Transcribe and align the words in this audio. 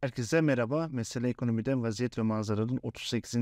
Herkese 0.00 0.40
merhaba. 0.40 0.88
Mesele 0.92 1.28
Ekonomi'den 1.28 1.82
Vaziyet 1.82 2.18
ve 2.18 2.22
Manzara'nın 2.22 2.80
38. 2.82 3.36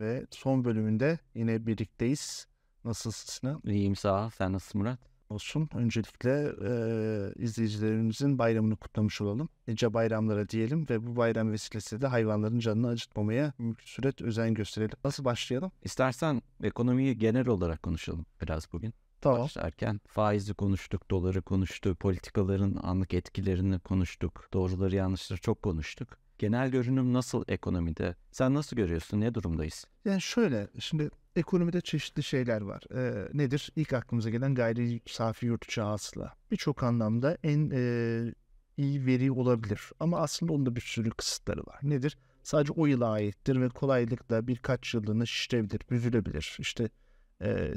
ve 0.00 0.26
son 0.30 0.64
bölümünde 0.64 1.18
yine 1.34 1.66
birlikteyiz. 1.66 2.46
Nasılsın 2.84 3.32
Sinan? 3.32 3.62
İyiyim 3.64 3.96
sağ 3.96 4.26
ol. 4.26 4.30
Sen 4.30 4.52
nasılsın 4.52 4.80
Murat? 4.80 4.98
Olsun. 5.28 5.68
Öncelikle 5.74 6.52
e, 6.64 7.42
izleyicilerimizin 7.44 8.38
bayramını 8.38 8.76
kutlamış 8.76 9.20
olalım. 9.20 9.48
Nice 9.68 9.94
bayramlara 9.94 10.48
diyelim 10.48 10.86
ve 10.90 11.06
bu 11.06 11.16
bayram 11.16 11.52
vesilesiyle 11.52 12.02
de 12.02 12.06
hayvanların 12.06 12.58
canını 12.58 12.88
acıtmamaya 12.88 13.52
mümkün 13.58 13.86
süret 13.86 14.22
özen 14.22 14.54
gösterelim. 14.54 14.96
Nasıl 15.04 15.24
başlayalım? 15.24 15.72
İstersen 15.82 16.42
ekonomiyi 16.62 17.18
genel 17.18 17.48
olarak 17.48 17.82
konuşalım 17.82 18.26
biraz 18.42 18.72
bugün. 18.72 18.94
Tamam. 19.20 19.40
Başlarken 19.40 20.00
faizi 20.06 20.54
konuştuk, 20.54 21.10
doları 21.10 21.42
konuştuk, 21.42 22.00
politikaların 22.00 22.76
anlık 22.82 23.14
etkilerini 23.14 23.78
konuştuk, 23.78 24.48
doğruları 24.52 24.96
yanlışları 24.96 25.40
çok 25.40 25.62
konuştuk. 25.62 26.18
Genel 26.38 26.70
görünüm 26.70 27.12
nasıl 27.12 27.44
ekonomide? 27.48 28.16
Sen 28.32 28.54
nasıl 28.54 28.76
görüyorsun? 28.76 29.20
Ne 29.20 29.34
durumdayız? 29.34 29.84
Yani 30.04 30.20
şöyle, 30.20 30.68
şimdi 30.78 31.10
ekonomide 31.36 31.80
çeşitli 31.80 32.22
şeyler 32.22 32.60
var. 32.60 32.82
Ee, 32.94 33.28
nedir? 33.32 33.72
İlk 33.76 33.92
aklımıza 33.92 34.30
gelen 34.30 34.54
gayri 34.54 35.00
safi 35.06 35.46
yurt 35.46 35.64
içi 35.64 35.80
hasıla. 35.80 36.34
Birçok 36.50 36.82
anlamda 36.82 37.38
en 37.42 37.70
e, 37.74 38.34
iyi 38.76 39.06
veri 39.06 39.32
olabilir. 39.32 39.80
Ama 40.00 40.18
aslında 40.18 40.52
onda 40.52 40.76
bir 40.76 40.80
sürü 40.80 41.10
kısıtları 41.10 41.60
var. 41.60 41.78
Nedir? 41.82 42.18
Sadece 42.42 42.72
o 42.72 42.86
yıla 42.86 43.10
aittir 43.10 43.60
ve 43.60 43.68
kolaylıkla 43.68 44.46
birkaç 44.46 44.94
yıllığına 44.94 45.26
şişirebilir, 45.26 45.80
büzülebilir. 45.90 46.56
İşte 46.60 46.90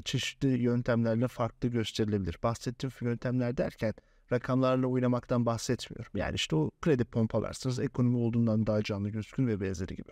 çeşitli 0.06 0.48
yöntemlerle 0.48 1.28
farklı 1.28 1.70
gösterilebilir. 1.70 2.38
Bahsettiğim 2.44 2.94
yöntemler 3.02 3.58
derken 3.58 3.94
rakamlarla 4.32 4.88
oynamaktan 4.88 5.46
bahsetmiyorum. 5.46 6.12
Yani 6.16 6.36
işte 6.36 6.56
o 6.56 6.72
kredi 6.82 7.06
pompalarsınız 7.06 7.80
ekonomi 7.80 8.18
olduğundan 8.18 8.68
daha 8.68 8.84
canlı 8.84 9.10
gözükür 9.10 9.48
ve 9.48 9.62
benzeri 9.62 9.96
gibi. 9.96 10.12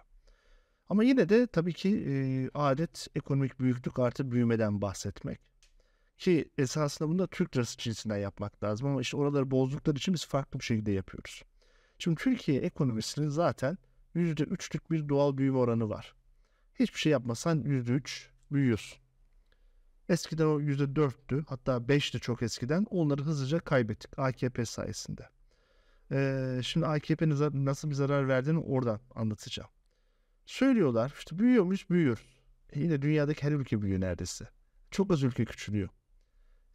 Ama 0.90 1.04
yine 1.04 1.30
de 1.30 1.48
tabii 1.48 1.74
ki 1.74 2.50
adet 2.54 3.08
ekonomik 3.16 3.60
büyüklük 3.60 4.00
artı 4.00 4.32
büyümeden 4.32 4.82
bahsetmek. 4.82 5.40
Ki 6.18 6.50
esasında 6.58 7.10
bunu 7.10 7.20
da 7.20 7.28
Türk 7.28 7.58
lirası 7.58 7.78
cinsinden 7.78 8.18
yapmak 8.18 8.64
lazım 8.64 8.88
ama 8.88 9.02
işte 9.02 9.18
oraları 9.18 9.52
bozdukları 9.52 9.98
için 9.98 10.14
biz 10.14 10.26
farklı 10.26 10.60
bir 10.60 10.66
şekilde 10.66 10.92
yapıyoruz. 10.92 11.44
Şimdi 12.00 12.22
Türkiye 12.22 12.62
ekonomisinin 12.62 13.30
zaten 13.30 13.78
%3'lük 14.16 14.92
bir 14.92 15.10
doğal 15.10 15.38
büyüme 15.38 15.58
oranı 15.58 15.90
var. 15.90 16.16
Hiçbir 16.80 17.00
şey 17.00 17.12
yapmasan 17.12 17.64
%3 17.64 18.28
büyüyorsun. 18.52 19.02
Eskiden 20.12 20.46
o 20.46 20.62
%4'tü 20.62 21.44
hatta 21.48 21.78
5'ti 21.78 22.20
çok 22.20 22.42
eskiden 22.42 22.86
onları 22.90 23.22
hızlıca 23.22 23.60
kaybettik 23.60 24.20
AKP 24.20 24.66
sayesinde. 24.66 25.30
Ee, 26.12 26.60
şimdi 26.64 26.86
AKP'nin 26.86 27.66
nasıl 27.66 27.90
bir 27.90 27.96
zarar 27.96 28.28
verdiğini 28.28 28.60
oradan 28.60 29.00
anlatacağım. 29.16 29.70
Söylüyorlar 30.46 31.14
işte 31.18 31.40
büyüyor 31.40 31.64
muyuz? 31.64 31.86
E 32.70 32.80
yine 32.80 33.02
dünyadaki 33.02 33.44
her 33.44 33.52
ülke 33.52 33.82
büyüyor 33.82 34.02
neredeyse. 34.02 34.50
Çok 34.92 35.12
az 35.12 35.24
ülke 35.24 35.46
küçülüyor. 35.46 35.90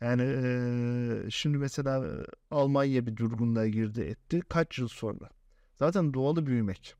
Yani 0.01 0.23
e, 0.23 1.31
şimdi 1.31 1.59
mesela 1.59 2.25
Almanya 2.51 3.07
bir 3.07 3.17
durgunluğa 3.17 3.67
girdi 3.67 4.01
etti. 4.01 4.41
Kaç 4.49 4.79
yıl 4.79 4.89
sonra? 4.89 5.31
Zaten 5.75 6.15
doğalı 6.15 6.47
büyümek. 6.47 6.95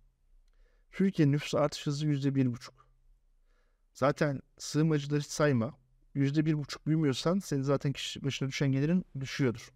Türkiye 0.93 1.31
nüfus 1.31 1.55
artış 1.55 1.87
hızı 1.87 2.07
yüzde 2.07 2.35
bir 2.35 2.53
buçuk. 2.53 2.87
Zaten 3.93 4.41
sığınmacıları 4.59 5.21
hiç 5.21 5.27
sayma. 5.27 5.86
Yüzde 6.17 6.47
bir 6.47 6.59
buçuk 6.59 6.87
büyümüyorsan 6.87 7.39
senin 7.39 7.63
zaten 7.63 7.93
kişi 7.93 8.25
başına 8.25 8.49
düşen 8.49 8.73
gelirin 8.73 9.05
düşüyordur. 9.21 9.73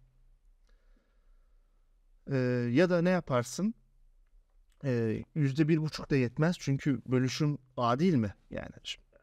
Ee, 2.31 2.37
ya 2.71 2.89
da 2.89 3.01
ne 3.01 3.09
yaparsın? 3.09 3.73
Yüzde 5.35 5.67
bir 5.67 5.77
buçuk 5.77 6.09
da 6.09 6.15
yetmez 6.15 6.55
çünkü 6.59 7.01
bölüşüm 7.05 7.57
adil 7.77 8.15
mi? 8.15 8.33
Yani 8.49 8.69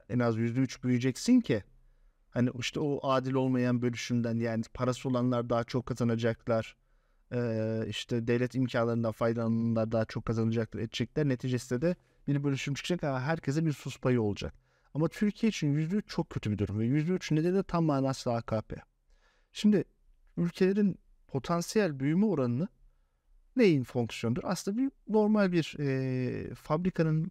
en 0.08 0.18
az 0.18 0.36
yüzde 0.36 0.60
üç 0.60 0.84
büyüyeceksin 0.84 1.40
ki 1.40 1.64
hani 2.30 2.50
işte 2.58 2.80
o 2.80 3.08
adil 3.08 3.34
olmayan 3.34 3.82
bölüşümden 3.82 4.36
yani 4.36 4.62
parası 4.74 5.08
olanlar 5.08 5.50
daha 5.50 5.64
çok 5.64 5.86
kazanacaklar. 5.86 6.76
Ee, 7.32 7.84
işte 7.88 8.26
devlet 8.26 8.54
imkanlarından 8.54 9.12
faydalananlar 9.12 9.92
daha 9.92 10.04
çok 10.04 10.24
kazanacaklar 10.24 10.80
edecekler. 10.80 11.28
Neticesinde 11.28 11.82
de 11.82 11.96
bir 12.28 12.44
bölüşüm 12.44 12.74
çıkacak 12.74 13.04
ama 13.04 13.20
herkese 13.20 13.66
bir 13.66 13.72
sus 13.72 13.98
payı 13.98 14.22
olacak. 14.22 14.67
Ama 14.98 15.08
Türkiye 15.08 15.48
için 15.48 15.74
%3 15.74 16.02
çok 16.06 16.30
kötü 16.30 16.50
bir 16.50 16.58
durum 16.58 16.78
ve 16.78 16.86
%3 16.86 17.34
nedeni 17.34 17.54
de 17.54 17.62
tam 17.62 17.84
manası 17.84 18.32
AKP. 18.32 18.76
Şimdi 19.52 19.84
ülkelerin 20.36 20.98
potansiyel 21.28 22.00
büyüme 22.00 22.26
oranını 22.26 22.68
neyin 23.56 23.84
fonksiyonudur? 23.84 24.42
Aslında 24.44 24.78
bir 24.78 24.90
normal 25.08 25.52
bir 25.52 25.76
e, 25.78 26.54
fabrikanın 26.54 27.30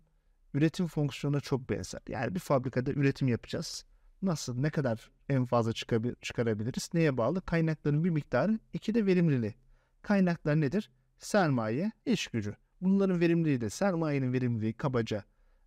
üretim 0.53 0.88
fonksiyonuna 0.88 1.39
çok 1.39 1.69
benzer. 1.69 2.01
Yani 2.07 2.35
bir 2.35 2.39
fabrikada 2.39 2.91
üretim 2.91 3.28
yapacağız. 3.28 3.85
Nasıl, 4.22 4.57
ne 4.57 4.69
kadar 4.69 5.11
en 5.29 5.45
fazla 5.45 5.73
çıkarabiliriz? 6.22 6.89
Neye 6.94 7.17
bağlı? 7.17 7.41
Kaynakların 7.41 8.03
bir 8.03 8.09
miktarı, 8.09 8.59
iki 8.73 8.94
de 8.95 9.05
verimliliği. 9.05 9.55
Kaynaklar 10.01 10.61
nedir? 10.61 10.91
Sermaye, 11.19 11.91
iş 12.05 12.28
gücü. 12.28 12.55
Bunların 12.81 13.19
verimliliği 13.19 13.61
de 13.61 13.69
sermayenin 13.69 14.34
verimliliği 14.34 14.73
kabaca 14.73 15.23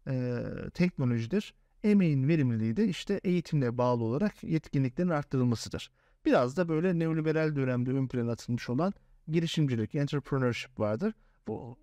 e, 0.06 0.44
teknolojidir 0.74 1.54
emeğin 1.84 2.28
verimliliği 2.28 2.76
de 2.76 2.88
işte 2.88 3.20
eğitimle 3.24 3.78
bağlı 3.78 4.04
olarak 4.04 4.44
yetkinliklerin 4.44 5.08
arttırılmasıdır. 5.08 5.90
Biraz 6.24 6.56
da 6.56 6.68
böyle 6.68 6.98
neoliberal 6.98 7.56
dönemde 7.56 7.90
ön 7.90 8.08
plana 8.08 8.32
atılmış 8.32 8.70
olan 8.70 8.92
girişimcilik, 9.28 9.94
entrepreneurship 9.94 10.80
vardır. 10.80 11.14
Bu 11.48 11.78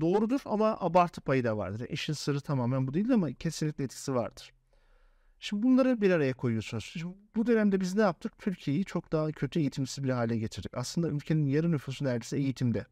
doğrudur 0.00 0.40
ama 0.44 0.76
abartı 0.80 1.20
payı 1.20 1.44
da 1.44 1.56
vardır. 1.56 1.86
İşin 1.90 2.12
sırrı 2.12 2.40
tamamen 2.40 2.86
bu 2.86 2.94
değil 2.94 3.10
ama 3.10 3.32
kesinlikle 3.32 3.84
etkisi 3.84 4.14
vardır. 4.14 4.52
Şimdi 5.40 5.62
bunları 5.62 6.00
bir 6.00 6.10
araya 6.10 6.32
koyuyorsunuz. 6.34 6.84
Şimdi 6.84 7.14
bu 7.36 7.46
dönemde 7.46 7.80
biz 7.80 7.94
ne 7.94 8.02
yaptık? 8.02 8.38
Türkiye'yi 8.38 8.84
çok 8.84 9.12
daha 9.12 9.32
kötü 9.32 9.60
eğitimsiz 9.60 10.04
bir 10.04 10.10
hale 10.10 10.38
getirdik. 10.38 10.76
Aslında 10.76 11.08
ülkenin 11.08 11.46
yarı 11.46 11.72
nüfusu 11.72 12.04
neredeyse 12.04 12.36
eğitimde. 12.36 12.86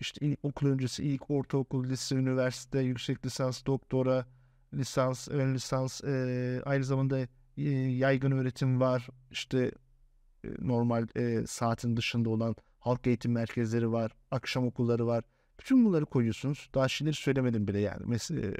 İşte 0.00 0.26
ilk, 0.26 0.38
okul 0.42 0.66
öncesi 0.66 1.04
ilk 1.04 1.30
ortaokul, 1.30 1.84
lise, 1.84 2.14
üniversite, 2.14 2.78
yüksek 2.78 3.26
lisans, 3.26 3.66
doktora, 3.66 4.26
lisans, 4.74 5.28
ön 5.28 5.54
lisans, 5.54 6.04
e, 6.04 6.62
aynı 6.64 6.84
zamanda 6.84 7.18
e, 7.56 7.62
yaygın 7.72 8.30
öğretim 8.30 8.80
var. 8.80 9.08
İşte 9.30 9.72
e, 10.44 10.48
normal 10.58 11.06
e, 11.16 11.46
saatin 11.46 11.96
dışında 11.96 12.30
olan 12.30 12.56
halk 12.78 13.06
eğitim 13.06 13.32
merkezleri 13.32 13.92
var, 13.92 14.12
akşam 14.30 14.66
okulları 14.66 15.06
var. 15.06 15.24
Bütün 15.60 15.84
bunları 15.84 16.06
koyuyorsunuz. 16.06 16.70
Daha 16.74 16.88
şeyleri 16.88 17.14
söylemedim 17.14 17.68
bile 17.68 17.80
yani. 17.80 18.02
Mesela 18.06 18.52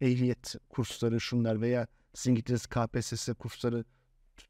ehliyet 0.00 0.54
kursları 0.68 1.20
şunlar 1.20 1.60
veya 1.60 1.86
sizin 2.14 2.34
gittiğiniz 2.34 2.66
KPSS 2.66 3.28
kursları 3.38 3.84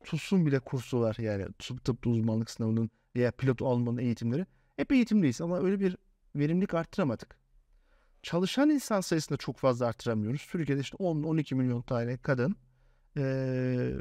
TUS'un 0.04 0.46
bile 0.46 0.58
kursu 0.58 1.00
var 1.00 1.16
yani 1.18 1.46
tıp, 1.58 1.84
tıp 1.84 2.06
uzmanlık 2.06 2.50
sınavının 2.50 2.90
veya 3.16 3.30
pilot 3.30 3.62
almanın 3.62 3.98
eğitimleri. 3.98 4.46
Hep 4.76 4.92
eğitimdeyiz 4.92 5.40
ama 5.40 5.60
öyle 5.60 5.80
bir 5.80 5.96
verimlilik 6.36 6.74
arttıramadık 6.74 7.39
çalışan 8.22 8.70
insan 8.70 9.00
sayısını 9.00 9.38
çok 9.38 9.56
fazla 9.58 9.86
artıramıyoruz. 9.86 10.46
Türkiye'de 10.50 10.80
işte 10.80 10.96
10-12 10.96 11.54
milyon 11.54 11.82
tane 11.82 12.16
kadın 12.16 12.56
e, 13.16 13.92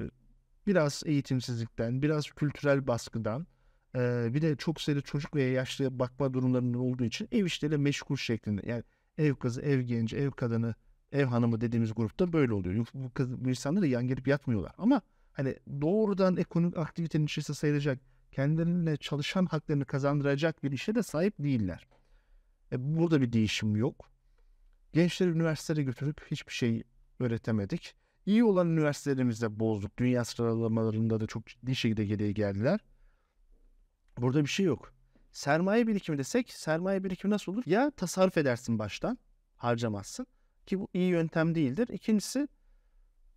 biraz 0.68 1.04
eğitimsizlikten, 1.06 2.02
biraz 2.02 2.26
kültürel 2.26 2.88
baskıdan, 2.88 3.48
e, 3.96 4.34
bir 4.34 4.42
de 4.42 4.56
çok 4.56 4.82
sayıda 4.82 5.02
çocuk 5.02 5.36
veya 5.36 5.52
yaşlı 5.52 6.00
bakma 6.00 6.34
durumlarının 6.34 6.74
olduğu 6.74 7.04
için 7.04 7.28
ev 7.32 7.46
işleriyle 7.46 7.78
meşgul 7.78 8.16
şeklinde. 8.16 8.62
Yani 8.70 8.84
ev 9.18 9.36
kızı, 9.36 9.62
ev 9.62 9.82
genci, 9.82 10.18
ev 10.18 10.32
kadını, 10.32 10.76
ev 11.12 11.26
hanımı 11.26 11.62
dediğimiz 11.62 11.94
grupta 11.96 12.34
böyle 12.34 12.54
oluyor. 12.54 12.88
Bu, 12.94 13.12
kız, 13.14 13.46
bu 13.46 13.50
insanlar 13.50 13.82
da 13.82 13.88
yan 13.88 14.08
gelip 14.08 14.28
yatmıyorlar. 14.28 14.72
Ama 14.78 15.02
hani 15.32 15.56
doğrudan 15.82 16.38
ekonomik 16.38 16.78
aktivitenin 16.78 17.26
içerisinde 17.26 17.58
sayılacak, 17.58 18.00
kendilerine 18.32 18.98
çalışan 18.98 19.46
haklarını 19.46 19.86
kazandıracak 19.86 20.64
bir 20.64 20.72
işe 20.72 20.96
de 20.96 21.04
sahip 21.04 21.34
değiller. 21.40 21.88
E, 22.72 22.98
burada 22.98 23.22
bir 23.22 23.34
değişim 23.34 23.76
yok. 23.76 24.10
Gençleri 24.94 25.30
üniversitelere 25.30 25.84
götürüp 25.84 26.32
hiçbir 26.32 26.54
şey 26.54 26.84
öğretemedik. 27.20 27.96
İyi 28.26 28.44
olan 28.44 28.68
üniversitelerimizde 28.68 29.60
bozduk. 29.60 29.98
Dünya 29.98 30.26
sıralamalarında 30.26 31.22
da 31.22 31.28
çok 31.28 31.48
ciddi 31.48 31.76
şekilde 31.76 32.06
geriye 32.06 32.32
geldiler. 32.32 32.80
Burada 34.18 34.42
bir 34.42 34.50
şey 34.50 34.66
yok. 34.66 34.94
Sermaye 35.32 35.88
birikimi 35.88 36.18
desek 36.18 36.52
sermaye 36.52 37.04
birikimi 37.04 37.32
nasıl 37.32 37.54
olur? 37.54 37.64
Ya 37.66 37.92
tasarruf 37.92 38.38
edersin 38.38 38.80
baştan 38.80 39.18
harcamazsın 39.58 40.28
ki 40.66 40.80
bu 40.80 40.88
iyi 40.94 41.10
yöntem 41.10 41.56
değildir. 41.56 41.88
İkincisi 41.88 42.48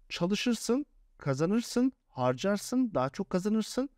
çalışırsın, 0.08 0.86
kazanırsın, 1.18 1.92
harcarsın, 2.08 2.94
daha 2.94 3.10
çok 3.10 3.30
kazanırsın 3.30 3.88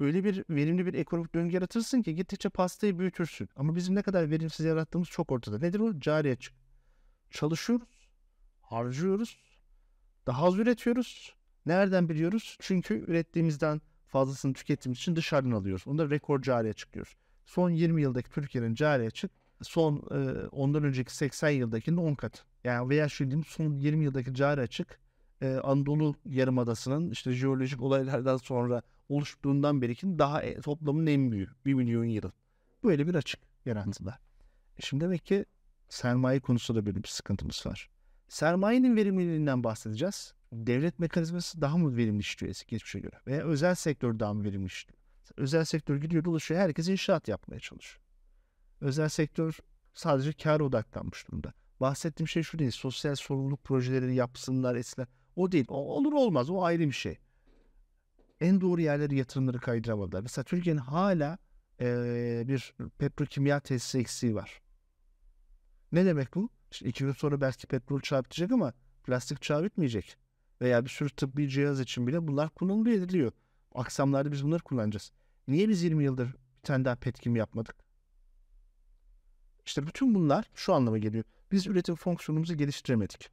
öyle 0.00 0.24
bir 0.24 0.44
verimli 0.50 0.86
bir 0.86 0.94
ekonomik 0.94 1.34
döngü 1.34 1.54
yaratırsın 1.54 2.02
ki 2.02 2.14
gittikçe 2.14 2.48
pastayı 2.48 2.98
büyütürsün. 2.98 3.48
Ama 3.56 3.76
bizim 3.76 3.94
ne 3.94 4.02
kadar 4.02 4.30
verimsiz 4.30 4.66
yarattığımız 4.66 5.08
çok 5.08 5.32
ortada. 5.32 5.58
Nedir 5.58 5.80
o? 5.80 6.00
Cari 6.00 6.32
açık. 6.32 6.54
Çalışıyoruz, 7.30 8.08
harcıyoruz, 8.60 9.38
daha 10.26 10.46
az 10.46 10.58
üretiyoruz. 10.58 11.34
Nereden 11.66 12.08
biliyoruz? 12.08 12.56
Çünkü 12.60 12.94
ürettiğimizden 12.94 13.80
fazlasını 14.06 14.54
tükettiğimiz 14.54 14.98
için 14.98 15.16
dışarıdan 15.16 15.50
alıyoruz. 15.50 15.86
Onda 15.86 16.10
rekor 16.10 16.42
cari 16.42 16.68
açık 16.68 16.92
diyoruz. 16.92 17.16
Son 17.44 17.70
20 17.70 18.02
yıldaki 18.02 18.30
Türkiye'nin 18.30 18.74
cari 18.74 19.06
açık 19.06 19.30
son 19.62 19.96
e, 20.10 20.46
ondan 20.46 20.84
önceki 20.84 21.16
80 21.16 21.50
yıldakinin 21.50 21.96
10 21.96 22.14
katı. 22.14 22.42
Yani 22.64 22.88
veya 22.88 23.08
diyeyim 23.08 23.44
son 23.44 23.76
20 23.76 24.04
yıldaki 24.04 24.34
cari 24.34 24.60
açık 24.60 24.98
e, 25.42 25.54
Anadolu 25.54 26.14
Yarımadası'nın 26.24 27.10
işte 27.10 27.32
jeolojik 27.32 27.82
olaylardan 27.82 28.36
sonra 28.36 28.82
oluştuğundan 29.08 29.82
beriki 29.82 30.18
daha 30.18 30.42
e, 30.42 30.60
toplamın 30.60 31.06
en 31.06 31.32
büyüğü. 31.32 31.48
1 31.66 31.74
milyon 31.74 32.04
yıl. 32.04 32.30
Böyle 32.84 33.06
bir 33.06 33.14
açık 33.14 33.40
yarattılar. 33.66 34.18
E 34.78 34.82
şimdi 34.82 35.04
demek 35.04 35.26
ki 35.26 35.44
sermaye 35.88 36.40
konusunda 36.40 36.86
böyle 36.86 37.02
bir 37.02 37.08
sıkıntımız 37.08 37.66
var. 37.66 37.90
Sermayenin 38.28 38.96
verimliliğinden 38.96 39.64
bahsedeceğiz. 39.64 40.34
Devlet 40.52 40.98
mekanizması 40.98 41.60
daha 41.60 41.78
mı 41.78 41.96
verimli 41.96 42.20
işliyor 42.20 42.50
eski 42.50 42.70
geçmişe 42.70 43.00
göre? 43.00 43.16
Veya 43.26 43.44
özel 43.44 43.74
sektör 43.74 44.18
daha 44.18 44.34
mı 44.34 44.44
verimli 44.44 44.66
işliyor? 44.66 44.98
Özel 45.36 45.64
sektör 45.64 45.96
gidiyor 45.96 46.24
dolaşıyor 46.24 46.60
herkes 46.60 46.88
inşaat 46.88 47.28
yapmaya 47.28 47.60
çalışıyor. 47.60 48.02
Özel 48.80 49.08
sektör 49.08 49.58
sadece 49.94 50.32
kar 50.32 50.60
odaklanmış 50.60 51.28
durumda. 51.28 51.52
Bahsettiğim 51.80 52.28
şey 52.28 52.42
şu 52.42 52.58
değil. 52.58 52.70
Sosyal 52.70 53.14
sorumluluk 53.14 53.64
projeleri 53.64 54.14
yapsınlar, 54.14 54.76
etsinler. 54.76 55.08
O 55.36 55.52
değil. 55.52 55.66
O 55.68 55.76
olur 55.76 56.12
olmaz. 56.12 56.50
O 56.50 56.62
ayrı 56.62 56.80
bir 56.80 56.92
şey. 56.92 57.18
En 58.40 58.60
doğru 58.60 58.80
yerlere 58.80 59.14
yatırımları 59.14 59.58
kaydıramadılar. 59.58 60.20
Mesela 60.20 60.44
Türkiye'nin 60.44 60.80
hala 60.80 61.38
ee, 61.80 62.44
bir 62.48 62.74
petrokimya 62.98 63.60
tesisi 63.60 63.98
eksiği 63.98 64.34
var. 64.34 64.60
Ne 65.92 66.06
demek 66.06 66.34
bu? 66.34 66.50
İşte 66.70 66.88
iki 66.88 67.12
sonra 67.12 67.40
belki 67.40 67.66
petrol 67.66 68.00
çağı 68.00 68.24
bitecek 68.24 68.52
ama 68.52 68.72
plastik 69.04 69.42
çağı 69.42 69.64
bitmeyecek. 69.64 70.16
Veya 70.60 70.84
bir 70.84 70.90
sürü 70.90 71.10
tıbbi 71.10 71.48
cihaz 71.48 71.80
için 71.80 72.06
bile 72.06 72.28
bunlar 72.28 72.50
kullanılıyor 72.50 72.96
ediliyor. 72.96 73.32
Aksamlarda 73.74 74.32
biz 74.32 74.44
bunları 74.44 74.62
kullanacağız. 74.62 75.12
Niye 75.48 75.68
biz 75.68 75.82
20 75.82 76.04
yıldır 76.04 76.26
bir 76.28 76.62
tane 76.62 76.84
daha 76.84 76.96
petkim 76.96 77.36
yapmadık? 77.36 77.76
İşte 79.66 79.86
bütün 79.86 80.14
bunlar 80.14 80.50
şu 80.54 80.74
anlama 80.74 80.98
geliyor. 80.98 81.24
Biz 81.52 81.66
üretim 81.66 81.94
fonksiyonumuzu 81.94 82.54
geliştiremedik. 82.54 83.30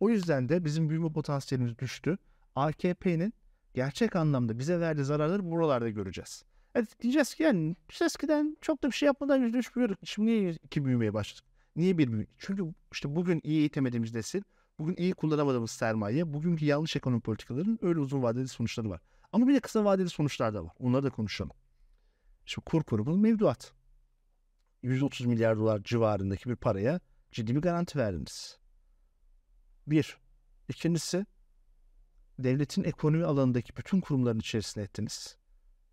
O 0.00 0.10
yüzden 0.10 0.48
de 0.48 0.64
bizim 0.64 0.90
büyüme 0.90 1.12
potansiyelimiz 1.12 1.78
düştü. 1.78 2.18
AKP'nin 2.54 3.32
gerçek 3.76 4.16
anlamda 4.16 4.58
bize 4.58 4.80
verdiği 4.80 5.04
zararları 5.04 5.50
buralarda 5.50 5.88
göreceğiz. 5.88 6.44
Evet 6.74 7.00
diyeceğiz 7.00 7.34
ki 7.34 7.42
yani 7.42 7.76
biz 7.90 8.02
eskiden 8.02 8.56
çok 8.60 8.82
da 8.82 8.88
bir 8.88 8.92
şey 8.92 9.06
yapmadan 9.06 9.36
yüzde 9.36 9.58
üç 9.58 9.76
büyüyorduk. 9.76 9.98
Şimdi 10.04 10.30
niye 10.30 10.52
iki 10.52 10.84
büyümeye 10.84 11.14
başladık? 11.14 11.44
Niye 11.76 11.98
bir 11.98 12.12
büyüdük? 12.12 12.30
Çünkü 12.38 12.64
işte 12.92 13.16
bugün 13.16 13.40
iyi 13.44 13.58
eğitemediğimiz 13.58 14.14
nesil, 14.14 14.42
bugün 14.78 14.96
iyi 14.96 15.12
kullanamadığımız 15.12 15.70
sermaye, 15.70 16.32
bugünkü 16.32 16.64
yanlış 16.64 16.96
ekonomi 16.96 17.20
politikalarının 17.20 17.78
öyle 17.82 18.00
uzun 18.00 18.22
vadeli 18.22 18.48
sonuçları 18.48 18.90
var. 18.90 19.00
Ama 19.32 19.48
bir 19.48 19.54
de 19.54 19.60
kısa 19.60 19.84
vadeli 19.84 20.08
sonuçlar 20.08 20.54
da 20.54 20.64
var. 20.64 20.72
Onları 20.78 21.02
da 21.02 21.10
konuşalım. 21.10 21.56
Şimdi 22.46 22.64
kur 22.64 22.82
korumalı 22.82 23.18
mevduat. 23.18 23.72
130 24.82 25.26
milyar 25.26 25.58
dolar 25.58 25.82
civarındaki 25.82 26.50
bir 26.50 26.56
paraya 26.56 27.00
ciddi 27.30 27.56
bir 27.56 27.60
garanti 27.60 27.98
verdiniz. 27.98 28.58
Bir. 29.86 30.18
İkincisi 30.68 31.26
devletin 32.38 32.84
ekonomi 32.84 33.24
alanındaki 33.24 33.76
bütün 33.76 34.00
kurumların 34.00 34.38
içerisine 34.38 34.82
ettiniz. 34.82 35.36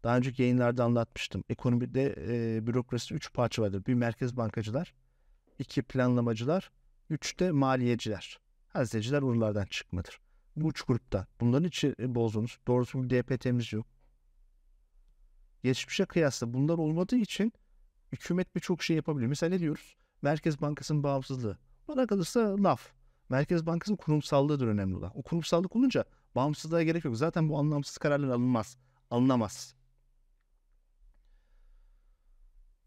Daha 0.03 0.17
önceki 0.17 0.41
yayınlarda 0.41 0.83
anlatmıştım. 0.83 1.43
Ekonomide 1.49 2.15
e, 2.17 2.67
bürokrasi 2.67 3.13
üç 3.13 3.33
parça 3.33 3.61
vardır. 3.61 3.85
Bir 3.85 3.93
merkez 3.93 4.37
bankacılar, 4.37 4.93
iki 5.59 5.81
planlamacılar, 5.81 6.71
üç 7.09 7.39
de 7.39 7.51
maliyeciler. 7.51 8.39
Hazineciler 8.67 9.21
oralardan 9.21 9.65
çıkmadır. 9.65 10.19
Bu 10.55 10.69
üç 10.69 10.81
grupta. 10.81 11.27
Bunların 11.41 11.67
içi 11.67 11.95
e, 11.99 12.15
bozdunuz. 12.15 12.59
Doğrusu 12.67 13.03
bir 13.03 13.09
DPT'miz 13.09 13.73
yok. 13.73 13.85
Geçmişe 15.63 16.05
kıyasla 16.05 16.53
bunlar 16.53 16.77
olmadığı 16.77 17.15
için 17.15 17.53
hükümet 18.11 18.55
birçok 18.55 18.83
şey 18.83 18.95
yapabiliyor. 18.95 19.29
Mesela 19.29 19.49
ne 19.49 19.59
diyoruz? 19.59 19.95
Merkez 20.21 20.61
Bankası'nın 20.61 21.03
bağımsızlığı. 21.03 21.57
Bana 21.87 22.07
kalırsa 22.07 22.63
laf. 22.63 22.91
Merkez 23.29 23.65
Bankası'nın 23.65 23.97
kurumsallığıdır 23.97 24.67
önemli 24.67 24.95
olan. 24.95 25.11
O 25.15 25.21
kurumsallık 25.21 25.75
olunca 25.75 26.05
bağımsızlığa 26.35 26.83
gerek 26.83 27.05
yok. 27.05 27.17
Zaten 27.17 27.49
bu 27.49 27.59
anlamsız 27.59 27.97
kararlar 27.97 28.27
alınmaz. 28.27 28.77
Alınamaz. 29.11 29.75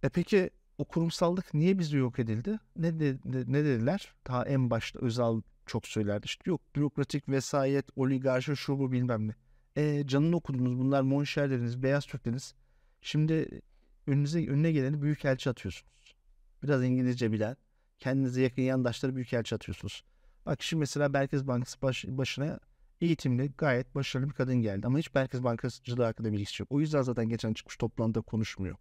E 0.02 0.08
peki 0.08 0.50
o 0.78 0.84
kurumsallık 0.84 1.54
niye 1.54 1.78
bizde 1.78 1.96
yok 1.96 2.18
edildi? 2.18 2.58
Ne, 2.76 3.00
de, 3.00 3.18
ne 3.24 3.64
dediler? 3.64 4.14
Daha 4.26 4.44
en 4.44 4.70
başta 4.70 4.98
Özal 4.98 5.42
çok 5.66 5.86
söylerdi. 5.86 6.24
İşte 6.24 6.42
yok 6.46 6.60
bürokratik 6.76 7.28
vesayet, 7.28 7.86
oligarşi 7.96 8.56
şu 8.56 8.78
bu 8.78 8.92
bilmem 8.92 9.28
ne. 9.28 9.34
E, 9.76 10.06
canını 10.06 10.36
okudunuz 10.36 10.78
bunlar 10.78 11.02
monşerleriniz, 11.02 11.82
beyaz 11.82 12.06
Türkleriniz. 12.06 12.54
Şimdi 13.00 13.60
önünüze 14.06 14.48
önüne 14.48 14.72
geleni 14.72 15.02
büyükelçi 15.02 15.50
atıyorsunuz. 15.50 16.14
Biraz 16.62 16.84
İngilizce 16.84 17.32
bilen, 17.32 17.56
kendinize 17.98 18.42
yakın 18.42 18.62
yandaşları 18.62 19.16
büyükelçi 19.16 19.54
atıyorsunuz. 19.54 20.04
Bak 20.46 20.62
şimdi 20.62 20.80
mesela 20.80 21.08
Merkez 21.08 21.46
Bankası 21.46 21.82
baş, 21.82 22.04
başına 22.08 22.60
eğitimli 23.00 23.52
gayet 23.58 23.94
başarılı 23.94 24.28
bir 24.28 24.34
kadın 24.34 24.54
geldi. 24.54 24.86
Ama 24.86 24.98
hiç 24.98 25.14
Merkez 25.14 25.44
Bankasıcılığı 25.44 26.04
hakkında 26.04 26.32
bilgisi 26.32 26.62
yok. 26.62 26.72
O 26.72 26.80
yüzden 26.80 27.02
zaten 27.02 27.28
geçen 27.28 27.54
çıkmış 27.54 27.76
toplantıda 27.76 28.20
konuşmuyor. 28.20 28.76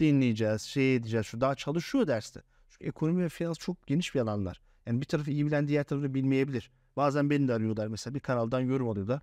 Dinleyeceğiz, 0.00 0.62
şey 0.62 0.96
edeceğiz. 0.96 1.26
Şu 1.26 1.40
daha 1.40 1.54
çalışıyor 1.54 2.06
derste. 2.06 2.42
Çünkü 2.70 2.84
ekonomi 2.84 3.22
ve 3.24 3.28
finans 3.28 3.58
çok 3.58 3.86
geniş 3.86 4.14
bir 4.14 4.20
alanlar. 4.20 4.60
Yani 4.86 5.00
bir 5.00 5.06
tarafı 5.06 5.30
iyi 5.30 5.46
bilen 5.46 5.68
diğer 5.68 5.84
tarafı 5.84 6.14
bilmeyebilir. 6.14 6.70
Bazen 6.96 7.30
beni 7.30 7.48
de 7.48 7.54
arıyorlar 7.54 7.86
mesela 7.86 8.14
bir 8.14 8.20
kanaldan 8.20 8.60
yorum 8.60 8.88
alıyorlar. 8.88 9.22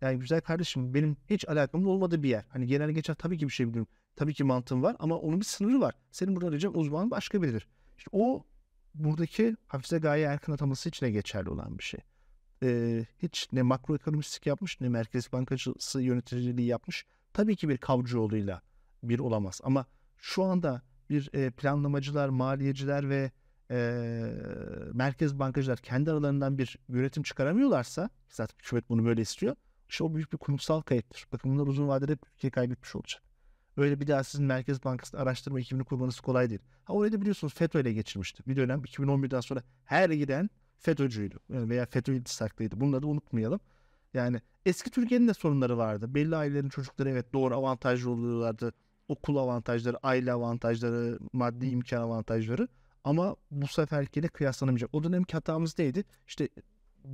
Yani 0.00 0.18
güzel 0.18 0.40
kardeşim 0.40 0.94
benim 0.94 1.16
hiç 1.30 1.48
alakamın 1.48 1.84
olmadığı 1.84 2.22
bir 2.22 2.28
yer. 2.28 2.44
Hani 2.48 2.66
genel 2.66 2.90
geçer 2.90 3.14
tabii 3.14 3.38
ki 3.38 3.46
bir 3.46 3.52
şey 3.52 3.68
biliyorum. 3.68 3.88
Tabii 4.16 4.34
ki 4.34 4.44
mantığım 4.44 4.82
var 4.82 4.96
ama 4.98 5.16
onun 5.16 5.40
bir 5.40 5.44
sınırı 5.44 5.80
var. 5.80 5.94
Senin 6.10 6.36
burada 6.36 6.48
arayacağın 6.48 6.74
uzman 6.74 7.10
başka 7.10 7.42
biridir. 7.42 7.66
İşte 7.98 8.10
o 8.12 8.44
buradaki 8.94 9.56
Hafize 9.66 9.98
Gaye 9.98 10.24
Erkan 10.24 10.52
ataması 10.52 10.88
için 10.88 11.06
de 11.06 11.10
geçerli 11.10 11.50
olan 11.50 11.78
bir 11.78 11.84
şey. 11.84 12.00
Ee, 12.62 13.06
hiç 13.22 13.48
ne 13.52 13.62
makroekonomistlik 13.62 14.46
yapmış 14.46 14.80
ne 14.80 14.88
Merkez 14.88 15.32
Bankacısı 15.32 16.02
yöneticiliği 16.02 16.68
yapmış. 16.68 17.06
Tabii 17.32 17.56
ki 17.56 17.68
bir 17.68 17.78
kavcıoğluyla 17.78 18.62
bir 19.02 19.18
olamaz. 19.18 19.60
Ama 19.64 19.86
şu 20.18 20.42
anda 20.42 20.82
bir 21.10 21.30
e, 21.32 21.50
planlamacılar, 21.50 22.28
maliyeciler 22.28 23.08
ve 23.08 23.30
e, 23.70 23.76
merkez 24.92 25.38
bankacılar 25.38 25.78
kendi 25.78 26.10
aralarından 26.10 26.58
bir 26.58 26.78
yönetim 26.88 27.22
çıkaramıyorlarsa 27.22 28.10
zaten 28.28 28.56
hükümet 28.58 28.88
bunu 28.88 29.04
böyle 29.04 29.20
istiyor. 29.22 29.56
İşte 29.88 30.04
o 30.04 30.14
büyük 30.14 30.32
bir 30.32 30.38
kurumsal 30.38 30.80
kayıptır. 30.80 31.26
Bakın 31.32 31.54
bunlar 31.54 31.66
uzun 31.66 31.88
vadede 31.88 32.16
Türkiye 32.16 32.50
kaybetmiş 32.50 32.96
olacak. 32.96 33.22
Öyle 33.76 34.00
bir 34.00 34.06
daha 34.06 34.24
sizin 34.24 34.46
Merkez 34.46 34.84
Bankası'nda 34.84 35.22
araştırma 35.22 35.60
ekibini 35.60 35.84
kurmanız 35.84 36.20
kolay 36.20 36.50
değil. 36.50 36.60
Ha 36.84 36.92
orayı 36.92 37.12
da 37.12 37.20
biliyorsunuz 37.20 37.54
FETÖ 37.54 37.80
ile 37.80 37.92
geçirmişti. 37.92 38.42
Bir 38.46 38.56
dönem 38.56 38.80
2011'den 38.80 39.40
sonra 39.40 39.62
her 39.84 40.10
giden 40.10 40.50
FETÖ'cüydü 40.82 41.36
veya 41.50 41.86
FETÖ 41.86 42.14
iltisaklıydı. 42.14 42.80
Bunları 42.80 43.02
da 43.02 43.06
unutmayalım. 43.06 43.60
Yani 44.14 44.40
eski 44.66 44.90
Türkiye'nin 44.90 45.28
de 45.28 45.34
sorunları 45.34 45.78
vardı. 45.78 46.14
Belli 46.14 46.36
ailelerin 46.36 46.68
çocukları 46.68 47.10
evet 47.10 47.32
doğru 47.32 47.54
avantajlı 47.54 48.10
oluyorlardı. 48.10 48.72
Okul 49.08 49.36
avantajları, 49.36 49.96
aile 50.02 50.32
avantajları, 50.32 51.18
maddi 51.32 51.66
imkan 51.66 52.02
avantajları. 52.02 52.68
Ama 53.04 53.36
bu 53.50 53.66
seferkiyle 53.66 54.28
kıyaslanamayacak. 54.28 54.90
O 54.92 55.04
dönemki 55.04 55.32
hatamız 55.32 55.78
neydi? 55.78 56.04
İşte 56.26 56.48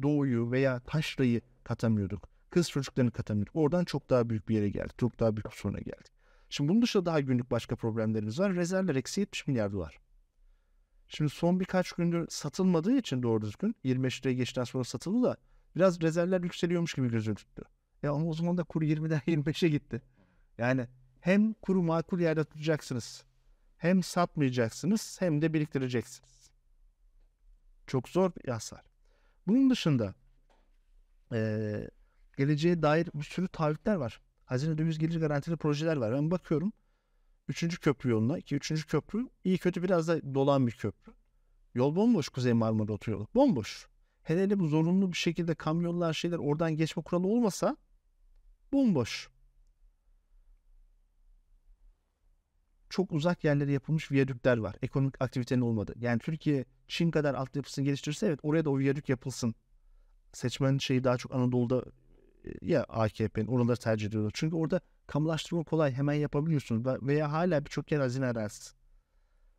doğuyu 0.03 0.51
veya 0.51 0.81
taşrayı 0.81 1.41
katamıyorduk. 1.65 2.29
Kız 2.51 2.71
çocuklarını 2.71 3.11
katamıyorduk. 3.11 3.57
Oradan 3.57 3.85
çok 3.85 4.11
daha 4.11 4.31
büyük 4.31 4.49
bir 4.49 4.55
yere 4.55 4.69
geldik. 4.69 4.99
Çok 4.99 5.21
daha 5.21 5.37
büyük 5.37 5.47
bir 5.47 5.57
soruna 5.57 5.79
geldik. 5.79 6.13
Şimdi 6.51 6.71
bunun 6.71 6.83
dışında 6.83 7.07
daha 7.07 7.21
günlük 7.21 7.51
başka 7.51 7.77
problemlerimiz 7.77 8.41
var. 8.41 8.55
Rezervler 8.55 8.95
eksi 8.95 9.21
70 9.21 9.47
milyar 9.47 9.73
dolar. 9.73 9.99
Şimdi 11.09 11.31
son 11.31 11.61
birkaç 11.61 11.93
gündür 11.93 12.27
satılmadığı 12.29 12.99
için 12.99 13.23
doğru 13.23 13.41
düzgün 13.43 13.77
25 13.85 14.21
liraya 14.21 14.35
geçten 14.35 14.65
sonra 14.65 14.85
satıldı 14.85 15.23
da 15.23 15.37
biraz 15.77 16.01
rezervler 16.01 16.41
yükseliyormuş 16.41 16.95
gibi 16.95 17.11
gözüktü. 17.11 17.63
Ya 18.03 18.13
ama 18.13 18.27
o 18.27 18.35
zaman 18.35 18.59
da 18.59 18.65
kur 18.65 18.83
20'den 18.83 19.21
25'e 19.27 19.69
gitti. 19.79 20.03
Yani 20.59 20.89
hem 21.21 21.53
kuru 21.53 21.83
makul 21.83 22.21
yerde 22.21 22.45
tutacaksınız. 22.45 23.25
Hem 23.77 24.03
satmayacaksınız 24.03 25.17
hem 25.21 25.43
de 25.43 25.53
biriktireceksiniz. 25.53 26.51
Çok 27.87 28.09
zor 28.09 28.33
bir 28.35 28.51
hasar. 28.51 28.83
Bunun 29.47 29.71
dışında 29.71 30.15
e, 31.33 31.91
geleceğe 32.37 32.83
dair 32.83 33.09
bir 33.15 33.23
sürü 33.23 33.49
taahhütler 33.49 33.95
var. 33.95 34.21
Hazine 34.45 34.79
döviz 34.79 34.99
gelir 34.99 35.21
garantili 35.21 35.57
projeler 35.57 35.97
var. 35.97 36.13
Ben 36.13 36.31
bakıyorum. 36.31 36.73
Üçüncü 37.49 37.81
köprü 37.81 38.11
yoluna 38.11 38.41
ki 38.41 38.57
üçüncü 38.57 38.87
köprü 38.87 39.29
iyi 39.45 39.59
kötü 39.59 39.83
biraz 39.83 40.09
da 40.09 40.35
dolan 40.35 40.67
bir 40.67 40.73
köprü. 40.73 41.13
Yol 41.75 41.97
bomboş 41.97 42.29
Kuzey 42.29 42.53
Marmara 42.53 42.93
Otoyolu. 42.93 43.27
Bomboş. 43.35 43.89
Hele 44.23 44.43
hele 44.43 44.59
bu 44.59 44.69
zorunlu 44.69 45.13
bir 45.13 45.17
şekilde 45.17 45.55
kamyonlar 45.55 46.13
şeyler 46.13 46.39
oradan 46.39 46.77
geçme 46.77 47.03
kuralı 47.03 47.27
olmasa 47.27 47.77
bomboş. 48.73 49.29
Çok 52.91 53.13
uzak 53.13 53.45
yerlere 53.45 53.73
yapılmış 53.73 54.11
viyadükler 54.11 54.57
var. 54.59 54.77
Ekonomik 54.83 55.23
aktivitenin 55.23 55.61
olmadı. 55.61 55.95
Yani 55.99 56.19
Türkiye 56.19 56.65
Çin 56.89 57.11
kadar 57.11 57.35
altyapısını 57.35 57.85
geliştirirse 57.85 58.27
evet 58.27 58.41
oraya 58.43 58.65
da 58.65 58.71
o 58.71 58.79
viyadük 58.79 59.09
yapılsın. 59.09 59.55
Seçmen 60.33 60.79
şeyi 60.79 61.05
daha 61.05 61.17
çok 61.17 61.35
Anadolu'da 61.35 61.85
ya 62.63 62.85
AKP'nin 62.85 63.47
oraları 63.47 63.77
tercih 63.77 64.07
ediyorlar. 64.07 64.31
Çünkü 64.35 64.57
orada 64.57 64.81
kamulaştırma 65.09 65.65
kolay 65.65 65.93
hemen 65.93 66.15
yapabiliyorsunuz 66.15 66.87
veya 67.03 67.33
hala 67.33 67.65
birçok 67.65 67.93
yer 67.93 68.01
hazine 68.01 68.27
arazisi. 68.27 68.75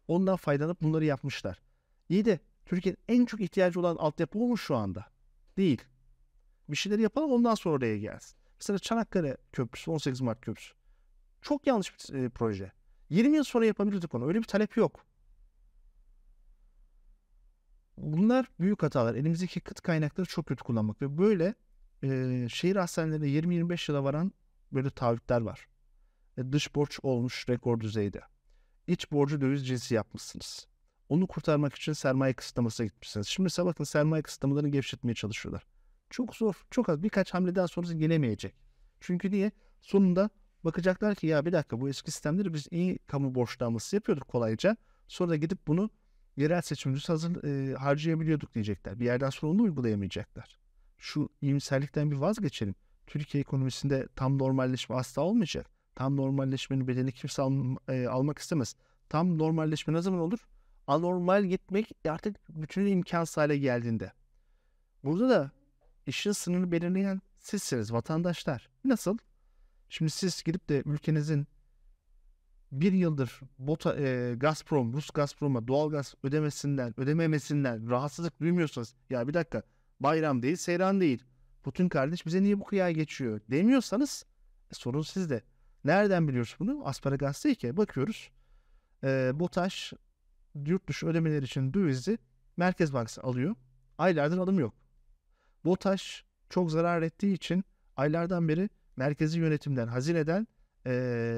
Ondan 0.07 0.35
faydalanıp 0.35 0.81
bunları 0.81 1.05
yapmışlar. 1.05 1.61
İyi 2.09 2.25
de 2.25 2.39
Türkiye'nin 2.65 2.97
en 3.07 3.25
çok 3.25 3.41
ihtiyacı 3.41 3.79
olan 3.79 3.95
altyapı 3.95 4.39
olmuş 4.39 4.61
şu 4.61 4.75
anda. 4.75 5.05
Değil. 5.57 5.81
Bir 6.69 6.75
şeyleri 6.75 7.01
yapalım 7.01 7.31
ondan 7.31 7.55
sonra 7.55 7.75
oraya 7.75 7.97
gelsin. 7.97 8.37
Mesela 8.59 8.79
Çanakkale 8.79 9.37
Köprüsü, 9.51 9.91
18 9.91 10.21
Mart 10.21 10.41
Köprüsü. 10.41 10.73
Çok 11.41 11.67
yanlış 11.67 11.93
bir 11.93 12.15
e, 12.15 12.29
proje. 12.29 12.71
20 13.09 13.35
yıl 13.35 13.43
sonra 13.43 13.65
yapabilirdik 13.65 14.15
onu. 14.15 14.27
Öyle 14.27 14.39
bir 14.39 14.43
talep 14.43 14.77
yok. 14.77 15.05
Bunlar 17.97 18.51
büyük 18.59 18.83
hatalar. 18.83 19.15
Elimizdeki 19.15 19.59
kıt 19.59 19.81
kaynakları 19.81 20.27
çok 20.27 20.45
kötü 20.45 20.63
kullanmak 20.63 21.01
ve 21.01 21.17
böyle 21.17 21.53
e, 22.03 22.47
şehir 22.49 22.75
hastanelerinde 22.75 23.27
20-25 23.27 23.91
yıla 23.91 24.03
varan 24.03 24.31
böyle 24.73 24.89
taahhütler 24.89 25.41
var. 25.41 25.67
E, 26.37 26.51
dış 26.51 26.75
borç 26.75 26.99
olmuş 27.03 27.49
rekor 27.49 27.79
düzeyde. 27.79 28.21
İç 28.87 29.11
borcu 29.11 29.41
döviz 29.41 29.67
cinsi 29.67 29.95
yapmışsınız. 29.95 30.67
Onu 31.09 31.27
kurtarmak 31.27 31.75
için 31.75 31.93
sermaye 31.93 32.33
kısıtlamasına 32.33 32.87
gitmişsiniz. 32.87 33.27
Şimdi 33.27 33.45
mesela 33.45 33.65
bakın 33.65 33.83
sermaye 33.83 34.23
kısıtlamalarını 34.23 34.69
gevşetmeye 34.69 35.15
çalışıyorlar. 35.15 35.63
Çok 36.09 36.35
zor, 36.35 36.65
çok 36.71 36.89
az. 36.89 37.03
Birkaç 37.03 37.33
hamleden 37.33 37.65
sonrası 37.65 37.93
gelemeyecek. 37.93 38.55
Çünkü 38.99 39.31
niye? 39.31 39.51
Sonunda 39.81 40.29
bakacaklar 40.63 41.15
ki 41.15 41.27
ya 41.27 41.45
bir 41.45 41.51
dakika 41.51 41.81
bu 41.81 41.89
eski 41.89 42.11
sistemleri 42.11 42.53
biz 42.53 42.67
iyi 42.71 42.99
kamu 43.07 43.35
borçlanması 43.35 43.95
yapıyorduk 43.95 44.27
kolayca. 44.27 44.77
Sonra 45.07 45.29
da 45.29 45.35
gidip 45.35 45.67
bunu 45.67 45.89
yerel 46.37 46.61
seçimde 46.61 46.99
hazır 47.07 47.43
e, 47.43 47.75
harcayabiliyorduk 47.75 48.53
diyecekler. 48.53 48.99
Bir 48.99 49.05
yerden 49.05 49.29
sonra 49.29 49.51
onu 49.51 49.61
uygulayamayacaklar. 49.61 50.59
Şu 50.97 51.29
iyimserlikten 51.41 52.11
bir 52.11 52.15
vazgeçelim. 52.15 52.75
Türkiye 53.09 53.41
ekonomisinde 53.41 54.07
tam 54.15 54.39
normalleşme 54.39 54.95
asla 54.95 55.21
olmayacak. 55.21 55.69
Tam 55.95 56.17
normalleşmenin 56.17 56.87
bedelini 56.87 57.11
kimse 57.11 57.41
al, 57.41 57.75
e, 57.87 58.07
almak 58.07 58.39
istemez. 58.39 58.75
Tam 59.09 59.37
normalleşme 59.37 59.93
ne 59.93 60.01
zaman 60.01 60.19
olur? 60.19 60.39
Anormal 60.87 61.45
gitmek 61.45 61.91
artık 62.09 62.35
bütün 62.49 62.85
imkansız 62.85 63.37
hale 63.37 63.57
geldiğinde. 63.57 64.11
Burada 65.03 65.29
da 65.29 65.51
işin 66.07 66.31
sınırını 66.31 66.71
belirleyen 66.71 67.21
sizsiniz 67.39 67.93
vatandaşlar. 67.93 68.69
Nasıl? 68.85 69.17
Şimdi 69.89 70.11
siz 70.11 70.43
gidip 70.43 70.69
de 70.69 70.83
ülkenizin 70.85 71.47
bir 72.71 72.93
yıldır 72.93 73.39
Bota, 73.59 73.95
e, 73.95 74.35
Gazprom, 74.35 74.93
Rus 74.93 75.09
Gazprom'a 75.09 75.67
doğalgaz 75.67 76.15
ödemesinden, 76.23 76.99
ödememesinden 76.99 77.89
rahatsızlık 77.89 78.41
duymuyorsanız 78.41 78.95
ya 79.09 79.27
bir 79.27 79.33
dakika 79.33 79.63
bayram 79.99 80.41
değil, 80.41 80.55
seyran 80.55 81.01
değil. 81.01 81.23
Putin 81.63 81.89
kardeş 81.89 82.25
bize 82.25 82.43
niye 82.43 82.59
bu 82.59 82.63
kıyağa 82.63 82.91
geçiyor 82.91 83.41
demiyorsanız 83.51 84.25
e, 84.71 84.75
sorun 84.75 85.01
sizde. 85.01 85.41
Nereden 85.83 86.27
biliyoruz 86.27 86.55
bunu? 86.59 86.81
Asparagas 86.87 87.45
değil 87.45 87.55
ki. 87.55 87.77
Bakıyoruz. 87.77 88.31
E, 89.03 89.31
BOTAŞ 89.33 89.93
yurt 90.55 90.87
dışı 90.87 91.07
ödemeler 91.07 91.43
için 91.43 91.73
dövizi 91.73 92.17
Merkez 92.57 92.93
Bankası 92.93 93.21
alıyor. 93.21 93.55
Aylardır 93.97 94.37
alım 94.37 94.59
yok. 94.59 94.73
BOTAŞ 95.65 96.25
çok 96.49 96.71
zarar 96.71 97.01
ettiği 97.01 97.33
için 97.33 97.63
aylardan 97.97 98.47
beri 98.47 98.69
merkezi 98.95 99.39
yönetimden, 99.39 99.87
hazineden 99.87 100.47
e, 100.85 100.93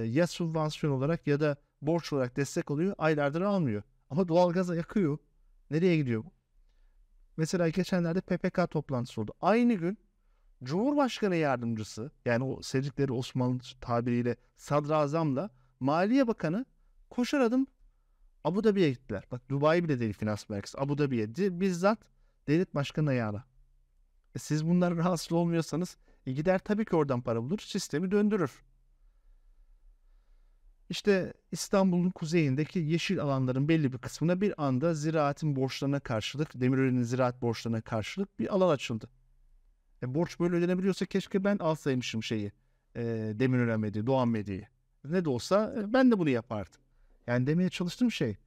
ya 0.08 0.28
subvansiyon 0.28 0.94
olarak 0.94 1.28
ya 1.28 1.40
da 1.40 1.56
borç 1.82 2.14
olarak 2.14 2.38
destek 2.38 2.72
alıyor. 2.72 2.96
Aylardır 2.98 3.42
almıyor. 3.42 3.84
Ama 4.10 4.28
doğalgaza 4.28 4.76
yakıyor. 4.76 5.18
Nereye 5.72 5.98
gidiyor 5.98 6.24
bu? 6.24 6.32
Mesela 7.38 7.70
geçenlerde 7.70 8.22
PPK 8.22 8.72
toplantısı 8.72 9.22
oldu. 9.22 9.34
Aynı 9.42 9.74
gün 9.74 9.98
Cumhurbaşkanı 10.64 11.36
yardımcısı 11.36 12.12
yani 12.26 12.44
o 12.44 12.62
sevdikleri 12.62 13.14
Osmanlı 13.14 13.60
tabiriyle 13.82 14.36
sadrazamla 14.58 15.50
Maliye 15.80 16.28
Bakanı 16.28 16.66
koşar 17.10 17.40
adım 17.40 17.68
Abu 18.44 18.64
Dhabi'ye 18.64 18.90
gittiler. 18.90 19.24
Bak 19.32 19.50
Dubai 19.50 19.84
bile 19.84 20.00
değil 20.00 20.14
finans 20.14 20.50
merkezi. 20.50 20.80
Abu 20.80 20.98
Dhabi'ye 20.98 21.28
bizzat 21.60 22.00
devlet 22.48 22.76
başkanı 22.76 23.10
ayağına. 23.10 23.44
E 24.36 24.40
siz 24.40 24.68
bunlar 24.68 24.96
rahatsız 24.98 25.32
olmuyorsanız 25.32 25.98
e 26.26 26.32
gider 26.32 26.60
tabii 26.60 26.86
ki 26.86 26.96
oradan 26.96 27.22
para 27.22 27.44
bulur. 27.44 27.60
Sistemi 27.60 28.12
döndürür. 28.12 28.64
İşte 30.90 31.34
İstanbul'un 31.52 32.10
kuzeyindeki 32.10 32.80
yeşil 32.80 33.22
alanların 33.22 33.68
belli 33.68 33.94
bir 33.94 33.98
kısmına 33.98 34.42
bir 34.42 34.64
anda 34.64 34.94
ziraatin 34.94 35.56
borçlarına 35.56 36.00
karşılık, 36.00 36.62
Demirören'in 36.62 37.04
ziraat 37.04 37.42
borçlarına 37.42 37.82
karşılık 37.82 38.40
bir 38.40 38.56
alan 38.56 38.70
açıldı. 38.70 39.10
E, 40.04 40.16
borç 40.16 40.40
böyle 40.40 40.56
ödenebiliyorsa 40.56 41.06
keşke 41.06 41.44
ben 41.44 41.58
alsaymışım 41.58 42.24
şeyi. 42.24 42.52
E, 42.96 43.02
Demirören 43.36 43.80
Medya'yı, 43.80 44.08
Doğan 44.08 44.28
Medya'yı. 44.28 44.68
Ne 45.04 45.26
de 45.26 45.30
olsa 45.30 45.76
e, 45.78 45.94
ben 45.94 46.12
de 46.12 46.20
bunu 46.20 46.30
yapardım. 46.30 46.82
Yani 47.28 47.48
demeye 47.48 47.70
çalıştığım 47.70 48.12
şey 48.12 48.38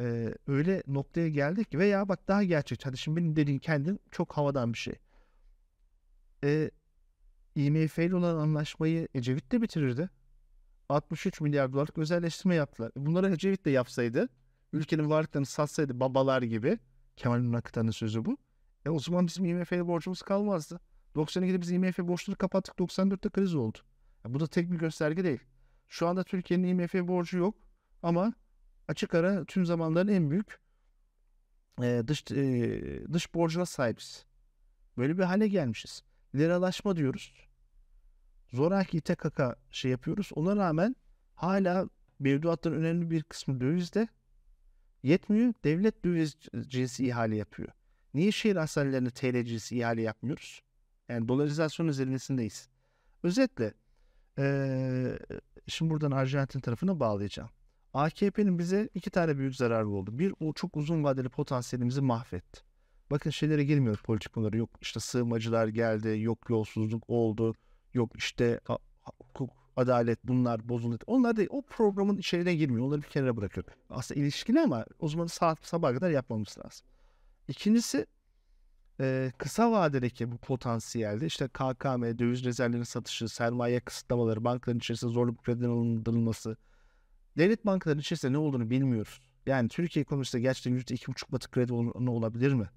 e, 0.00 0.34
öyle 0.46 0.82
noktaya 0.86 1.28
geldik 1.28 1.74
veya 1.74 2.08
bak 2.08 2.28
daha 2.28 2.42
gerçek. 2.42 2.86
Hadi 2.86 2.98
şimdi 2.98 3.16
benim 3.16 3.36
dediğim 3.36 3.60
kendim 3.60 3.98
çok 4.10 4.32
havadan 4.32 4.72
bir 4.72 4.78
şey. 4.78 4.94
E, 6.44 6.70
IMF 7.54 7.98
ile 7.98 8.16
olan 8.16 8.36
anlaşmayı 8.36 9.08
Ecevit 9.14 9.52
de 9.52 9.62
bitirirdi. 9.62 10.10
63 10.88 11.40
milyar 11.40 11.72
dolarlık 11.72 11.98
özelleştirme 11.98 12.54
yaptılar. 12.54 12.92
Bunları 12.96 13.32
Ecevit 13.32 13.64
de 13.64 13.70
yapsaydı, 13.70 14.28
ülkenin 14.72 15.10
varlıklarını 15.10 15.46
satsaydı 15.46 16.00
babalar 16.00 16.42
gibi, 16.42 16.78
Kemal 17.16 17.52
Nakıtan'ın 17.52 17.90
sözü 17.90 18.24
bu. 18.24 18.36
E 18.86 18.90
o 18.90 18.98
zaman 18.98 19.26
bizim 19.26 19.44
IMF'ye 19.44 19.86
borcumuz 19.86 20.22
kalmazdı. 20.22 20.80
92'de 21.14 21.60
biz 21.60 21.70
IMF 21.70 21.98
borçları 21.98 22.36
kapattık, 22.36 22.74
94'te 22.78 23.28
kriz 23.28 23.54
oldu. 23.54 23.78
E 24.26 24.34
bu 24.34 24.40
da 24.40 24.46
tek 24.46 24.72
bir 24.72 24.78
gösterge 24.78 25.24
değil. 25.24 25.40
Şu 25.88 26.08
anda 26.08 26.24
Türkiye'nin 26.24 26.68
IMF 26.68 26.94
borcu 26.94 27.38
yok 27.38 27.54
ama 28.02 28.34
açık 28.88 29.14
ara 29.14 29.44
tüm 29.44 29.66
zamanların 29.66 30.08
en 30.08 30.30
büyük 30.30 30.60
e, 31.82 32.02
dış 32.06 32.24
e, 32.30 33.12
dış 33.12 33.34
borcuna 33.34 33.66
sahibiz. 33.66 34.26
Böyle 34.98 35.18
bir 35.18 35.22
hale 35.22 35.48
gelmişiz. 35.48 36.02
Liralaşma 36.34 36.96
diyoruz 36.96 37.32
zoraki 38.52 38.98
İTKK 38.98 39.40
şey 39.70 39.90
yapıyoruz. 39.90 40.30
Ona 40.34 40.56
rağmen 40.56 40.96
hala 41.34 41.88
mevduatların 42.18 42.76
önemli 42.76 43.10
bir 43.10 43.22
kısmı 43.22 43.60
dövizde 43.60 44.08
yetmiyor. 45.02 45.54
Devlet 45.64 46.04
döviz 46.04 46.36
cinsi 46.66 47.06
ihale 47.06 47.36
yapıyor. 47.36 47.68
Niye 48.14 48.32
şehir 48.32 48.56
hastanelerine 48.56 49.10
TL 49.10 49.44
cinsi 49.44 49.78
ihale 49.78 50.02
yapmıyoruz? 50.02 50.62
Yani 51.08 51.28
dolarizasyon 51.28 51.88
üzerindeyiz. 51.88 52.68
Özetle 53.22 53.74
ee, 54.38 55.18
şimdi 55.66 55.90
buradan 55.90 56.10
Arjantin 56.10 56.60
tarafına 56.60 57.00
bağlayacağım. 57.00 57.50
AKP'nin 57.94 58.58
bize 58.58 58.88
iki 58.94 59.10
tane 59.10 59.38
büyük 59.38 59.56
zararı 59.56 59.88
oldu. 59.88 60.18
Bir, 60.18 60.34
o 60.40 60.52
çok 60.52 60.76
uzun 60.76 61.04
vadeli 61.04 61.28
potansiyelimizi 61.28 62.00
mahvetti. 62.00 62.60
Bakın 63.10 63.30
şeylere 63.30 63.64
girmiyor 63.64 63.96
politik 63.96 64.32
konuları. 64.32 64.56
Yok 64.56 64.70
işte 64.80 65.00
sığınmacılar 65.00 65.68
geldi, 65.68 66.20
yok 66.20 66.50
yolsuzluk 66.50 67.04
oldu, 67.08 67.54
Yok 67.94 68.10
işte 68.16 68.60
hukuk, 69.02 69.50
adalet 69.76 70.18
bunlar 70.24 70.68
bozuldu. 70.68 70.98
Onlar 71.06 71.36
da 71.36 71.42
o 71.50 71.62
programın 71.62 72.16
içeriğine 72.16 72.54
girmiyor. 72.54 72.86
Onları 72.86 73.02
bir 73.02 73.06
kenara 73.06 73.36
bırakıyor. 73.36 73.66
Aslında 73.90 74.20
ilişkili 74.20 74.60
ama 74.60 74.84
o 74.98 75.08
zaman 75.08 75.26
saat 75.26 75.66
sabah 75.66 75.94
kadar 75.94 76.10
yapmamız 76.10 76.58
lazım. 76.64 76.86
İkincisi 77.48 78.06
kısa 79.38 79.72
vadedeki 79.72 80.32
bu 80.32 80.36
potansiyelde 80.36 81.26
işte 81.26 81.48
KKM, 81.48 82.18
döviz 82.18 82.44
rezervlerinin 82.44 82.84
satışı, 82.84 83.28
sermaye 83.28 83.80
kısıtlamaları, 83.80 84.44
bankaların 84.44 84.78
içerisinde 84.78 85.12
zorluk 85.12 85.44
krediden 85.44 85.68
alındırılması. 85.68 86.56
Devlet 87.38 87.66
bankalarının 87.66 88.00
içerisinde 88.00 88.32
ne 88.32 88.38
olduğunu 88.38 88.70
bilmiyoruz. 88.70 89.20
Yani 89.46 89.68
Türkiye 89.68 90.02
ekonomisinde 90.02 90.42
gerçekten 90.42 90.72
yüzde 90.72 90.94
iki 90.94 91.06
buçuk 91.06 91.32
batı 91.32 91.50
kredi 91.50 91.72
ne 92.04 92.10
olabilir 92.10 92.52
mi? 92.52 92.70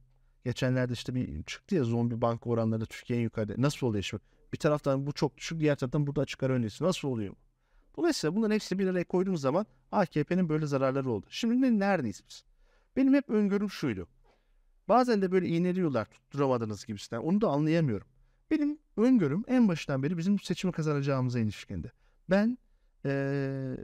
Geçenlerde 0.46 0.94
işte 0.94 1.16
bir 1.16 1.44
çıktı 1.44 1.76
ya 1.76 1.84
zombi 1.84 2.22
banka 2.22 2.50
oranları 2.50 2.86
Türkiye'nin 2.86 3.24
yukarıda. 3.24 3.54
Nasıl 3.58 3.88
oluyor 3.88 4.04
şimdi? 4.04 4.24
Bir 4.54 4.58
taraftan 4.58 5.08
bu 5.08 5.12
çok 5.12 5.38
düşük, 5.38 5.60
diğer 5.60 5.76
taraftan 5.76 6.08
burada 6.08 6.22
açık 6.22 6.44
ara 6.44 6.54
önerisi. 6.54 6.84
Nasıl 6.84 7.08
oluyor? 7.08 7.36
Dolayısıyla 7.98 8.36
bunların 8.36 8.54
hepsini 8.54 8.80
bir 8.80 8.88
araya 8.88 9.04
koyduğumuz 9.04 9.42
zaman 9.42 9.66
AKP'nin 9.92 10.50
böyle 10.50 10.66
zararları 10.66 11.10
oldu. 11.10 11.26
Şimdi 11.30 11.62
ne, 11.62 11.80
neredeyiz 11.80 12.24
biz? 12.30 12.44
Benim 12.96 13.14
hep 13.14 13.30
öngörüm 13.30 13.70
şuydu. 13.70 14.08
Bazen 14.88 15.22
de 15.22 15.32
böyle 15.32 15.48
iğneliyorlar 15.48 16.06
tutturamadınız 16.06 16.86
gibisinden. 16.86 17.22
Onu 17.22 17.42
da 17.42 17.48
anlayamıyorum. 17.48 18.08
Benim 18.52 18.80
öngörüm 18.98 19.44
en 19.48 19.68
başından 19.68 20.04
beri 20.04 20.18
bizim 20.18 20.40
seçimi 20.40 20.74
kazanacağımıza 20.74 21.40
ilişkindi. 21.40 21.92
Ben 22.30 22.58
ee, 23.06 23.78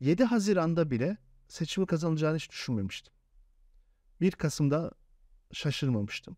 7 0.00 0.24
Haziran'da 0.24 0.90
bile 0.90 1.16
seçimi 1.48 1.86
kazanacağını 1.86 2.36
hiç 2.36 2.50
düşünmemiştim. 2.50 3.12
1 4.20 4.32
Kasım'da 4.32 4.92
şaşırmamıştım. 5.52 6.36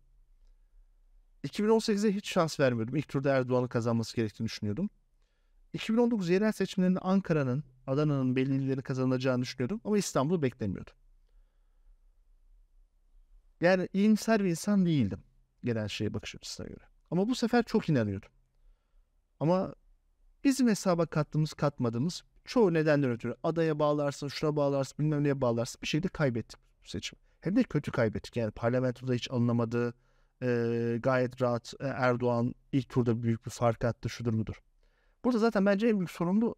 2018'e 1.43 2.15
hiç 2.15 2.29
şans 2.29 2.59
vermiyordum. 2.59 2.95
İlk 2.95 3.07
turda 3.07 3.35
Erdoğan'ın 3.35 3.67
kazanması 3.67 4.15
gerektiğini 4.15 4.45
düşünüyordum. 4.45 4.89
2019 5.73 6.29
yerel 6.29 6.51
seçimlerinde 6.51 6.99
Ankara'nın, 6.99 7.63
Adana'nın 7.87 8.35
belli 8.35 8.63
illeri 8.63 8.81
kazanılacağını 8.81 9.41
düşünüyordum 9.41 9.81
ama 9.83 9.97
İstanbul'u 9.97 10.41
beklemiyordum. 10.41 10.93
Yani 13.61 13.89
iyimser 13.93 14.43
bir 14.43 14.49
insan 14.49 14.85
değildim 14.85 15.19
genel 15.63 15.87
şeye 15.87 16.13
bakış 16.13 16.35
açısına 16.35 16.67
göre. 16.67 16.83
Ama 17.11 17.29
bu 17.29 17.35
sefer 17.35 17.63
çok 17.63 17.89
inanıyordum. 17.89 18.29
Ama 19.39 19.73
bizim 20.43 20.67
hesaba 20.67 21.05
kattığımız 21.05 21.53
katmadığımız 21.53 22.23
çoğu 22.45 22.73
nedenden 22.73 23.11
ötürü 23.11 23.35
adaya 23.43 23.79
bağlarsın, 23.79 24.27
şuna 24.27 24.55
bağlarsın, 24.55 24.97
bilmem 24.99 25.23
neye 25.23 25.41
bağlarsın 25.41 25.81
bir 25.81 25.87
şekilde 25.87 26.07
kaybettik 26.07 26.59
bu 26.83 26.87
seçim. 26.87 27.19
Hem 27.41 27.55
de 27.55 27.63
kötü 27.63 27.91
kaybettik. 27.91 28.37
Yani 28.37 28.51
parlamentoda 28.51 29.13
hiç 29.13 29.31
alınamadı. 29.31 29.93
E, 30.41 30.99
gayet 31.03 31.41
rahat 31.41 31.73
e, 31.79 31.87
Erdoğan 31.87 32.55
ilk 32.71 32.89
turda 32.89 33.23
büyük 33.23 33.45
bir 33.45 33.51
fark 33.51 33.85
attı 33.85 34.09
şudur 34.09 34.33
budur. 34.33 34.61
Burada 35.23 35.39
zaten 35.39 35.65
bence 35.65 35.87
en 35.87 35.97
büyük 35.97 36.11
sorumlu 36.11 36.55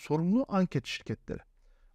sorumlu 0.00 0.46
anket 0.48 0.86
şirketleri. 0.86 1.40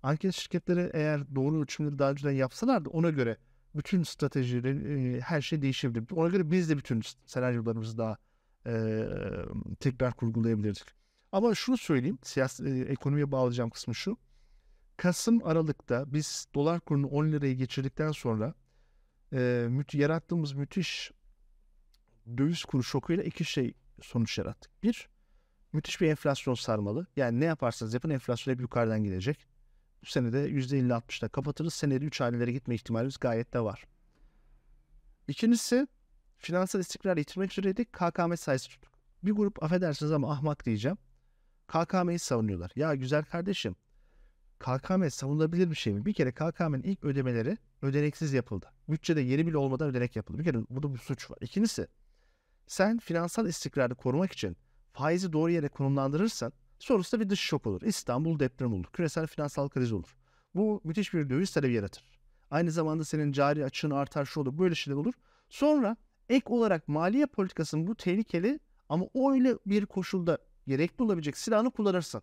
Anket 0.04 0.34
şirketleri 0.34 0.90
eğer 0.94 1.36
doğru 1.36 1.62
ölçümleri 1.62 2.00
daha 2.00 2.12
önceden 2.12 2.32
yapsalardı 2.32 2.90
ona 2.90 3.10
göre 3.10 3.38
bütün 3.76 4.04
stratejileri 4.04 5.22
her 5.22 5.42
şey 5.42 5.62
değişebilir. 5.62 6.06
Ona 6.12 6.30
göre 6.30 6.52
biz 6.52 6.70
de 6.70 6.78
bütün 6.78 7.02
senaryolarımızı 7.26 7.98
daha 7.98 8.18
e, 8.68 9.06
tekrar 9.80 10.14
kurgulayabilirdik. 10.14 10.88
Ama 11.32 11.56
şunu 11.56 11.78
söyleyeyim, 11.78 12.18
siyasi, 12.24 12.66
e, 12.66 12.80
ekonomiye 12.80 13.32
bağlayacağım 13.32 13.70
kısmı 13.70 13.96
şu. 13.96 14.18
Kasım 14.98 15.48
Aralık'ta 15.48 16.14
biz 16.14 16.48
dolar 16.56 16.80
kurunu 16.80 17.08
10 17.08 17.32
liraya 17.32 17.54
geçirdikten 17.54 18.12
sonra 18.12 18.54
e, 19.34 19.38
müth- 19.70 19.98
yarattığımız 19.98 20.54
müthiş 20.54 21.12
döviz 22.38 22.64
kuru 22.64 22.84
şokuyla 22.84 23.24
iki 23.24 23.46
şey 23.46 23.74
sonuç 24.02 24.38
yarattık. 24.38 24.84
Bir, 24.84 25.10
müthiş 25.74 26.02
bir 26.02 26.08
enflasyon 26.08 26.54
sarmalı. 26.54 27.08
Yani 27.16 27.40
ne 27.40 27.46
yaparsanız 27.46 27.94
yapın 27.94 28.10
enflasyon 28.10 28.54
hep 28.54 28.62
yukarıdan 28.62 29.04
gidecek. 29.04 29.48
Bu 30.04 30.08
sene 30.08 30.34
de 30.34 30.50
%50-60'da 30.50 31.28
kapatırız. 31.28 31.74
Senede 31.74 32.06
3 32.06 32.22
hanelere 32.22 32.52
gitme 32.52 32.76
ihtimalimiz 32.76 33.18
gayet 33.18 33.54
de 33.54 33.60
var. 33.60 33.84
İkincisi 35.28 35.88
finansal 36.38 36.82
istikrar 36.82 37.18
yitirmek 37.18 37.52
üzereydik. 37.52 37.94
KKM 37.94 38.36
sayısı 38.36 38.70
tuttuk. 38.70 38.92
Bir 39.24 39.32
grup 39.32 39.64
affedersiniz 39.64 40.12
ama 40.12 40.32
ahmak 40.32 40.66
diyeceğim. 40.66 40.98
KKM'yi 41.68 42.20
savunuyorlar. 42.20 42.72
Ya 42.76 42.96
güzel 42.96 43.24
kardeşim 43.24 43.76
KKM 44.60 45.10
savunulabilir 45.10 45.70
bir 45.70 45.76
şey 45.76 45.94
mi? 45.94 46.06
Bir 46.06 46.14
kere 46.14 46.32
KKM'nin 46.32 46.84
ilk 46.84 47.04
ödemeleri 47.04 47.58
ödeneksiz 47.82 48.34
yapıldı. 48.34 48.72
Bütçede 48.90 49.22
yeri 49.22 49.48
bile 49.48 49.58
olmadan 49.58 49.90
ödenek 49.90 50.16
yapıldı. 50.16 50.40
Bir 50.40 50.44
kere 50.44 50.58
burada 50.70 50.94
bir 50.94 51.00
suç 51.00 51.32
var. 51.32 51.38
İkincisi 51.42 51.88
sen 52.68 53.00
finansal 53.00 53.48
istikrarı 53.48 53.96
korumak 53.96 54.32
için 54.32 54.58
faizi 54.94 55.34
doğru 55.34 55.52
yere 55.52 55.68
konumlandırırsan 55.68 56.54
sonrasında 56.84 57.22
bir 57.22 57.30
dış 57.30 57.40
şok 57.40 57.68
olur. 57.68 57.82
İstanbul 57.82 58.40
deprem 58.40 58.74
olur. 58.74 58.86
Küresel 58.94 59.28
finansal 59.28 59.70
kriz 59.70 59.94
olur. 59.94 60.16
Bu 60.56 60.82
müthiş 60.84 61.14
bir 61.14 61.30
döviz 61.30 61.52
talebi 61.52 61.74
yaratır. 61.74 62.04
Aynı 62.52 62.72
zamanda 62.72 63.06
senin 63.06 63.32
cari 63.32 63.66
açığın 63.66 63.92
artar 63.92 64.26
şu 64.26 64.40
olur. 64.40 64.58
Böyle 64.58 64.76
şeyler 64.76 64.98
olur. 64.98 65.14
Sonra 65.50 65.98
ek 66.30 66.46
olarak 66.50 66.88
maliye 66.88 67.26
politikasının 67.26 67.88
bu 67.88 67.96
tehlikeli 67.96 68.60
ama 68.90 69.06
öyle 69.16 69.58
bir 69.66 69.86
koşulda 69.86 70.38
gerekli 70.68 71.04
olabilecek 71.04 71.38
silahını 71.38 71.72
kullanırsan 71.72 72.22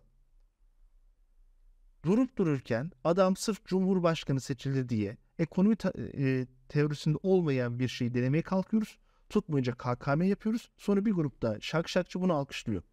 durup 2.05 2.37
dururken 2.37 2.91
adam 3.03 3.35
sırf 3.35 3.65
Cumhurbaşkanı 3.65 4.41
seçildi 4.41 4.89
diye 4.89 5.17
ekonomi 5.39 5.75
e, 5.97 6.47
teorisinde 6.69 7.17
olmayan 7.23 7.79
bir 7.79 7.87
şeyi 7.87 8.13
denemeye 8.13 8.43
kalkıyoruz. 8.43 8.97
Tutmayınca 9.29 9.73
KKM 9.73 10.21
yapıyoruz. 10.21 10.69
Sonra 10.77 11.05
bir 11.05 11.11
grupta 11.11 11.57
şak 11.61 11.89
şakçı 11.89 12.21
bunu 12.21 12.33
alkışlıyor. 12.33 12.83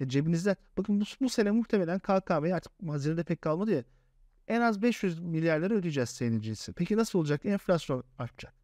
E 0.00 0.08
cebinizde 0.08 0.56
bakın 0.78 1.00
bu, 1.00 1.04
bu 1.20 1.28
sene 1.28 1.50
muhtemelen 1.50 1.98
KKM'ye 1.98 2.54
artık 2.54 2.72
hazinede 2.86 3.24
pek 3.24 3.42
kalmadı 3.42 3.70
ya 3.70 3.84
en 4.48 4.60
az 4.60 4.82
500 4.82 5.20
milyar 5.20 5.60
lira 5.60 5.74
ödeyeceğiz 5.74 6.10
senencisi. 6.10 6.72
Peki 6.72 6.96
nasıl 6.96 7.18
olacak? 7.18 7.46
Enflasyon 7.46 8.04
artacak. 8.18 8.54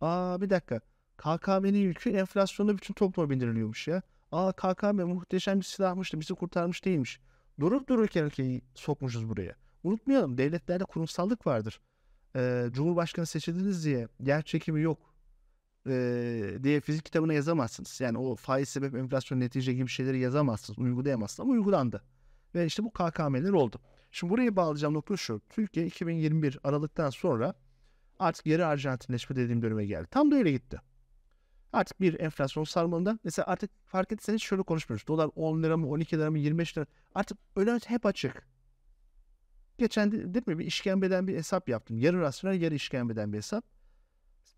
Aa 0.00 0.40
bir 0.40 0.50
dakika. 0.50 0.80
KKM'nin 1.16 1.78
yükü 1.78 2.10
enflasyonda 2.10 2.76
bütün 2.76 2.94
topluma 2.94 3.30
bindiriliyormuş 3.30 3.88
ya. 3.88 4.02
Aa 4.32 4.52
KKM 4.52 5.02
muhteşem 5.02 5.58
bir 5.58 5.64
silahmış 5.64 6.12
da 6.12 6.20
bizi 6.20 6.34
kurtarmış 6.34 6.84
değilmiş. 6.84 7.20
Durup 7.60 7.88
dururken 7.88 8.24
ülkeyi 8.24 8.62
sokmuşuz 8.74 9.28
buraya. 9.28 9.54
Unutmayalım 9.84 10.38
devletlerde 10.38 10.84
kurumsallık 10.84 11.46
vardır. 11.46 11.80
Ee, 12.36 12.66
Cumhurbaşkanı 12.72 13.26
seçildiniz 13.26 13.84
diye 13.84 14.08
yer 14.20 14.42
çekimi 14.42 14.82
yok 14.82 15.07
diye 16.62 16.80
fizik 16.80 17.04
kitabına 17.04 17.32
yazamazsınız. 17.32 18.00
Yani 18.00 18.18
o 18.18 18.36
faiz 18.36 18.68
sebep 18.68 18.94
enflasyon 18.94 19.40
netice 19.40 19.74
gibi 19.74 19.88
şeyleri 19.88 20.18
yazamazsınız, 20.18 20.78
uygulayamazsınız 20.78 21.48
ama 21.48 21.52
uygulandı. 21.52 22.02
Ve 22.54 22.66
işte 22.66 22.84
bu 22.84 22.90
KKM'ler 22.90 23.52
oldu. 23.52 23.80
Şimdi 24.10 24.32
buraya 24.32 24.56
bağlayacağım 24.56 24.94
nokta 24.94 25.16
şu. 25.16 25.40
Türkiye 25.50 25.86
2021 25.86 26.58
Aralık'tan 26.64 27.10
sonra 27.10 27.54
artık 28.18 28.46
yarı 28.46 28.66
Arjantinleşme 28.66 29.36
dediğim 29.36 29.62
döneme 29.62 29.86
geldi. 29.86 30.08
Tam 30.10 30.30
da 30.30 30.36
öyle 30.36 30.52
gitti. 30.52 30.80
Artık 31.72 32.00
bir 32.00 32.20
enflasyon 32.20 32.64
sarmalında 32.64 33.18
mesela 33.24 33.46
artık 33.46 33.70
fark 33.84 34.12
etseniz 34.12 34.42
şöyle 34.42 34.62
konuşmuyoruz. 34.62 35.06
Dolar 35.06 35.30
10 35.34 35.62
lira 35.62 35.76
mı 35.76 35.88
12 35.88 36.18
lira 36.18 36.30
mı 36.30 36.38
25 36.38 36.78
lira 36.78 36.86
artık 37.14 37.38
önümüz 37.56 37.86
hep 37.86 38.06
açık. 38.06 38.48
Geçen 39.78 40.12
de, 40.12 40.34
değil 40.34 40.46
mi 40.46 40.58
bir 40.58 40.66
işkembeden 40.66 41.26
bir 41.28 41.36
hesap 41.36 41.68
yaptım. 41.68 41.98
Yarı 41.98 42.20
rasyonel 42.20 42.60
yarı 42.60 42.74
işkembeden 42.74 43.32
bir 43.32 43.38
hesap. 43.38 43.64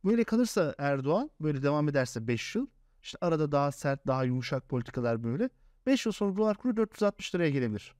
Böyle 0.04 0.24
kalırsa 0.24 0.74
Erdoğan 0.78 1.30
böyle 1.40 1.62
devam 1.62 1.88
ederse 1.88 2.26
5 2.26 2.54
yıl 2.54 2.66
işte 3.02 3.18
arada 3.20 3.52
daha 3.52 3.72
sert 3.72 4.06
daha 4.06 4.24
yumuşak 4.24 4.68
politikalar 4.68 5.24
böyle 5.24 5.50
5 5.86 6.06
yıl 6.06 6.12
sonra 6.12 6.36
dolar 6.36 6.56
kuru 6.56 6.76
460 6.76 7.34
liraya 7.34 7.50
gelebilir. 7.50 7.94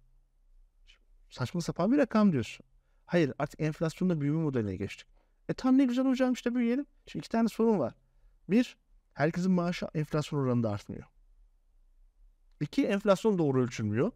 Saçma 1.30 1.60
sapan 1.60 1.92
bir 1.92 1.98
rakam 1.98 2.32
diyorsun. 2.32 2.66
Hayır 3.06 3.32
artık 3.38 3.60
enflasyonda 3.60 4.20
büyüme 4.20 4.42
modeline 4.42 4.76
geçtik. 4.76 5.08
E 5.48 5.52
tam 5.54 5.78
ne 5.78 5.84
güzel 5.84 6.06
hocam 6.06 6.32
işte 6.32 6.54
büyüyelim. 6.54 6.86
Şimdi 7.06 7.20
iki 7.20 7.28
tane 7.28 7.48
sorun 7.48 7.78
var. 7.78 7.94
Bir, 8.48 8.76
herkesin 9.14 9.52
maaşı 9.52 9.86
enflasyon 9.94 10.40
oranında 10.40 10.70
artmıyor. 10.70 11.04
İki, 12.60 12.86
enflasyon 12.86 13.38
doğru 13.38 13.62
ölçülmüyor. 13.62 14.12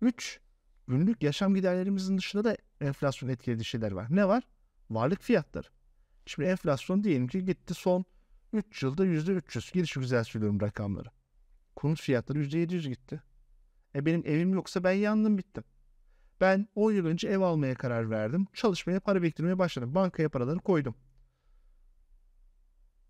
Üç, 0.00 0.40
günlük 0.88 1.22
yaşam 1.22 1.54
giderlerimizin 1.54 2.18
dışında 2.18 2.44
da 2.44 2.56
enflasyon 2.80 3.28
etkilediği 3.28 3.64
şeyler 3.64 3.92
var. 3.92 4.06
Ne 4.10 4.28
var? 4.28 4.44
Varlık 4.90 5.22
fiyatları. 5.22 5.68
Şimdi 6.26 6.48
enflasyon 6.48 7.04
diyelim 7.04 7.28
ki 7.28 7.44
gitti 7.44 7.74
son 7.74 8.04
3 8.52 8.82
yılda 8.82 9.06
%300. 9.06 9.72
Gelişi 9.72 10.00
güzel 10.00 10.24
söylüyorum 10.24 10.60
rakamları. 10.60 11.08
Konut 11.76 12.00
fiyatları 12.00 12.38
%700 12.38 12.88
gitti. 12.88 13.22
E 13.94 14.06
benim 14.06 14.22
evim 14.26 14.54
yoksa 14.54 14.84
ben 14.84 14.92
yandım 14.92 15.38
bittim. 15.38 15.64
Ben 16.40 16.68
10 16.74 16.92
yıl 16.92 17.06
önce 17.06 17.28
ev 17.28 17.40
almaya 17.40 17.74
karar 17.74 18.10
verdim. 18.10 18.46
Çalışmaya, 18.54 19.00
para 19.00 19.22
biriktirmeye 19.22 19.58
başladım. 19.58 19.94
Bankaya 19.94 20.28
paraları 20.28 20.58
koydum. 20.58 20.94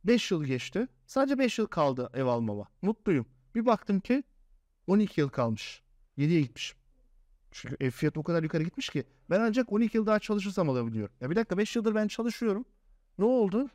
5 0.04 0.30
yıl 0.30 0.44
geçti. 0.44 0.88
Sadece 1.06 1.38
5 1.38 1.58
yıl 1.58 1.66
kaldı 1.66 2.10
ev 2.14 2.24
almama. 2.24 2.68
Mutluyum. 2.82 3.26
Bir 3.54 3.66
baktım 3.66 4.00
ki 4.00 4.24
12 4.86 5.20
yıl 5.20 5.28
kalmış. 5.28 5.82
7'ye 6.18 6.40
gitmiş. 6.40 6.76
Çünkü 7.50 7.76
ev 7.80 7.90
fiyatı 7.90 8.20
o 8.20 8.22
kadar 8.22 8.42
yukarı 8.42 8.62
gitmiş 8.62 8.88
ki 8.88 9.04
ben 9.30 9.40
ancak 9.40 9.72
12 9.72 9.96
yıl 9.96 10.06
daha 10.06 10.18
çalışırsam 10.18 10.70
alabiliyorum. 10.70 11.14
Ya 11.20 11.30
bir 11.30 11.36
dakika 11.36 11.58
5 11.58 11.76
yıldır 11.76 11.94
ben 11.94 12.08
çalışıyorum. 12.08 12.64
Ne 13.18 13.24
oldu? 13.24 13.70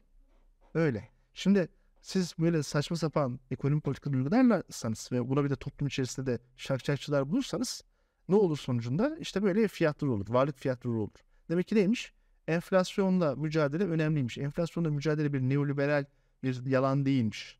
Öyle. 0.73 1.09
Şimdi 1.33 1.69
siz 2.01 2.33
böyle 2.39 2.63
saçma 2.63 2.97
sapan 2.97 3.39
ekonomi 3.51 3.81
politikaları 3.81 4.17
uygularsanız 4.23 5.09
ve 5.11 5.29
buna 5.29 5.43
bir 5.43 5.49
de 5.49 5.55
toplum 5.55 5.87
içerisinde 5.87 6.25
de 6.31 6.39
şarkçakçılar 6.57 7.29
bulursanız 7.29 7.83
ne 8.29 8.35
olur 8.35 8.57
sonucunda? 8.57 9.17
İşte 9.17 9.43
böyle 9.43 9.67
fiyatları 9.67 10.11
olur. 10.11 10.29
Varlık 10.29 10.59
fiyatları 10.59 10.93
olur. 10.93 11.09
Demek 11.49 11.67
ki 11.67 11.75
neymiş? 11.75 12.13
Enflasyonla 12.47 13.35
mücadele 13.35 13.83
önemliymiş. 13.83 14.37
Enflasyonla 14.37 14.89
mücadele 14.89 15.33
bir 15.33 15.41
neoliberal 15.41 16.05
bir 16.43 16.65
yalan 16.65 17.05
değilmiş. 17.05 17.59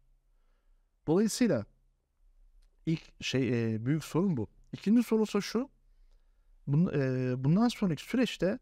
Dolayısıyla 1.07 1.65
ilk 2.85 3.23
şey 3.23 3.73
e, 3.73 3.85
büyük 3.85 4.03
sorun 4.03 4.37
bu. 4.37 4.47
İkinci 4.73 5.03
sorun 5.03 5.23
ise 5.23 5.41
şu. 5.41 5.69
E, 6.69 7.33
bundan 7.43 7.67
sonraki 7.67 8.03
süreçte 8.03 8.59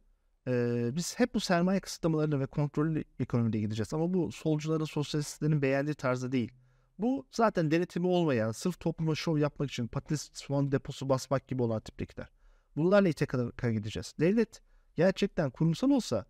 e, 0.47 0.89
biz 0.95 1.19
hep 1.19 1.33
bu 1.33 1.39
sermaye 1.39 1.79
kısıtlamalarına 1.79 2.39
ve 2.39 2.45
kontrollü 2.45 3.03
ekonomide 3.19 3.59
gideceğiz. 3.59 3.93
Ama 3.93 4.13
bu 4.13 4.31
solcuların, 4.31 4.85
sosyalistlerin 4.85 5.61
beğendiği 5.61 5.95
tarzda 5.95 6.31
değil. 6.31 6.51
Bu 6.99 7.25
zaten 7.31 7.71
denetimi 7.71 8.07
olmayan, 8.07 8.51
sırf 8.51 8.79
topluma 8.79 9.15
şov 9.15 9.37
yapmak 9.37 9.69
için 9.69 9.87
patates 9.87 10.29
soğan 10.33 10.71
deposu 10.71 11.09
basmak 11.09 11.47
gibi 11.47 11.63
olan 11.63 11.79
tiplikler. 11.79 12.29
Bunlarla 12.75 13.09
ite 13.09 13.25
kadar 13.25 13.69
gideceğiz. 13.69 14.13
Devlet 14.19 14.61
gerçekten 14.95 15.49
kurumsal 15.49 15.89
olsa 15.89 16.25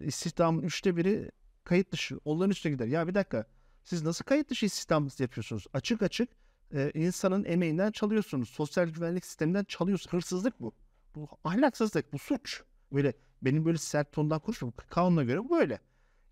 istihdamın 0.00 0.62
üçte 0.62 0.96
biri 0.96 1.30
kayıt 1.64 1.92
dışı. 1.92 2.18
Onların 2.24 2.50
üstüne 2.50 2.72
gider. 2.72 2.86
Ya 2.86 3.08
bir 3.08 3.14
dakika 3.14 3.46
siz 3.84 4.02
nasıl 4.02 4.24
kayıt 4.24 4.50
dışı 4.50 4.66
istihdam 4.66 5.08
yapıyorsunuz? 5.18 5.66
Açık 5.72 6.02
açık 6.02 6.28
e, 6.74 6.90
insanın 6.94 7.44
emeğinden 7.44 7.90
çalıyorsunuz. 7.90 8.48
Sosyal 8.48 8.88
güvenlik 8.88 9.26
sisteminden 9.26 9.64
çalıyorsunuz. 9.64 10.12
Hırsızlık 10.12 10.60
bu. 10.60 10.74
Bu 11.14 11.28
ahlaksızlık, 11.44 12.12
bu 12.12 12.18
suç. 12.18 12.62
Böyle 12.92 13.12
benim 13.42 13.64
böyle 13.64 13.78
sert 13.78 14.12
tondan 14.12 14.38
konuşmuyorum. 14.40 14.84
Kanuna 14.90 15.24
göre 15.24 15.50
böyle 15.50 15.80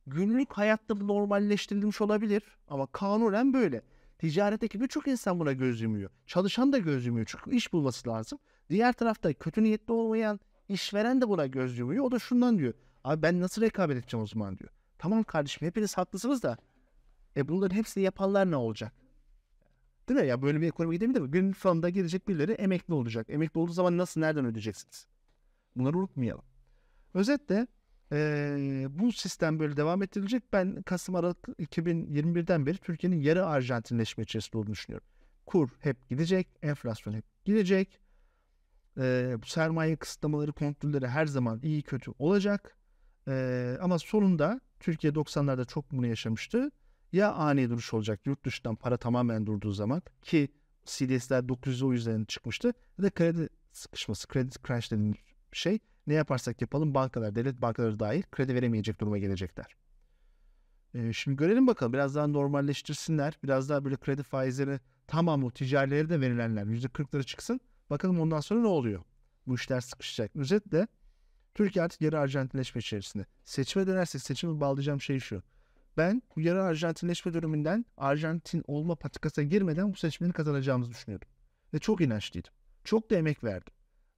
günlük 0.06 0.52
hayatta 0.52 1.00
bu 1.00 1.08
normalleştirilmiş 1.08 2.00
olabilir 2.00 2.42
ama 2.68 2.86
kanunen 2.86 3.52
böyle. 3.52 3.82
Ticaretteki 4.18 4.80
birçok 4.80 5.08
insan 5.08 5.40
buna 5.40 5.52
göz 5.52 5.80
yumuyor. 5.80 6.10
Çalışan 6.26 6.72
da 6.72 6.78
göz 6.78 7.06
yumuyor 7.06 7.26
çünkü 7.28 7.56
iş 7.56 7.72
bulması 7.72 8.08
lazım. 8.08 8.38
Diğer 8.70 8.92
tarafta 8.92 9.32
kötü 9.32 9.62
niyetli 9.62 9.92
olmayan 9.92 10.40
işveren 10.68 11.20
de 11.20 11.28
buna 11.28 11.46
göz 11.46 11.78
yumuyor. 11.78 12.04
O 12.04 12.10
da 12.10 12.18
şundan 12.18 12.58
diyor. 12.58 12.74
Abi 13.04 13.22
ben 13.22 13.40
nasıl 13.40 13.62
rekabet 13.62 13.96
edeceğim 13.96 14.24
o 14.24 14.26
zaman 14.26 14.58
diyor. 14.58 14.70
Tamam 14.98 15.22
kardeşim 15.22 15.66
hepiniz 15.66 15.98
haklısınız 15.98 16.42
da 16.42 16.56
e 17.36 17.48
bunların 17.48 17.76
hepsini 17.76 18.04
yapanlar 18.04 18.50
ne 18.50 18.56
olacak? 18.56 18.92
Değil 20.08 20.20
mi? 20.20 20.26
Ya 20.26 20.42
böyle 20.42 20.60
bir 20.60 20.66
ekonomi 20.66 20.94
gidebilir 20.94 21.20
mi? 21.20 21.30
Günün 21.30 21.52
sonunda 21.52 21.88
gelecek 21.88 22.28
birileri 22.28 22.52
emekli 22.52 22.94
olacak. 22.94 23.26
Emekli 23.30 23.60
olduğu 23.60 23.72
zaman 23.72 23.98
nasıl, 23.98 24.20
nereden 24.20 24.44
ödeyeceksiniz? 24.44 25.06
Bunları 25.76 25.98
unutmayalım. 25.98 26.44
Özetle 27.14 27.66
ee, 28.12 28.87
bu 28.90 29.12
sistem 29.12 29.58
böyle 29.58 29.76
devam 29.76 30.02
ettirilecek. 30.02 30.42
Ben 30.52 30.82
Kasım 30.82 31.14
Aralık 31.14 31.48
2021'den 31.48 32.66
beri 32.66 32.76
Türkiye'nin 32.76 33.20
yarı 33.20 33.46
Arjantinleşme 33.46 34.24
içerisinde 34.24 34.58
olduğunu 34.58 34.72
düşünüyorum. 34.72 35.06
Kur 35.46 35.68
hep 35.80 36.08
gidecek, 36.08 36.48
enflasyon 36.62 37.14
hep 37.14 37.24
gidecek. 37.44 38.00
Ee, 38.98 39.37
bu 39.42 39.46
sermaye 39.46 39.96
kısıtlamaları, 39.96 40.52
kontrolleri 40.52 41.08
her 41.08 41.26
zaman 41.26 41.60
iyi 41.62 41.82
kötü 41.82 42.10
olacak. 42.18 42.76
Ee, 43.28 43.76
ama 43.80 43.98
sonunda 43.98 44.60
Türkiye 44.80 45.12
90'larda 45.12 45.66
çok 45.66 45.92
bunu 45.92 46.06
yaşamıştı. 46.06 46.70
Ya 47.12 47.32
ani 47.32 47.70
duruş 47.70 47.94
olacak 47.94 48.20
yurt 48.26 48.44
dışından 48.44 48.76
para 48.76 48.96
tamamen 48.96 49.46
durduğu 49.46 49.72
zaman 49.72 50.02
ki 50.22 50.48
CDS'ler 50.84 51.48
900 51.48 51.82
o 51.82 51.92
yüzden 51.92 52.24
çıkmıştı. 52.24 52.72
Ya 52.98 53.04
da 53.04 53.10
kredi 53.10 53.48
sıkışması, 53.72 54.28
kredi 54.28 54.50
crunch 54.66 54.90
dediğimiz 54.90 55.16
şey 55.56 55.78
ne 56.06 56.14
yaparsak 56.14 56.60
yapalım 56.60 56.94
bankalar, 56.94 57.34
devlet 57.34 57.62
bankaları 57.62 58.00
dahil 58.00 58.22
kredi 58.22 58.54
veremeyecek 58.54 59.00
duruma 59.00 59.18
gelecekler. 59.18 59.76
Ee, 60.94 61.12
şimdi 61.12 61.36
görelim 61.36 61.66
bakalım 61.66 61.92
biraz 61.92 62.14
daha 62.14 62.26
normalleştirsinler. 62.26 63.38
Biraz 63.44 63.68
daha 63.68 63.84
böyle 63.84 63.96
kredi 63.96 64.22
faizleri 64.22 64.80
tamamı 65.06 65.50
ticarileri 65.50 66.08
de 66.10 66.20
verilenler 66.20 66.62
%40'ları 66.64 67.24
çıksın. 67.24 67.60
Bakalım 67.90 68.20
ondan 68.20 68.40
sonra 68.40 68.60
ne 68.60 68.66
oluyor? 68.66 69.02
Bu 69.46 69.54
işler 69.54 69.80
sıkışacak. 69.80 70.36
Özetle 70.36 70.86
Türkiye 71.54 71.84
artık 71.84 72.00
yarı 72.00 72.18
Arjantinleşme 72.18 72.78
içerisinde. 72.78 73.26
Seçime 73.44 73.86
dönersek 73.86 74.22
seçimi 74.22 74.60
bağlayacağım 74.60 75.00
şey 75.00 75.20
şu. 75.20 75.42
Ben 75.96 76.22
bu 76.36 76.40
yarı 76.40 76.62
Arjantinleşme 76.62 77.34
döneminden 77.34 77.84
Arjantin 77.96 78.64
olma 78.66 78.94
patikasına 78.94 79.44
girmeden 79.44 79.92
bu 79.92 79.96
seçmeni 79.96 80.32
kazanacağımızı 80.32 80.90
düşünüyordum. 80.90 81.28
Ve 81.74 81.78
çok 81.78 82.00
inançlıydım. 82.00 82.52
Çok 82.84 83.10
da 83.10 83.16
emek 83.16 83.44
verdim. 83.44 83.72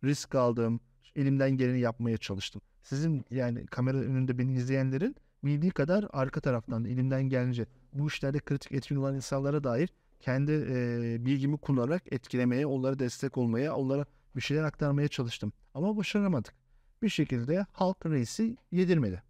Risk 0.04 0.34
aldım. 0.34 0.80
Elimden 1.16 1.50
geleni 1.50 1.80
yapmaya 1.80 2.16
çalıştım. 2.16 2.62
Sizin 2.82 3.24
yani 3.30 3.66
kamera 3.66 3.98
önünde 3.98 4.38
beni 4.38 4.54
izleyenlerin 4.54 5.16
bildiği 5.44 5.70
kadar 5.70 6.06
arka 6.12 6.40
taraftan 6.40 6.84
elimden 6.84 7.22
gelince 7.22 7.66
bu 7.92 8.06
işlerde 8.06 8.38
kritik 8.38 8.72
etkin 8.72 8.96
olan 8.96 9.14
insanlara 9.14 9.64
dair 9.64 9.88
kendi 10.20 10.52
e, 10.52 11.16
bilgimi 11.26 11.58
kullanarak 11.58 12.12
etkilemeye, 12.12 12.66
onlara 12.66 12.98
destek 12.98 13.38
olmaya, 13.38 13.76
onlara 13.76 14.06
bir 14.36 14.40
şeyler 14.40 14.62
aktarmaya 14.62 15.08
çalıştım. 15.08 15.52
Ama 15.74 15.96
başaramadık. 15.96 16.54
Bir 17.02 17.08
şekilde 17.08 17.66
halk 17.72 18.06
reisi 18.06 18.56
yedirmedi. 18.72 19.22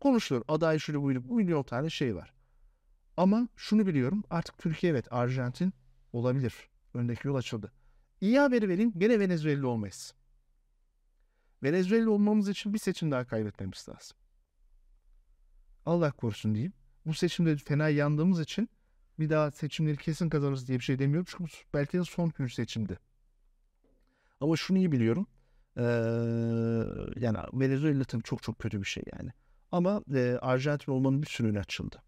Konuşulur. 0.00 0.42
Aday 0.48 0.78
şunu 0.78 1.02
buydu. 1.02 1.22
Bu 1.28 1.34
milyon 1.34 1.62
tane 1.62 1.90
şey 1.90 2.16
var. 2.16 2.32
Ama 3.16 3.48
şunu 3.56 3.86
biliyorum. 3.86 4.24
Artık 4.30 4.58
Türkiye 4.58 4.92
evet 4.92 5.12
Arjantin 5.12 5.72
olabilir. 6.12 6.54
Öndeki 6.94 7.28
yol 7.28 7.34
açıldı. 7.34 7.72
İyi 8.20 8.38
haberi 8.38 8.68
vereyim. 8.68 8.92
Gene 8.98 9.20
Venezuela 9.20 9.66
olmayız. 9.66 10.14
Venezuela 11.62 12.10
olmamız 12.10 12.48
için 12.48 12.74
bir 12.74 12.78
seçim 12.78 13.10
daha 13.10 13.24
kaybetmemiz 13.24 13.86
lazım. 13.88 14.16
Allah 15.86 16.12
korusun 16.12 16.54
diyeyim. 16.54 16.72
Bu 17.06 17.14
seçimde 17.14 17.56
fena 17.56 17.88
yandığımız 17.88 18.40
için 18.40 18.68
bir 19.18 19.30
daha 19.30 19.50
seçimleri 19.50 19.96
kesin 19.96 20.28
kazanırız 20.28 20.68
diye 20.68 20.78
bir 20.78 20.84
şey 20.84 20.98
demiyorum. 20.98 21.26
Çünkü 21.30 21.52
belki 21.74 21.98
de 21.98 22.04
son 22.04 22.32
gün 22.38 22.46
seçimdi. 22.46 22.98
Ama 24.40 24.56
şunu 24.56 24.78
iyi 24.78 24.92
biliyorum. 24.92 25.26
Ee, 25.76 25.82
yani 27.20 27.38
Venezuela 27.52 28.04
tabii 28.04 28.22
çok 28.22 28.42
çok 28.42 28.58
kötü 28.58 28.80
bir 28.80 28.86
şey 28.86 29.02
yani. 29.12 29.30
Ama 29.72 30.02
e, 30.14 30.38
Arjantin 30.42 30.92
olmanın 30.92 31.22
bir 31.22 31.26
sürü 31.26 31.58
açıldı. 31.58 32.02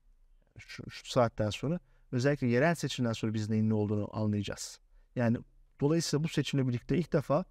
Şu, 0.58 0.90
şu 0.90 1.06
saatten 1.06 1.50
sonra 1.50 1.80
özellikle 2.12 2.46
yerel 2.46 2.74
seçimden 2.74 3.12
sonra 3.12 3.34
biz 3.34 3.50
neyin 3.50 3.70
ne 3.70 3.74
olduğunu 3.74 4.08
anlayacağız. 4.12 4.80
Yani 5.16 5.38
dolayısıyla 5.80 6.24
bu 6.24 6.28
seçimle 6.28 6.68
birlikte 6.68 6.98
ilk 6.98 7.12
defa 7.12 7.44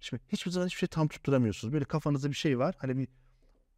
şimdi 0.00 0.22
hiçbir 0.28 0.50
zaman 0.50 0.66
hiçbir 0.66 0.78
şey 0.78 0.88
tam 0.88 1.08
tutturamıyorsunuz. 1.08 1.72
Böyle 1.72 1.84
kafanızda 1.84 2.30
bir 2.30 2.36
şey 2.36 2.58
var. 2.58 2.74
Hani 2.78 2.98
bir 2.98 3.08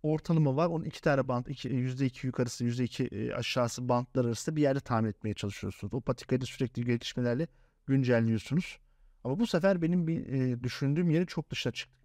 ortalama 0.02 0.56
var. 0.56 0.66
Onun 0.66 0.84
iki 0.84 1.00
tane 1.00 1.28
band, 1.28 1.46
iki, 1.46 2.26
yukarısı, 2.26 2.64
yüzde 2.64 2.84
iki 2.84 3.04
e, 3.04 3.32
aşağısı 3.34 3.88
bantlar 3.88 4.24
arasında 4.24 4.56
bir 4.56 4.62
yerde 4.62 4.80
tahmin 4.80 5.08
etmeye 5.08 5.34
çalışıyorsunuz. 5.34 5.94
O 5.94 6.00
patikayı 6.00 6.40
da 6.40 6.46
sürekli 6.46 6.84
gelişmelerle 6.84 7.48
güncelliyorsunuz. 7.86 8.78
Ama 9.24 9.38
bu 9.38 9.46
sefer 9.46 9.82
benim 9.82 10.06
bir 10.06 10.26
e, 10.26 10.62
düşündüğüm 10.62 11.10
yeri 11.10 11.26
çok 11.26 11.50
dışına 11.50 11.72
çıktı. 11.72 11.96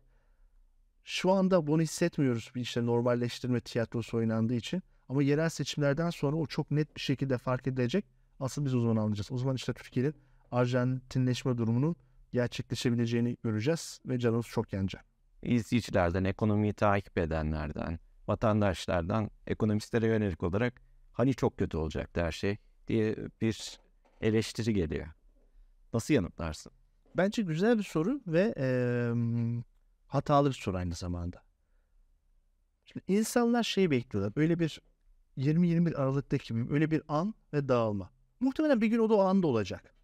Şu 1.04 1.32
anda 1.32 1.68
bunu 1.68 1.82
hissetmiyoruz 1.82 2.52
bir 2.56 2.62
işte 2.62 2.86
normalleştirme 2.86 3.62
tiyatrosu 3.62 4.18
oynandığı 4.18 4.54
için. 4.56 4.82
Ama 5.10 5.24
yerel 5.24 5.50
seçimlerden 5.50 6.10
sonra 6.10 6.36
o 6.36 6.46
çok 6.46 6.72
net 6.72 6.96
bir 6.96 7.02
şekilde 7.02 7.38
fark 7.38 7.68
edilecek. 7.68 8.06
Asıl 8.40 8.66
biz 8.66 8.76
o 8.76 8.80
zaman 8.82 8.96
anlayacağız. 8.96 9.32
O 9.32 9.38
zaman 9.38 9.56
işte 9.56 9.74
Türkiye'nin 9.74 10.16
Arjantinleşme 10.52 11.58
durumunun 11.58 11.96
gerçekleşebileceğini 12.34 13.38
göreceğiz 13.44 14.00
ve 14.06 14.20
canımız 14.20 14.46
çok 14.46 14.74
yanacak. 14.74 15.06
İzleyicilerden, 15.44 16.24
ekonomiyi 16.24 16.74
takip 16.74 17.18
edenlerden, 17.18 18.00
vatandaşlardan 18.28 19.30
ekonomistlere 19.48 20.08
yönelik 20.08 20.44
olarak 20.44 20.82
hani 21.14 21.34
çok 21.34 21.58
kötü 21.58 21.78
olacaktı 21.78 22.22
her 22.22 22.32
şey 22.32 22.58
diye 22.88 23.16
bir 23.42 23.80
eleştiri 24.22 24.74
geliyor. 24.74 25.08
Nasıl 25.94 26.14
yanıtlarsın? 26.14 26.72
Bence 27.18 27.42
güzel 27.42 27.78
bir 27.78 27.84
soru 27.84 28.22
ve 28.28 28.54
e, 28.58 28.68
hatalı 30.08 30.50
bir 30.50 30.54
soru 30.54 30.78
aynı 30.78 30.94
zamanda. 30.94 31.44
Şimdi 32.86 33.06
insanlar 33.08 33.64
şeyi 33.64 33.92
bekliyorlar. 33.92 34.34
Öyle 34.36 34.60
bir 34.60 34.82
20-21 35.38 35.96
Aralık'taki 35.96 36.54
gibi 36.54 36.74
öyle 36.74 36.92
bir 36.92 37.02
an 37.08 37.34
ve 37.54 37.68
dağılma. 37.68 38.10
Muhtemelen 38.40 38.82
bir 38.82 38.88
gün 38.88 39.00
o 39.00 39.10
da 39.10 39.16
o 39.16 39.20
anda 39.20 39.48
olacak. 39.48 39.97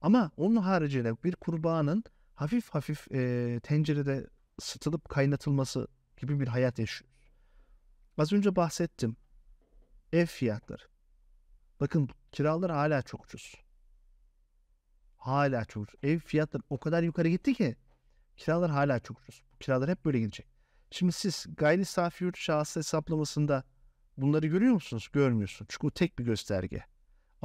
Ama 0.00 0.30
onun 0.36 0.56
haricinde 0.56 1.24
bir 1.24 1.36
kurbağanın 1.36 2.04
hafif 2.34 2.68
hafif 2.68 3.12
e, 3.12 3.60
tencerede 3.62 4.26
ısıtılıp 4.60 5.08
kaynatılması 5.08 5.88
gibi 6.16 6.40
bir 6.40 6.48
hayat 6.48 6.78
yaşıyoruz. 6.78 7.32
Az 8.18 8.32
önce 8.32 8.56
bahsettim. 8.56 9.16
Ev 10.12 10.26
fiyatları. 10.26 10.82
Bakın 11.80 12.08
kiralar 12.32 12.70
hala 12.70 13.02
çok 13.02 13.24
ucuz. 13.24 13.54
Hala 15.16 15.64
çok 15.64 15.82
ucuz. 15.82 15.94
Ev 16.02 16.18
fiyatları 16.18 16.62
o 16.70 16.78
kadar 16.80 17.02
yukarı 17.02 17.28
gitti 17.28 17.54
ki 17.54 17.76
kiralar 18.36 18.70
hala 18.70 19.00
çok 19.00 19.20
ucuz. 19.20 19.42
Kiralar 19.60 19.90
hep 19.90 20.04
böyle 20.04 20.18
gidecek. 20.18 20.46
Şimdi 20.90 21.12
siz 21.12 21.46
gayri 21.56 21.84
safi 21.84 22.24
yurt 22.24 22.38
şahıs 22.38 22.76
hesaplamasında 22.76 23.64
bunları 24.16 24.46
görüyor 24.46 24.72
musunuz? 24.72 25.08
Görmüyorsun. 25.12 25.66
Çünkü 25.68 25.86
bu 25.86 25.90
tek 25.90 26.18
bir 26.18 26.24
gösterge. 26.24 26.84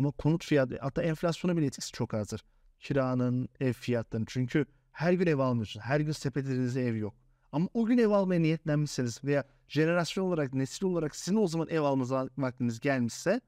Ama 0.02 0.12
konut 0.12 0.46
fiyatı 0.46 0.78
hatta 0.82 1.04
enflasyona 1.04 1.58
bile 1.58 1.66
etkisi 1.66 1.92
çok 1.92 2.14
azdır. 2.14 2.44
Kiranın, 2.80 3.50
ev 3.60 3.74
fiyatlarının. 3.74 4.26
Çünkü 4.30 4.66
her 4.92 5.14
gün 5.14 5.28
ev 5.28 5.40
almıyorsunuz. 5.40 5.86
Her 5.86 6.00
gün 6.00 6.12
sepetinizde 6.12 6.88
ev 6.88 6.96
yok. 6.96 7.14
Ama 7.52 7.68
o 7.74 7.86
gün 7.86 7.98
ev 7.98 8.10
almaya 8.10 8.42
niyetlenmişseniz 8.42 9.24
veya 9.24 9.44
jenerasyon 9.68 10.26
olarak, 10.26 10.54
nesil 10.54 10.86
olarak 10.86 11.16
sizin 11.16 11.38
o 11.38 11.48
zaman 11.48 11.68
ev 11.70 11.82
almanız 11.82 12.12
vaktiniz 12.38 12.80
gelmişse 12.80 13.42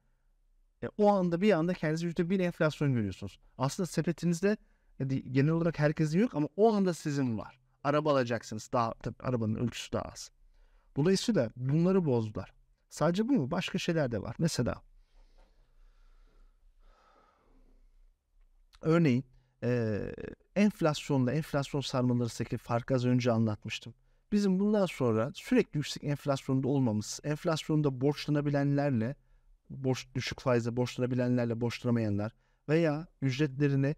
e, 0.83 0.87
o 0.97 1.07
anda 1.07 1.41
bir 1.41 1.51
anda 1.51 1.73
kendinize 1.73 2.05
yüzde 2.05 2.29
bir 2.29 2.39
enflasyon 2.39 2.93
görüyorsunuz. 2.93 3.39
Aslında 3.57 3.87
sepetinizde 3.87 4.57
yani 4.99 5.31
genel 5.31 5.51
olarak 5.51 5.79
herkesin 5.79 6.19
yok 6.19 6.35
ama 6.35 6.47
o 6.55 6.73
anda 6.73 6.93
sizin 6.93 7.37
var. 7.37 7.59
Araba 7.83 8.11
alacaksınız. 8.11 8.69
Daha 8.73 8.93
tabii 8.93 9.15
arabanın 9.19 9.55
ölçüsü 9.55 9.91
daha 9.91 10.03
az. 10.03 10.31
Dolayısıyla 10.95 11.49
bunları 11.55 12.05
bozdular. 12.05 12.53
Sadece 12.89 13.29
bu 13.29 13.33
mu? 13.33 13.51
Başka 13.51 13.77
şeyler 13.77 14.11
de 14.11 14.21
var. 14.21 14.35
Mesela 14.39 14.81
örneğin 18.83 19.25
e, 19.63 19.99
enflasyonla 20.55 21.31
enflasyon 21.31 21.81
sarmaları 21.81 22.23
arasındaki 22.23 22.57
farkı 22.57 22.95
az 22.95 23.05
önce 23.05 23.31
anlatmıştım. 23.31 23.93
Bizim 24.31 24.59
bundan 24.59 24.85
sonra 24.85 25.31
sürekli 25.35 25.77
yüksek 25.77 26.03
enflasyonda 26.03 26.67
olmamız, 26.67 27.19
enflasyonda 27.23 28.01
borçlanabilenlerle, 28.01 29.15
borç 29.69 30.07
düşük 30.15 30.39
faizle 30.39 30.77
borçlanabilenlerle 30.77 31.61
borçlanamayanlar 31.61 32.31
veya 32.69 33.07
ücretlerini 33.21 33.95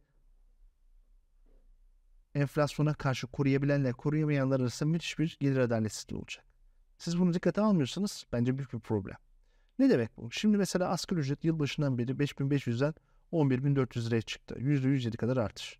enflasyona 2.35 2.93
karşı 2.93 3.27
koruyabilenler 3.27 3.93
koruyamayanlar 3.93 4.59
arasında 4.59 4.89
müthiş 4.89 5.19
bir 5.19 5.37
gelir 5.39 5.57
adaletsizliği 5.57 6.19
olacak. 6.19 6.45
Siz 6.97 7.19
bunu 7.19 7.33
dikkate 7.33 7.61
almıyorsanız 7.61 8.25
bence 8.31 8.57
büyük 8.57 8.73
bir 8.73 8.79
problem. 8.79 9.17
Ne 9.79 9.89
demek 9.89 10.17
bu? 10.17 10.31
Şimdi 10.31 10.57
mesela 10.57 10.89
asgari 10.89 11.19
ücret 11.19 11.43
yılbaşından 11.43 11.97
beri 11.97 12.11
5500'den 12.11 12.93
11.400 13.35 14.07
liraya 14.07 14.21
çıktı. 14.21 14.55
%107 14.59 15.17
kadar 15.17 15.37
artış. 15.37 15.79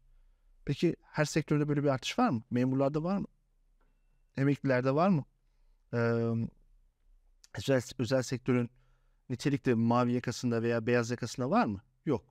Peki 0.65 0.95
her 1.01 1.25
sektörde 1.25 1.67
böyle 1.67 1.83
bir 1.83 1.89
artış 1.89 2.19
var 2.19 2.29
mı? 2.29 2.43
Memurlarda 2.49 3.03
var 3.03 3.17
mı? 3.17 3.27
Emeklilerde 4.37 4.95
var 4.95 5.09
mı? 5.09 5.25
Ee, 5.93 5.97
özel, 7.57 7.81
özel 7.99 8.21
sektörün 8.21 8.69
nitelikte 9.29 9.73
mavi 9.73 10.13
yakasında 10.13 10.63
veya 10.63 10.85
beyaz 10.85 11.11
yakasında 11.11 11.49
var 11.49 11.65
mı? 11.65 11.81
Yok. 12.05 12.25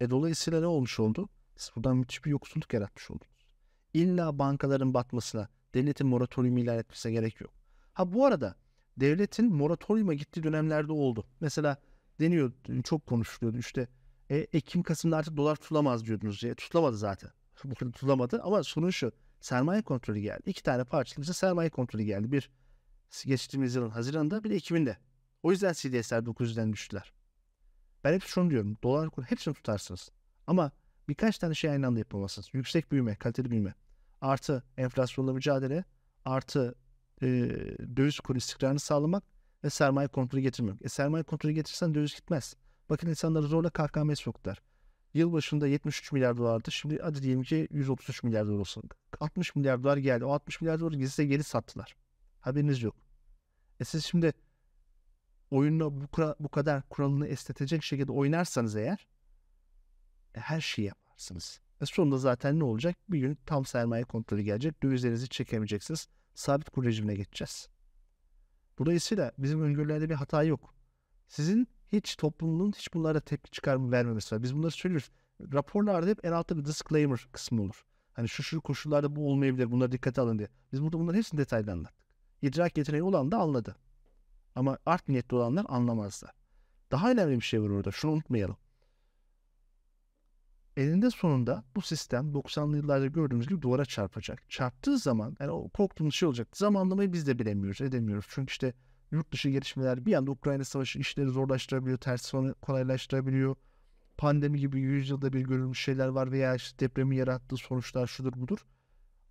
E 0.00 0.10
dolayısıyla 0.10 0.60
ne 0.60 0.66
olmuş 0.66 1.00
oldu? 1.00 1.28
Siz 1.56 1.70
buradan 1.76 1.96
müthiş 1.96 2.24
bir 2.24 2.30
yoksulluk 2.30 2.74
yaratmış 2.74 3.10
oldunuz. 3.10 3.46
İlla 3.94 4.38
bankaların 4.38 4.94
batmasına, 4.94 5.48
devletin 5.74 6.06
moratorium 6.06 6.58
ilan 6.58 6.78
etmesine 6.78 7.12
gerek 7.12 7.40
yok. 7.40 7.52
Ha 7.92 8.12
bu 8.12 8.26
arada 8.26 8.56
devletin 8.96 9.54
moratoriuma 9.54 10.14
gittiği 10.14 10.42
dönemlerde 10.42 10.92
oldu. 10.92 11.26
Mesela 11.40 11.76
deniyor, 12.20 12.52
çok 12.84 13.06
konuşuluyordu 13.06 13.58
işte 13.58 13.88
E, 14.30 14.36
Ekim 14.36 14.82
Kasım'da 14.82 15.16
artık 15.16 15.36
dolar 15.36 15.56
tutulamaz 15.56 16.06
diyordunuz. 16.06 16.44
E, 16.44 16.54
tutulamadı 16.54 16.96
zaten. 16.96 17.30
Bugün 17.64 17.90
tutulamadı 17.90 18.42
ama 18.42 18.62
sorun 18.62 18.90
şu. 18.90 19.12
Sermaye 19.40 19.82
kontrolü 19.82 20.18
geldi. 20.20 20.42
İki 20.46 20.62
tane 20.62 20.84
parçalı 20.84 21.22
bize 21.22 21.32
sermaye 21.32 21.70
kontrolü 21.70 22.02
geldi. 22.02 22.32
Bir 22.32 22.50
geçtiğimiz 23.24 23.74
yılın 23.74 23.90
Haziran'da 23.90 24.44
bir 24.44 24.50
de 24.50 24.54
Ekim'inde. 24.54 24.96
O 25.42 25.50
yüzden 25.50 25.72
CDS'ler 25.72 26.22
900'den 26.22 26.72
düştüler. 26.72 27.12
Ben 28.04 28.14
hep 28.14 28.22
şunu 28.22 28.50
diyorum. 28.50 28.76
Dolar 28.82 29.10
kuru 29.10 29.26
hepsini 29.26 29.54
tutarsınız. 29.54 30.10
Ama 30.46 30.72
birkaç 31.08 31.38
tane 31.38 31.54
şey 31.54 31.70
aynı 31.70 31.86
anda 31.86 31.98
yapamazsınız. 31.98 32.48
Yüksek 32.52 32.92
büyüme, 32.92 33.16
kaliteli 33.16 33.50
büyüme. 33.50 33.74
Artı 34.20 34.62
enflasyonla 34.76 35.32
mücadele. 35.32 35.84
Artı 36.24 36.74
e, 37.22 37.26
döviz 37.96 38.20
kuru 38.20 38.38
istikrarını 38.38 38.80
sağlamak 38.80 39.24
ve 39.64 39.70
sermaye 39.70 40.08
kontrolü 40.08 40.40
getirmek. 40.40 40.82
E, 40.82 40.88
sermaye 40.88 41.24
kontrolü 41.24 41.52
getirsen 41.52 41.94
döviz 41.94 42.14
gitmez. 42.14 42.56
Bakın 42.90 43.08
insanları 43.08 43.46
zorla 43.46 43.70
KKM 43.70 44.14
soktular. 44.14 44.62
Yıl 45.14 45.32
başında 45.32 45.66
73 45.66 46.12
milyar 46.12 46.36
dolardı. 46.36 46.70
Şimdi 46.70 46.98
hadi 47.02 47.22
diyelim 47.22 47.42
ki 47.42 47.68
133 47.70 48.22
milyar 48.22 48.46
dolar 48.46 48.58
olsun. 48.58 48.82
60 49.20 49.56
milyar 49.56 49.82
dolar 49.82 49.96
geldi. 49.96 50.24
O 50.24 50.32
60 50.32 50.60
milyar 50.60 50.80
dolar 50.80 50.92
size 50.92 51.24
geri 51.24 51.44
sattılar. 51.44 51.96
Haberiniz 52.40 52.82
yok. 52.82 52.96
E 53.80 53.84
siz 53.84 54.04
şimdi 54.04 54.32
oyunu 55.50 56.00
bu, 56.00 56.06
kura, 56.06 56.36
bu 56.40 56.48
kadar 56.48 56.82
kuralını 56.88 57.26
esnetecek 57.26 57.82
şekilde 57.82 58.12
oynarsanız 58.12 58.76
eğer 58.76 59.06
e, 60.34 60.40
her 60.40 60.60
şeyi 60.60 60.86
yaparsınız. 60.86 61.60
E 61.80 61.86
sonunda 61.86 62.18
zaten 62.18 62.58
ne 62.58 62.64
olacak? 62.64 62.96
Bir 63.08 63.18
gün 63.18 63.38
tam 63.46 63.64
sermaye 63.64 64.04
kontrolü 64.04 64.42
gelecek. 64.42 64.82
Dövizlerinizi 64.82 65.28
çekemeyeceksiniz. 65.28 66.08
Sabit 66.34 66.70
kur 66.70 66.84
rejimine 66.84 67.14
geçeceğiz. 67.14 67.68
Dolayısıyla 68.78 69.32
bizim 69.38 69.62
öngörülerde 69.62 70.10
bir 70.10 70.14
hata 70.14 70.42
yok. 70.42 70.74
Sizin 71.28 71.68
hiç 71.92 72.16
toplumun 72.16 72.72
hiç 72.72 72.94
bunlara 72.94 73.20
tepki 73.20 73.50
çıkarma 73.50 73.90
vermemesi 73.92 74.34
var. 74.34 74.42
Biz 74.42 74.56
bunları 74.56 74.70
söylüyoruz. 74.70 75.10
Raporlarda 75.52 76.06
hep 76.06 76.24
en 76.24 76.32
altta 76.32 76.56
bir 76.56 76.64
disclaimer 76.64 77.28
kısmı 77.32 77.62
olur. 77.62 77.84
Hani 78.12 78.28
şu 78.28 78.42
şu 78.42 78.60
koşullarda 78.60 79.16
bu 79.16 79.30
olmayabilir. 79.30 79.70
Bunları 79.70 79.92
dikkate 79.92 80.20
alın 80.20 80.38
diye. 80.38 80.48
Biz 80.72 80.82
burada 80.82 80.98
bunların 80.98 81.18
hepsini 81.18 81.38
detaylı 81.38 81.72
anlattık. 81.72 82.06
İdrak 82.42 82.78
yeteneği 82.78 83.02
olan 83.02 83.32
da 83.32 83.38
anladı. 83.38 83.76
Ama 84.54 84.78
art 84.86 85.08
niyetli 85.08 85.36
olanlar 85.36 85.66
anlamazlar. 85.68 86.30
Daha 86.90 87.10
önemli 87.10 87.36
bir 87.36 87.44
şey 87.44 87.62
var 87.62 87.68
orada. 87.68 87.90
Şunu 87.90 88.12
unutmayalım. 88.12 88.56
Elinde 90.76 91.10
sonunda 91.10 91.64
bu 91.76 91.82
sistem 91.82 92.32
90'lı 92.32 92.76
yıllarda 92.76 93.06
gördüğümüz 93.06 93.48
gibi 93.48 93.62
duvara 93.62 93.84
çarpacak. 93.84 94.50
Çarptığı 94.50 94.98
zaman 94.98 95.36
yani 95.40 95.50
o 95.50 95.68
korktuğumuz 95.68 96.14
şey 96.14 96.26
olacak. 96.26 96.48
Zamanlamayı 96.56 97.12
biz 97.12 97.26
de 97.26 97.38
bilemiyoruz, 97.38 97.80
edemiyoruz. 97.80 98.26
Çünkü 98.28 98.50
işte 98.50 98.74
yurt 99.10 99.32
dışı 99.32 99.48
gelişmeler 99.48 100.06
bir 100.06 100.14
anda 100.14 100.30
Ukrayna 100.30 100.64
Savaşı 100.64 100.98
işleri 100.98 101.28
zorlaştırabiliyor, 101.28 101.98
ters 101.98 102.32
kolaylaştırabiliyor. 102.62 103.56
Pandemi 104.16 104.60
gibi 104.60 104.80
yüzyılda 104.80 105.32
bir 105.32 105.40
görülmüş 105.40 105.80
şeyler 105.84 106.08
var 106.08 106.32
veya 106.32 106.54
işte 106.54 106.78
depremin 106.78 107.16
yarattığı 107.16 107.56
sonuçlar 107.56 108.06
şudur 108.06 108.32
budur. 108.32 108.66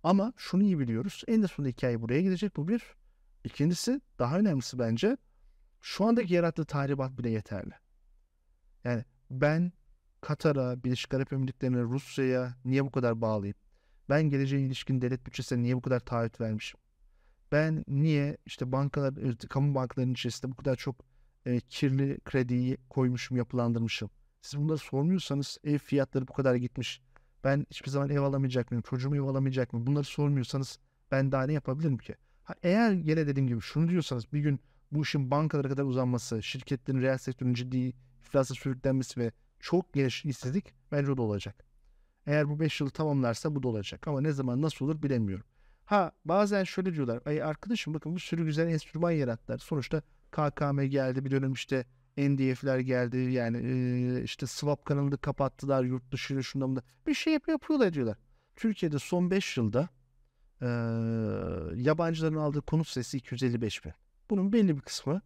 Ama 0.02 0.32
şunu 0.36 0.62
iyi 0.62 0.78
biliyoruz. 0.78 1.22
En 1.28 1.46
sonunda 1.46 1.70
hikaye 1.70 2.02
buraya 2.02 2.20
gidecek. 2.22 2.56
Bu 2.56 2.68
bir. 2.68 2.82
İkincisi 3.44 4.00
daha 4.18 4.38
önemlisi 4.38 4.78
bence 4.78 5.16
şu 5.80 6.04
andaki 6.04 6.34
yarattığı 6.34 6.64
tahribat 6.64 7.18
bile 7.18 7.30
yeterli. 7.30 7.72
Yani 8.84 9.04
ben 9.30 9.72
Katar'a, 10.20 10.84
Birleşik 10.84 11.14
Arap 11.14 11.32
Emirlikleri'ne, 11.32 11.82
Rusya'ya 11.82 12.56
niye 12.64 12.84
bu 12.84 12.90
kadar 12.90 13.20
bağlıyım? 13.20 13.56
Ben 14.08 14.22
geleceğe 14.22 14.62
ilişkin 14.62 15.00
devlet 15.00 15.26
bütçesine 15.26 15.62
niye 15.62 15.76
bu 15.76 15.82
kadar 15.82 16.00
taahhüt 16.00 16.40
vermişim? 16.40 16.80
Ben 17.52 17.84
niye 17.88 18.36
işte 18.46 18.72
bankalar, 18.72 19.14
kamu 19.48 19.74
bankalarının 19.74 20.12
içerisinde 20.12 20.52
bu 20.52 20.56
kadar 20.56 20.76
çok 20.76 20.96
e, 21.46 21.60
kirli 21.60 22.20
krediyi 22.24 22.76
koymuşum, 22.90 23.36
yapılandırmışım? 23.36 24.10
Siz 24.42 24.60
bunları 24.60 24.78
sormuyorsanız 24.78 25.58
ev 25.64 25.78
fiyatları 25.78 26.28
bu 26.28 26.32
kadar 26.32 26.54
gitmiş. 26.54 27.02
Ben 27.44 27.66
hiçbir 27.70 27.90
zaman 27.90 28.10
ev 28.10 28.20
alamayacak 28.20 28.70
mıyım? 28.70 28.82
Çocuğumu 28.82 29.16
ev 29.16 29.22
alamayacak 29.22 29.72
mıyım? 29.72 29.86
Bunları 29.86 30.04
sormuyorsanız 30.04 30.78
ben 31.10 31.32
daha 31.32 31.46
ne 31.46 31.52
yapabilirim 31.52 31.98
ki? 31.98 32.14
Ha, 32.44 32.54
eğer 32.62 32.92
gene 32.92 33.26
dediğim 33.26 33.48
gibi 33.48 33.60
şunu 33.60 33.88
diyorsanız 33.88 34.32
bir 34.32 34.40
gün 34.40 34.60
bu 34.92 35.02
işin 35.02 35.30
bankalara 35.30 35.68
kadar 35.68 35.84
uzanması, 35.84 36.42
şirketlerin 36.42 37.00
reel 37.00 37.18
sektörün 37.18 37.54
ciddi 37.54 37.92
iflasa 38.20 38.54
sürüklenmesi 38.54 39.20
ve 39.20 39.32
çok 39.60 39.92
geniş 39.94 40.24
işsizlik 40.24 40.74
bence 40.92 41.12
o 41.12 41.16
da 41.16 41.22
olacak. 41.22 41.64
Eğer 42.26 42.48
bu 42.48 42.60
5 42.60 42.80
yılı 42.80 42.90
tamamlarsa 42.90 43.54
bu 43.54 43.62
da 43.62 43.68
olacak. 43.68 44.08
Ama 44.08 44.20
ne 44.20 44.32
zaman 44.32 44.62
nasıl 44.62 44.84
olur 44.84 45.02
bilemiyorum. 45.02 45.46
Ha 45.90 46.12
bazen 46.24 46.64
şöyle 46.64 46.94
diyorlar. 46.94 47.20
Ay 47.26 47.42
arkadaşım 47.42 47.94
bakın 47.94 48.14
bu 48.14 48.20
sürü 48.20 48.44
güzel 48.44 48.68
enstrüman 48.68 49.10
yarattılar. 49.10 49.58
Sonuçta 49.58 50.02
KKM 50.30 50.82
geldi 50.82 51.24
bir 51.24 51.30
dönem 51.30 51.52
işte 51.52 51.84
NDF'ler 52.16 52.78
geldi. 52.78 53.16
Yani 53.16 54.20
işte 54.24 54.46
swap 54.46 54.84
kanalını 54.84 55.18
kapattılar 55.18 55.84
yurt 55.84 56.12
dışı 56.12 56.44
şundan 56.44 56.76
da. 56.76 56.82
Bir 57.06 57.14
şey 57.14 57.32
yap 57.32 57.48
yapıyorlar 57.48 57.92
diyorlar. 57.92 58.16
Türkiye'de 58.56 58.98
son 58.98 59.30
5 59.30 59.56
yılda 59.56 59.88
e, 60.62 60.66
yabancıların 61.74 62.36
aldığı 62.36 62.62
konut 62.62 62.88
sayısı 62.88 63.16
255 63.16 63.84
bin. 63.84 63.92
Bunun 64.30 64.52
belli 64.52 64.76
bir 64.76 64.82
kısmı 64.82 65.22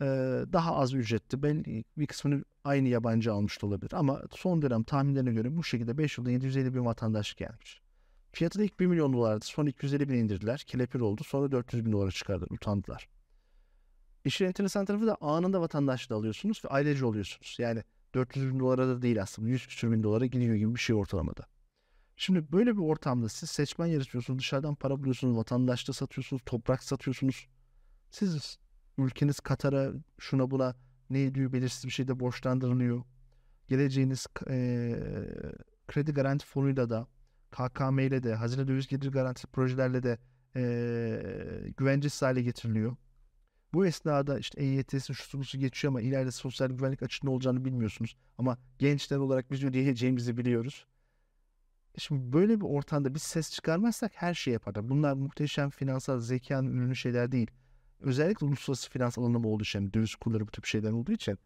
e, 0.00 0.06
daha 0.52 0.76
az 0.76 0.94
ücretli. 0.94 1.42
Belli 1.42 1.84
bir 1.98 2.06
kısmını 2.06 2.44
aynı 2.64 2.88
yabancı 2.88 3.32
almış 3.32 3.62
da 3.62 3.66
olabilir. 3.66 3.92
Ama 3.94 4.22
son 4.30 4.62
dönem 4.62 4.82
tahminlerine 4.82 5.32
göre 5.32 5.56
bu 5.56 5.64
şekilde 5.64 5.98
5 5.98 6.18
yılda 6.18 6.30
750 6.30 6.74
bin 6.74 6.84
vatandaş 6.84 7.34
gelmiş. 7.34 7.80
Fiyatı 8.32 8.64
ilk 8.64 8.80
1 8.80 8.86
milyon 8.86 9.12
dolardı. 9.12 9.44
Sonra 9.44 9.70
250 9.70 10.08
bin 10.08 10.14
indirdiler. 10.14 10.64
Kelepir 10.66 11.00
oldu. 11.00 11.24
Sonra 11.24 11.52
400 11.52 11.86
bin 11.86 11.92
dolara 11.92 12.10
çıkardı. 12.10 12.46
Utandılar. 12.50 13.08
İşin 14.24 14.44
enteresan 14.44 14.84
tarafı 14.84 15.06
da 15.06 15.16
anında 15.20 15.60
vatandaşlığı 15.60 16.14
alıyorsunuz 16.14 16.62
ve 16.64 16.68
ailece 16.68 17.04
oluyorsunuz. 17.04 17.56
Yani 17.58 17.84
400 18.14 18.54
bin 18.54 18.60
dolara 18.60 18.88
da 18.88 19.02
değil 19.02 19.22
aslında. 19.22 19.48
100 19.48 19.66
küsür 19.66 19.90
bin 19.90 20.02
dolara 20.02 20.26
gidiyor 20.26 20.54
gibi 20.54 20.74
bir 20.74 20.80
şey 20.80 20.96
ortalamada. 20.96 21.46
Şimdi 22.16 22.52
böyle 22.52 22.76
bir 22.76 22.82
ortamda 22.82 23.28
siz 23.28 23.50
seçmen 23.50 23.86
yaratıyorsunuz, 23.86 24.38
dışarıdan 24.38 24.74
para 24.74 24.98
buluyorsunuz, 24.98 25.36
vatandaşlığı 25.36 25.94
satıyorsunuz, 25.94 26.42
toprak 26.46 26.82
satıyorsunuz. 26.82 27.48
Siz 28.10 28.58
ülkeniz 28.98 29.40
Katar'a 29.40 29.92
şuna 30.18 30.50
buna 30.50 30.76
ne 31.10 31.22
ediyor 31.22 31.52
belirsiz 31.52 31.84
bir 31.84 31.90
şeyde 31.90 32.20
borçlandırılıyor. 32.20 33.02
Geleceğiniz 33.68 34.26
e, 34.48 34.54
kredi 35.88 36.12
garanti 36.12 36.46
fonuyla 36.46 36.90
da 36.90 37.06
KKM 37.50 37.98
ile 37.98 38.22
de 38.22 38.34
hazine 38.34 38.68
döviz 38.68 38.86
gelir 38.86 39.12
garanti 39.12 39.46
projelerle 39.46 40.02
de 40.02 40.18
e, 40.56 41.72
güvencesiz 41.76 42.22
hale 42.22 42.42
getiriliyor. 42.42 42.96
Bu 43.72 43.86
esnada 43.86 44.38
işte 44.38 44.62
EYT'si 44.62 45.14
şusu 45.14 45.58
geçiyor 45.58 45.92
ama 45.92 46.00
ileride 46.00 46.30
sosyal 46.30 46.68
güvenlik 46.70 47.02
açığında 47.02 47.30
olacağını 47.30 47.64
bilmiyorsunuz. 47.64 48.16
Ama 48.38 48.58
gençler 48.78 49.16
olarak 49.16 49.50
biz 49.50 49.64
ödeyeceğimizi 49.64 50.36
biliyoruz. 50.36 50.86
Şimdi 51.98 52.32
böyle 52.32 52.60
bir 52.60 52.66
ortamda 52.66 53.14
biz 53.14 53.22
ses 53.22 53.50
çıkarmazsak 53.50 54.12
her 54.14 54.34
şey 54.34 54.52
yapar. 54.52 54.88
Bunlar 54.88 55.12
muhteşem 55.12 55.70
finansal 55.70 56.20
zekanın 56.20 56.76
ürünü 56.76 56.96
şeyler 56.96 57.32
değil. 57.32 57.50
Özellikle 58.00 58.46
uluslararası 58.46 58.90
finans 58.90 59.18
alanında 59.18 59.48
olduğu 59.48 59.62
için, 59.62 59.92
döviz 59.92 60.14
kurları 60.14 60.46
bu 60.46 60.50
tip 60.50 60.64
şeyler 60.64 60.90
olduğu 60.90 61.12
için 61.12 61.38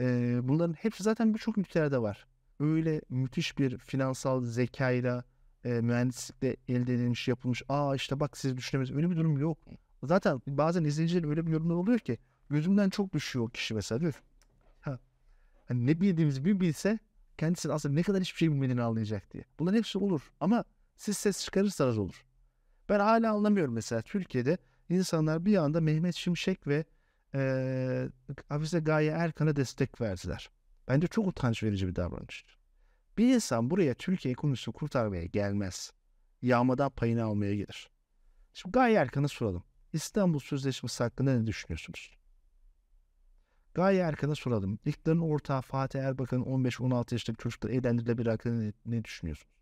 e, 0.00 0.38
bunların 0.42 0.72
hepsi 0.72 1.02
zaten 1.02 1.34
birçok 1.34 1.58
ülkelerde 1.58 2.02
var. 2.02 2.26
Öyle 2.60 3.00
müthiş 3.08 3.58
bir 3.58 3.78
finansal 3.78 4.44
zekayla, 4.44 5.24
e, 5.66 5.80
mühendislikle 5.80 6.56
elde 6.68 6.94
edilmiş, 6.94 7.28
yapılmış. 7.28 7.62
Aa 7.68 7.94
işte 7.94 8.20
bak 8.20 8.36
siz 8.36 8.56
düşünemez. 8.56 8.90
Öyle 8.90 9.10
bir 9.10 9.16
durum 9.16 9.38
yok. 9.38 9.58
Zaten 10.02 10.42
bazen 10.46 10.84
izleyicilerin 10.84 11.30
öyle 11.30 11.46
bir 11.46 11.52
yorumlar 11.52 11.74
oluyor 11.74 11.98
ki 11.98 12.18
gözümden 12.50 12.90
çok 12.90 13.12
düşüyor 13.12 13.44
o 13.44 13.48
kişi 13.48 13.74
mesela 13.74 14.00
diyor. 14.00 14.22
Ha. 14.80 14.98
Hani 15.68 15.86
ne 15.86 16.00
bildiğimizi 16.00 16.44
bir 16.44 16.60
bilse 16.60 16.98
kendisini 17.38 17.72
aslında 17.72 17.94
ne 17.94 18.02
kadar 18.02 18.20
hiçbir 18.20 18.38
şey 18.38 18.50
bilmediğini 18.50 18.82
anlayacak 18.82 19.32
diye. 19.32 19.44
Bunların 19.58 19.78
hepsi 19.78 19.98
olur 19.98 20.32
ama 20.40 20.64
siz 20.96 21.16
ses 21.16 21.44
çıkarırsanız 21.44 21.98
olur. 21.98 22.24
Ben 22.88 23.00
hala 23.00 23.32
anlamıyorum 23.32 23.74
mesela 23.74 24.02
Türkiye'de 24.02 24.58
insanlar 24.88 25.44
bir 25.44 25.56
anda 25.56 25.80
Mehmet 25.80 26.14
Şimşek 26.14 26.66
ve 26.66 26.84
e, 27.34 28.08
Hafize 28.48 28.80
Gaye 28.80 29.10
Erkan'a 29.10 29.56
destek 29.56 30.00
verdiler. 30.00 30.50
Bence 30.88 31.06
çok 31.06 31.26
utanç 31.26 31.62
verici 31.62 31.88
bir 31.88 31.96
davranış. 31.96 32.44
Bir 33.18 33.34
insan 33.34 33.70
buraya 33.70 33.94
Türkiye 33.94 34.32
ekonomisini 34.32 34.74
kurtarmaya 34.74 35.24
gelmez. 35.24 35.92
Yağmadan 36.42 36.90
payını 36.90 37.24
almaya 37.24 37.54
gelir. 37.54 37.90
Şimdi 38.54 38.72
Gaye 38.72 38.96
Erkan'a 38.96 39.28
soralım. 39.28 39.64
İstanbul 39.92 40.38
Sözleşmesi 40.38 41.02
hakkında 41.02 41.38
ne 41.38 41.46
düşünüyorsunuz? 41.46 42.16
Gaye 43.74 44.00
Erkan'a 44.00 44.34
soralım. 44.34 44.78
İktidarın 44.84 45.20
ortağı 45.20 45.62
Fatih 45.62 46.00
Erbakan'ın 46.00 46.44
15-16 46.44 47.14
yaşındaki 47.14 47.42
çocukları 47.42 47.74
evlendirilebilir 47.74 48.26
hakkında 48.26 48.54
ne, 48.54 48.72
ne 48.86 49.04
düşünüyorsunuz? 49.04 49.56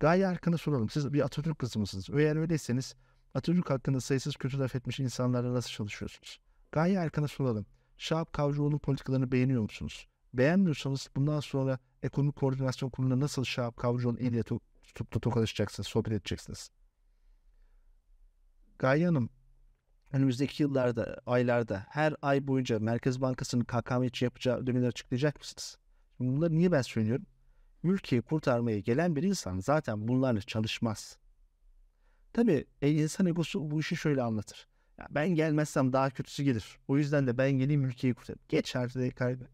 Gaye 0.00 0.24
Erkan'a 0.24 0.58
soralım. 0.58 0.90
Siz 0.90 1.12
bir 1.12 1.20
Atatürk 1.20 1.58
kızı 1.58 1.78
mısınız? 1.78 2.08
Eğer 2.10 2.36
öyleyseniz 2.36 2.94
Atatürk 3.34 3.70
hakkında 3.70 4.00
sayısız 4.00 4.36
kötü 4.36 4.58
laf 4.58 4.74
etmiş 4.74 5.00
insanlarla 5.00 5.54
nasıl 5.54 5.70
çalışıyorsunuz? 5.70 6.40
Gaye 6.72 6.94
Erkan'a 6.94 7.28
soralım. 7.28 7.66
Şahap 7.98 8.32
Kavcıoğlu'nun 8.32 8.78
politikalarını 8.78 9.32
beğeniyor 9.32 9.62
musunuz? 9.62 10.08
Beğenmiyorsanız 10.34 11.10
bundan 11.16 11.40
sonra 11.40 11.78
ekonomik 12.02 12.36
koordinasyon 12.36 12.90
kurulunda 12.90 13.20
nasıl 13.20 13.44
Şahap 13.44 13.76
Kavcıoğlu'nun 13.76 14.20
eliyle 14.20 14.42
to 14.42 14.60
tutup 14.82 15.22
tokalaşacaksınız, 15.22 15.86
sohbet 15.86 16.12
edeceksiniz? 16.12 16.70
Gaye 18.78 19.06
Hanım, 19.06 19.30
önümüzdeki 20.12 20.62
yıllarda, 20.62 21.20
aylarda 21.26 21.86
her 21.88 22.14
ay 22.22 22.46
boyunca 22.46 22.78
Merkez 22.78 23.20
Bankası'nın 23.20 23.64
KKM 23.64 24.02
için 24.02 24.26
yapacağı 24.26 24.58
ödemeleri 24.58 24.88
açıklayacak 24.88 25.38
mısınız? 25.38 25.78
Bunları 26.18 26.54
niye 26.54 26.72
ben 26.72 26.82
söylüyorum? 26.82 27.26
Ülkeyi 27.84 28.22
kurtarmaya 28.22 28.80
gelen 28.80 29.16
bir 29.16 29.22
insan 29.22 29.58
zaten 29.58 30.08
bunlarla 30.08 30.40
çalışmaz. 30.40 31.18
Tabii 32.32 32.66
e, 32.82 32.90
insan 32.90 33.26
egosu 33.26 33.70
bu 33.70 33.80
işi 33.80 33.96
şöyle 33.96 34.22
anlatır. 34.22 34.68
Ya 34.98 35.06
ben 35.10 35.28
gelmezsem 35.28 35.92
daha 35.92 36.10
kötüsü 36.10 36.42
gelir. 36.42 36.78
O 36.88 36.98
yüzden 36.98 37.26
de 37.26 37.38
ben 37.38 37.52
geleyim 37.52 37.84
ülkeyi 37.84 38.14
kurtarayım. 38.14 38.40
Geç, 38.48 38.74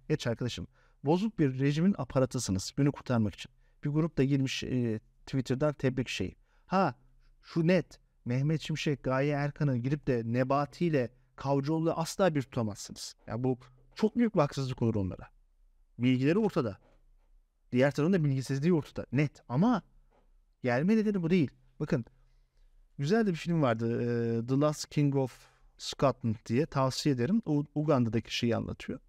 geç 0.09 0.27
arkadaşım. 0.27 0.67
Bozuk 1.07 1.39
bir 1.39 1.59
rejimin 1.59 1.95
aparatısınız 1.99 2.73
günü 2.77 2.93
kurtarmak 2.93 3.35
için. 3.35 3.51
Bir 3.85 3.91
grup 3.91 4.19
da 4.19 4.25
girmiş 4.25 4.65
e, 4.65 5.01
Twitter'dan 5.27 5.75
tebrik 5.75 6.09
şeyi. 6.09 6.37
Ha 6.67 6.95
şu 7.43 7.67
net 7.67 7.99
Mehmet 8.25 8.61
Şimşek, 8.61 9.03
Gaye 9.03 9.33
Erkan'ı 9.33 9.77
girip 9.77 10.07
de 10.07 10.23
Nebati 10.25 10.87
ile 10.87 11.11
Kavcıoğlu'yu 11.37 11.93
asla 11.93 12.35
bir 12.35 12.43
tutamazsınız. 12.43 13.15
Yani 13.27 13.45
bu 13.45 13.59
çok 13.95 14.17
büyük 14.17 14.35
bir 14.35 14.41
haksızlık 14.41 14.83
olur 14.83 14.95
onlara. 14.95 15.29
Bilgileri 15.99 16.39
ortada. 16.39 16.79
Diğer 17.73 17.91
tarafın 17.91 18.13
da 18.13 18.25
bilgisizliği 18.25 18.75
ortada. 18.75 19.07
Net 19.13 19.43
ama 19.49 19.83
gelme 20.63 20.97
nedeni 20.97 21.23
bu 21.23 21.31
değil. 21.31 21.51
Bakın 21.81 22.05
güzel 22.99 23.27
de 23.27 23.31
bir 23.31 23.37
film 23.37 23.63
vardı. 23.63 23.87
The 24.47 24.55
Last 24.61 24.91
King 24.91 25.17
of 25.17 25.49
Scotland 25.79 26.37
diye 26.47 26.67
tavsiye 26.67 27.15
ederim. 27.15 27.43
U- 27.47 27.67
Uganda'daki 27.75 28.37
şeyi 28.37 28.57
anlatıyor. 28.57 29.01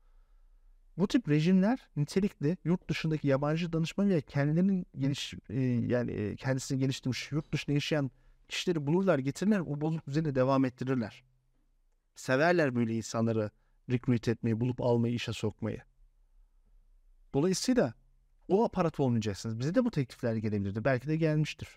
Bu 0.97 1.07
tip 1.07 1.29
rejimler 1.29 1.87
nitelikli 1.95 2.57
yurt 2.65 2.89
dışındaki 2.89 3.27
yabancı 3.27 3.73
danışman 3.73 4.09
ve 4.09 4.21
kendilerinin 4.21 4.85
geniş 4.97 5.33
e, 5.49 5.59
yani 5.61 6.11
e, 6.11 6.35
kendisini 6.35 6.79
geliştirmiş 6.79 7.31
yurt 7.31 7.51
dışında 7.53 7.73
yaşayan 7.73 8.11
kişileri 8.47 8.87
bulurlar, 8.87 9.19
getirirler, 9.19 9.59
o 9.59 9.81
bozuk 9.81 10.07
düzeni 10.07 10.35
devam 10.35 10.65
ettirirler. 10.65 11.23
Severler 12.15 12.75
böyle 12.75 12.93
insanları 12.93 13.51
recruit 13.89 14.27
etmeyi, 14.27 14.59
bulup 14.59 14.81
almayı, 14.81 15.13
işe 15.13 15.33
sokmayı. 15.33 15.81
Dolayısıyla 17.33 17.93
o 18.47 18.65
aparat 18.65 18.99
olmayacaksınız. 18.99 19.59
Bize 19.59 19.75
de 19.75 19.85
bu 19.85 19.91
teklifler 19.91 20.35
gelebilirdi. 20.35 20.85
Belki 20.85 21.07
de 21.07 21.17
gelmiştir. 21.17 21.69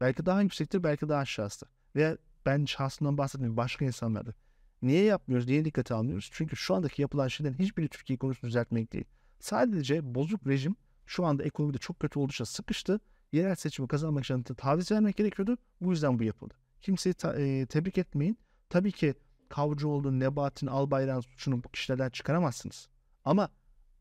Belki 0.00 0.26
daha 0.26 0.42
yüksektir, 0.42 0.84
belki 0.84 1.08
daha 1.08 1.20
aşağısı. 1.20 1.66
Veya 1.96 2.18
ben 2.46 2.64
şahsından 2.64 3.18
bahsetmiyorum, 3.18 3.56
başka 3.56 3.84
insanlarda. 3.84 4.34
Niye 4.82 5.04
yapmıyoruz, 5.04 5.46
niye 5.48 5.64
dikkate 5.64 5.94
almıyoruz? 5.94 6.30
Çünkü 6.32 6.56
şu 6.56 6.74
andaki 6.74 7.02
yapılan 7.02 7.28
şeylerin 7.28 7.58
hiçbiri 7.58 7.88
Türkiye 7.88 8.16
konusunu 8.16 8.48
düzeltmek 8.48 8.92
değil. 8.92 9.04
Sadece 9.40 10.14
bozuk 10.14 10.46
rejim 10.46 10.76
şu 11.06 11.24
anda 11.26 11.44
ekonomide 11.44 11.78
çok 11.78 12.00
kötü 12.00 12.18
olduğu 12.18 12.32
için 12.32 12.44
sıkıştı. 12.44 13.00
Yerel 13.32 13.54
seçimi 13.54 13.88
kazanmak 13.88 14.24
için 14.24 14.42
taviz 14.42 14.92
vermek 14.92 15.16
gerekiyordu. 15.16 15.58
Bu 15.80 15.90
yüzden 15.90 16.18
bu 16.18 16.24
yapıldı. 16.24 16.54
Kimseyi 16.80 17.14
ta- 17.14 17.34
e, 17.40 17.66
tebrik 17.66 17.98
etmeyin. 17.98 18.38
Tabii 18.70 18.92
ki 18.92 19.14
Kavcıoğlu, 19.48 20.20
Nebahat'in, 20.20 20.66
Albayrak'ın 20.66 21.20
suçunu 21.20 21.64
bu 21.64 21.68
kişilerden 21.68 22.10
çıkaramazsınız. 22.10 22.88
Ama 23.24 23.48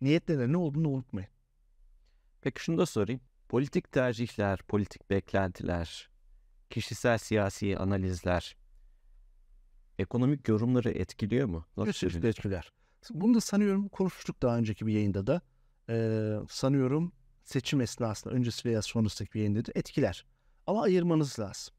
niyetlerine 0.02 0.52
ne 0.52 0.58
olduğunu 0.58 0.90
unutmayın. 0.90 1.30
Peki 2.42 2.64
şunu 2.64 2.78
da 2.78 2.86
sorayım. 2.86 3.22
Politik 3.50 3.92
tercihler, 3.92 4.60
politik 4.68 5.10
beklentiler, 5.10 6.10
kişisel 6.70 7.18
siyasi 7.18 7.78
analizler 7.78 8.56
ekonomik 10.02 10.48
yorumları 10.48 10.90
etkiliyor 10.92 11.48
mu? 11.48 11.66
Nasıl 11.78 11.92
Kesinlikle 11.92 12.30
etkiler. 12.30 12.72
Bunu 13.10 13.34
da 13.34 13.42
sanıyorum 13.42 13.88
konuştuk 13.88 14.42
daha 14.42 14.58
önceki 14.58 14.88
bir 14.88 14.94
yayında 14.94 15.28
da. 15.28 15.42
Ee, 15.90 16.38
sanıyorum 16.50 17.12
seçim 17.44 17.82
esnasında 17.82 18.34
öncesi 18.34 18.70
veya 18.70 18.82
sonrasındaki 18.82 19.34
bir 19.34 19.40
yayında 19.40 19.66
da 19.66 19.72
etkiler. 19.76 20.26
Ama 20.68 20.84
ayırmanız 20.84 21.40
lazım. 21.40 21.74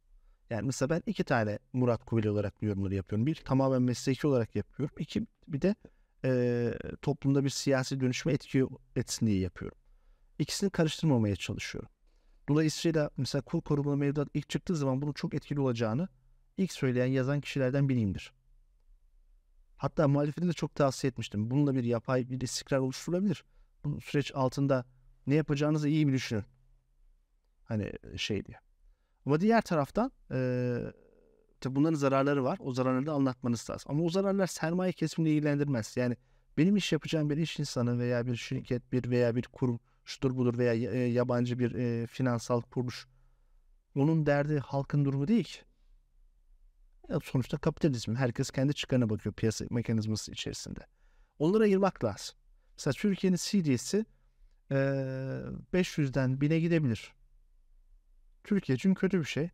Yani 0.51 0.67
mesela 0.67 0.91
ben 0.91 1.03
iki 1.07 1.25
tane 1.25 1.59
Murat 1.73 2.05
Kuveli 2.05 2.31
olarak 2.31 2.63
yorumları 2.63 2.95
yapıyorum. 2.95 3.27
Bir 3.27 3.35
tamamen 3.35 3.83
mesleki 3.83 4.27
olarak 4.27 4.57
yapıyorum. 4.57 4.95
İki 4.99 5.27
bir 5.49 5.63
de 5.63 5.75
e, 6.25 6.73
toplumda 7.03 7.45
bir 7.45 7.51
siyasi 7.51 8.01
dönüşme 8.01 8.33
etki 8.33 8.67
etsin 8.97 9.27
diye 9.27 9.39
yapıyorum. 9.39 9.79
İkisini 10.39 10.71
karıştırmamaya 10.71 11.37
çalışıyorum. 11.37 11.91
Dolayısıyla 12.49 13.11
mesela 13.17 13.43
kul 13.43 13.61
korumalı 13.61 13.97
mevduat 13.97 14.29
ilk 14.35 14.49
çıktığı 14.49 14.77
zaman 14.77 15.03
bunun 15.03 15.13
çok 15.13 15.35
etkili 15.35 15.61
olacağını 15.61 16.09
ilk 16.57 16.73
söyleyen 16.73 17.07
yazan 17.07 17.41
kişilerden 17.41 17.89
biriyimdir. 17.89 18.33
Hatta 19.77 20.09
muhalefete 20.09 20.49
de 20.49 20.53
çok 20.53 20.75
tavsiye 20.75 21.09
etmiştim. 21.09 21.51
Bununla 21.51 21.75
bir 21.75 21.85
yapay 21.85 22.31
bir 22.31 22.41
istikrar 22.41 22.79
oluşturulabilir. 22.79 23.45
Bu 23.85 24.01
süreç 24.01 24.33
altında 24.35 24.85
ne 25.27 25.35
yapacağınızı 25.35 25.89
iyi 25.89 26.09
bir 26.09 26.13
düşünün. 26.13 26.45
Hani 27.65 27.93
şey 28.17 28.45
diye. 28.45 28.59
Ama 29.27 29.41
diğer 29.41 29.63
taraftan 29.63 30.13
e, 30.31 30.79
tabi 31.61 31.75
bunların 31.77 31.95
zararları 31.97 32.45
var. 32.45 32.59
O 32.61 32.73
zararları 32.73 33.07
da 33.07 33.13
anlatmanız 33.13 33.71
lazım. 33.71 33.91
Ama 33.91 34.05
o 34.05 34.11
zararlar 34.11 34.47
sermaye 34.47 34.93
kesimini 34.93 35.31
ilgilendirmez. 35.31 35.97
Yani 35.97 36.17
benim 36.59 36.77
iş 36.77 36.93
yapacağım 36.93 37.31
bir 37.31 37.37
iş 37.37 37.59
insanı 37.59 37.99
veya 37.99 38.27
bir 38.27 38.37
şirket 38.37 38.93
bir 38.93 39.11
veya 39.11 39.37
bir 39.37 39.43
kurum 39.43 39.81
şudur 40.05 40.37
budur 40.37 40.59
veya 40.59 40.75
yabancı 41.07 41.59
bir 41.59 41.75
e, 41.75 42.07
finansal 42.07 42.61
kuruluş 42.61 43.07
onun 43.97 44.27
derdi 44.27 44.59
halkın 44.59 45.05
durumu 45.05 45.29
değil 45.29 45.45
ki. 45.45 45.61
Ya 47.09 47.19
sonuçta 47.25 47.59
kapitalizm. 47.59 48.15
Herkes 48.15 48.51
kendi 48.51 48.75
çıkarına 48.75 49.11
bakıyor 49.11 49.35
piyasa 49.35 49.65
mekanizması 49.71 50.33
içerisinde. 50.33 50.81
Onları 51.39 51.63
ayırmak 51.63 52.05
lazım. 52.05 52.37
Mesela 52.79 52.93
Türkiye'nin 52.93 53.37
CDS'i 53.37 54.07
e, 54.71 54.75
500'den 55.73 56.31
1000'e 56.39 56.61
gidebilir. 56.61 57.13
Türkiye 58.45 58.77
için 58.77 58.95
kötü 58.95 59.21
bir 59.21 59.25
şey. 59.25 59.51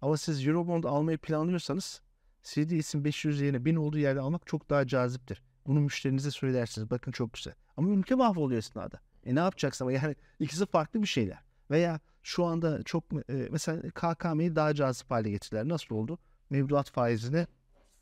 Ama 0.00 0.16
siz 0.16 0.46
Eurobond 0.46 0.84
almayı 0.84 1.18
planlıyorsanız 1.18 2.02
CDS'in 2.42 3.04
500 3.04 3.40
yerine 3.40 3.64
1000 3.64 3.76
olduğu 3.76 3.98
yerde 3.98 4.20
almak 4.20 4.46
çok 4.46 4.70
daha 4.70 4.86
caziptir. 4.86 5.42
Bunu 5.66 5.80
müşterinize 5.80 6.30
söylersiniz. 6.30 6.90
Bakın 6.90 7.12
çok 7.12 7.32
güzel. 7.32 7.54
Ama 7.76 7.90
ülke 7.90 8.14
mahvoluyor 8.14 8.58
esnada. 8.58 9.00
E 9.24 9.34
ne 9.34 9.38
yapacaksın? 9.38 9.90
Yani 9.90 10.16
ikisi 10.40 10.66
farklı 10.66 11.02
bir 11.02 11.06
şeyler. 11.06 11.38
Veya 11.70 12.00
şu 12.22 12.44
anda 12.44 12.82
çok 12.82 13.04
e, 13.12 13.48
mesela 13.50 13.82
KKM'yi 13.90 14.56
daha 14.56 14.74
cazip 14.74 15.10
hale 15.10 15.30
getirdiler. 15.30 15.68
Nasıl 15.68 15.94
oldu? 15.94 16.18
Mevduat 16.50 16.90
faizini 16.90 17.46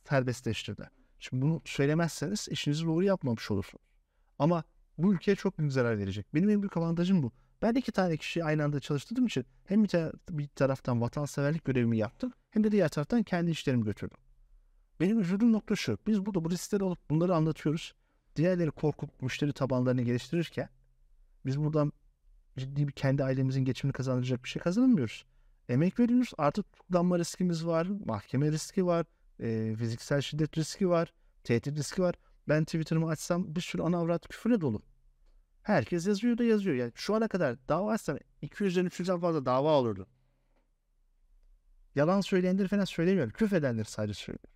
serbestleştirdiler. 0.09 0.89
Şimdi 1.19 1.43
bunu 1.43 1.63
söylemezseniz 1.65 2.49
işinizi 2.51 2.87
doğru 2.87 3.05
yapmamış 3.05 3.51
olursunuz. 3.51 3.85
Ama 4.39 4.65
bu 4.99 5.15
ülkeye 5.15 5.35
çok 5.35 5.59
büyük 5.59 5.73
zarar 5.73 5.99
verecek. 5.99 6.35
Benim 6.35 6.51
en 6.51 6.63
büyük 6.63 6.77
avantajım 6.77 7.23
bu. 7.23 7.33
Ben 7.63 7.75
iki 7.75 7.93
tane 7.93 8.17
kişi 8.17 8.45
aynı 8.45 8.65
anda 8.65 8.81
çalıştırdığım 8.81 9.27
için 9.27 9.47
hem 9.65 9.85
bir, 9.85 9.89
tar- 9.89 10.13
bir 10.31 10.47
taraftan 10.49 11.01
vatanseverlik 11.01 11.65
görevimi 11.65 11.99
yaptım 11.99 12.33
hem 12.51 12.65
de 12.65 12.73
diğer 12.73 12.89
taraftan 12.89 13.23
kendi 13.23 13.51
işlerimi 13.51 13.85
götürdüm. 13.85 14.19
Benim 15.01 15.21
üzüldüğüm 15.21 15.53
nokta 15.53 15.77
şu. 15.77 15.99
Biz 16.07 16.27
burada 16.27 16.45
bu 16.45 16.51
riskleri 16.51 16.85
alıp 16.85 17.11
bunları 17.11 17.35
anlatıyoruz. 17.35 17.95
Diğerleri 18.37 18.71
korkup 18.71 19.23
müşteri 19.23 19.53
tabanlarını 19.53 20.03
geliştirirken 20.03 20.69
biz 21.47 21.61
buradan 21.61 21.93
ciddi 22.57 22.89
bir 22.89 22.93
kendi 22.93 23.25
ailemizin 23.25 23.65
geçimini 23.65 23.93
kazandıracak 23.93 24.45
bir 24.45 24.49
şey 24.49 24.63
kazanamıyoruz. 24.63 25.25
Emek 25.69 26.01
veriyoruz. 26.01 26.33
Artık 26.39 26.73
tutuklanma 26.73 27.19
riskimiz 27.19 27.67
var. 27.67 27.89
Mahkeme 28.07 28.53
riski 28.53 28.87
var. 28.87 29.07
E, 29.41 29.77
fiziksel 29.77 30.21
şiddet 30.21 30.59
riski 30.59 30.89
var. 30.89 31.13
Tehdit 31.45 31.79
riski 31.79 32.03
var. 32.03 32.15
Ben 32.49 32.65
Twitter'ımı 32.65 33.09
açsam 33.09 33.57
bir 33.57 33.61
sürü 33.61 33.83
ana 33.83 33.99
avrat 33.99 34.29
küfürle 34.29 34.61
dolu. 34.61 34.83
Herkes 35.63 36.07
yazıyor 36.07 36.39
da 36.39 36.45
yazıyor. 36.45 36.77
Yani 36.77 36.93
şu 36.95 37.15
ana 37.15 37.29
kadar 37.29 37.69
dava 37.69 37.93
açsam 37.93 38.19
200'den 38.43 38.87
300'den 38.87 39.21
fazla 39.21 39.47
dava 39.47 39.79
olurdu. 39.79 40.07
Yalan 41.95 42.21
söyleyenleri 42.21 42.69
falan 42.69 42.85
söylemiyorum. 42.85 43.33
Küf 43.33 43.53
edenleri 43.53 43.85
sadece 43.85 44.15
söylüyorum. 44.15 44.51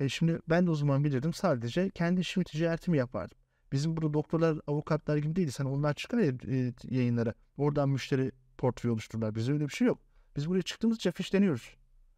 E 0.00 0.08
şimdi 0.08 0.40
ben 0.48 0.66
de 0.66 0.70
o 0.70 0.74
zaman 0.74 1.04
bilirdim. 1.04 1.32
Sadece 1.32 1.90
kendi 1.90 2.20
işimi 2.20 2.44
ticaretimi 2.44 2.98
yapardım. 2.98 3.38
Bizim 3.72 3.96
burada 3.96 4.14
doktorlar, 4.14 4.58
avukatlar 4.66 5.16
gibi 5.16 5.36
değiliz. 5.36 5.60
Hani 5.60 5.68
onlar 5.68 5.94
çıkar 5.94 6.18
ya 6.18 6.32
e, 6.48 6.72
yayınlara. 6.82 7.34
Oradan 7.56 7.88
müşteri 7.88 8.32
portföy 8.58 8.90
oluştururlar. 8.90 9.34
Bizde 9.34 9.52
öyle 9.52 9.64
bir 9.64 9.72
şey 9.72 9.86
yok. 9.86 9.98
Biz 10.36 10.48
buraya 10.48 10.62
çıktığımızda 10.62 11.12
fişleniyoruz. 11.12 11.76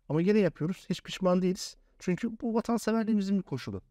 Ama 0.09 0.23
gene 0.23 0.39
yapıyoruz. 0.39 0.87
Hiç 0.91 1.03
pişman 1.03 1.43
değiliz. 1.43 1.77
Çünkü 1.99 2.41
bu 2.41 2.55
vatanseverliğimizin 2.55 3.39
bir 3.39 3.43
koşulu. 3.43 3.83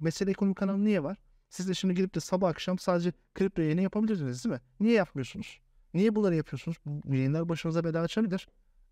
Mesele 0.00 0.30
ekonomi 0.30 0.54
kanalı 0.54 0.84
niye 0.84 1.02
var? 1.02 1.18
Siz 1.50 1.68
de 1.68 1.74
şimdi 1.74 1.94
gidip 1.94 2.14
de 2.14 2.20
sabah 2.20 2.48
akşam 2.48 2.78
sadece 2.78 3.12
kripto 3.34 3.62
yayını 3.62 3.82
yapabilirsiniz 3.82 4.44
değil 4.44 4.54
mi? 4.54 4.60
Niye 4.80 4.94
yapmıyorsunuz? 4.94 5.60
Niye 5.94 6.14
bunları 6.14 6.36
yapıyorsunuz? 6.36 6.76
Bu 6.86 7.14
yayınlar 7.14 7.48
başınıza 7.48 7.84
bela 7.84 8.00
açabilir. 8.00 8.48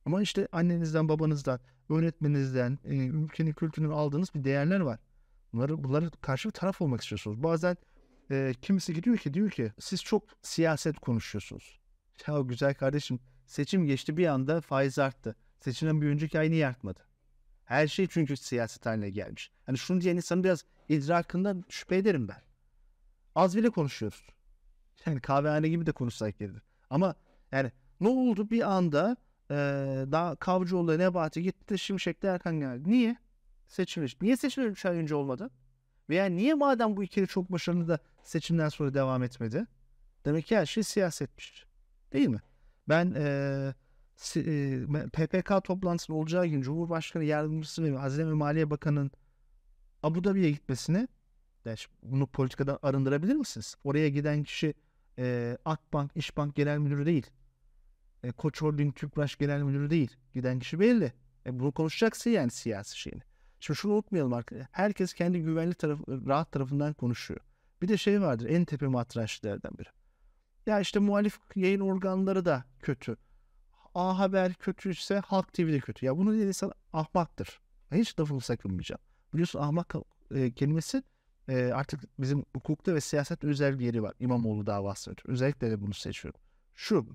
Ama 0.06 0.22
işte 0.22 0.48
annenizden, 0.52 1.08
babanızdan, 1.08 1.60
öğretmeninizden, 1.90 2.78
e, 2.84 2.96
ülkenin 2.96 3.52
kültürünün 3.52 3.90
aldığınız 3.90 4.34
bir 4.34 4.44
değerler 4.44 4.80
var. 4.80 4.98
Bunları, 5.52 5.84
bunları 5.84 6.10
karşı 6.10 6.48
bir 6.48 6.54
taraf 6.54 6.82
olmak 6.82 7.00
istiyorsunuz. 7.00 7.42
Bazen 7.42 7.76
e, 8.30 8.54
kimisi 8.62 8.94
gidiyor 8.94 9.16
ki 9.16 9.34
diyor 9.34 9.50
ki 9.50 9.72
siz 9.78 10.02
çok 10.02 10.24
siyaset 10.42 10.98
konuşuyorsunuz. 10.98 11.77
Ya 12.26 12.40
güzel 12.40 12.74
kardeşim 12.74 13.20
seçim 13.46 13.86
geçti 13.86 14.16
bir 14.16 14.26
anda 14.26 14.60
faiz 14.60 14.98
arttı. 14.98 15.36
Seçimden 15.60 16.02
bir 16.02 16.06
önceki 16.06 16.38
ay 16.38 16.50
niye 16.50 16.66
artmadı? 16.66 17.00
Her 17.64 17.86
şey 17.86 18.06
çünkü 18.06 18.36
siyaset 18.36 18.86
haline 18.86 19.10
gelmiş. 19.10 19.50
Hani 19.66 19.78
şunu 19.78 20.00
diyen 20.00 20.16
insanın 20.16 20.44
biraz 20.44 20.64
idrakından 20.88 21.64
şüphe 21.68 21.96
ederim 21.96 22.28
ben. 22.28 22.42
Az 23.34 23.56
bile 23.56 23.70
konuşuyoruz. 23.70 24.26
Yani 25.06 25.20
kahvehane 25.20 25.68
gibi 25.68 25.86
de 25.86 25.92
konuşsak 25.92 26.38
gelir. 26.38 26.62
Ama 26.90 27.14
yani 27.52 27.72
ne 28.00 28.08
oldu 28.08 28.50
bir 28.50 28.70
anda 28.70 29.16
e, 29.50 29.54
daha 30.12 30.36
Kavcıoğlu 30.36 30.98
Nebati 30.98 31.42
gitti 31.42 31.68
de 31.68 31.78
Şimşek 31.78 32.22
de 32.22 32.28
Erkan 32.28 32.60
geldi. 32.60 32.90
Niye? 32.90 33.16
Seçilmiş. 33.68 34.20
Niye 34.20 34.36
seçilmiş 34.36 34.72
3 34.72 34.86
ay 34.86 34.96
önce 34.96 35.14
olmadı? 35.14 35.50
Veya 36.08 36.26
niye 36.26 36.54
madem 36.54 36.96
bu 36.96 37.04
ikili 37.04 37.26
çok 37.26 37.52
başarılı 37.52 37.88
da 37.88 37.98
seçimden 38.22 38.68
sonra 38.68 38.94
devam 38.94 39.22
etmedi? 39.22 39.66
Demek 40.24 40.46
ki 40.46 40.56
her 40.56 40.66
şey 40.66 40.82
siyasetmiş. 40.82 41.67
Değil 42.12 42.28
mi? 42.28 42.40
Ben 42.88 43.14
e, 43.16 43.72
PPK 45.12 45.64
toplantısının 45.64 46.16
olacağı 46.16 46.46
gün 46.46 46.62
Cumhurbaşkanı 46.62 47.24
Yardımcısı 47.24 47.84
ve 47.84 47.96
Hazine 47.96 48.26
ve 48.26 48.32
Maliye 48.32 48.70
Bakanı'nın 48.70 49.10
Abu 50.02 50.24
Dhabi'ye 50.24 50.50
gitmesini 50.50 51.08
bunu 52.02 52.26
politikadan 52.26 52.78
arındırabilir 52.82 53.34
misiniz? 53.34 53.74
Oraya 53.84 54.08
giden 54.08 54.42
kişi 54.42 54.74
e, 55.18 55.56
Akbank, 55.64 56.10
İşbank 56.14 56.56
Genel 56.56 56.78
Müdürü 56.78 57.06
değil. 57.06 57.26
E, 58.22 58.32
Koç 58.32 58.62
Holding 58.62 58.96
Tüpraş 58.96 59.36
Genel 59.36 59.62
Müdürü 59.62 59.90
değil. 59.90 60.16
Giden 60.34 60.58
kişi 60.58 60.80
belli. 60.80 61.12
E, 61.46 61.58
bunu 61.58 61.72
konuşacaksın 61.72 62.30
yani 62.30 62.50
siyasi 62.50 62.98
şeyini. 62.98 63.22
Şimdi 63.60 63.78
şunu 63.78 63.92
unutmayalım 63.92 64.32
arkadaşlar. 64.32 64.68
Herkes 64.72 65.14
kendi 65.14 65.42
güvenli 65.42 65.74
taraf, 65.74 65.98
rahat 66.08 66.52
tarafından 66.52 66.92
konuşuyor. 66.92 67.40
Bir 67.82 67.88
de 67.88 67.96
şey 67.96 68.20
vardır 68.20 68.46
en 68.46 68.64
tepe 68.64 68.86
matraşlardan 68.86 69.78
biri. 69.78 69.88
Ya 70.68 70.80
işte 70.80 70.98
muhalif 70.98 71.38
yayın 71.54 71.80
organları 71.80 72.44
da 72.44 72.64
kötü. 72.80 73.16
A 73.94 74.18
Haber 74.18 74.54
kötüyse 74.54 75.18
Halk 75.18 75.52
TV 75.52 75.72
de 75.72 75.80
kötü. 75.80 76.06
Ya 76.06 76.18
bunu 76.18 76.32
diyen 76.32 76.46
insan 76.46 76.72
ahmaktır. 76.92 77.60
Hiç 77.92 78.20
lafını 78.20 78.40
sakınmayacağım. 78.40 79.00
Biliyorsun 79.32 79.58
ahmak 79.58 79.94
e, 80.34 80.52
kelimesi 80.52 81.02
e, 81.48 81.64
artık 81.66 82.20
bizim 82.20 82.44
hukukta 82.54 82.94
ve 82.94 83.00
siyaset 83.00 83.44
özel 83.44 83.78
bir 83.78 83.84
yeri 83.84 84.02
var. 84.02 84.14
İmamoğlu 84.20 84.66
davası 84.66 85.10
ötürü. 85.10 85.32
Özellikle 85.32 85.70
de 85.70 85.80
bunu 85.80 85.94
seçiyorum. 85.94 86.40
Şu. 86.74 87.06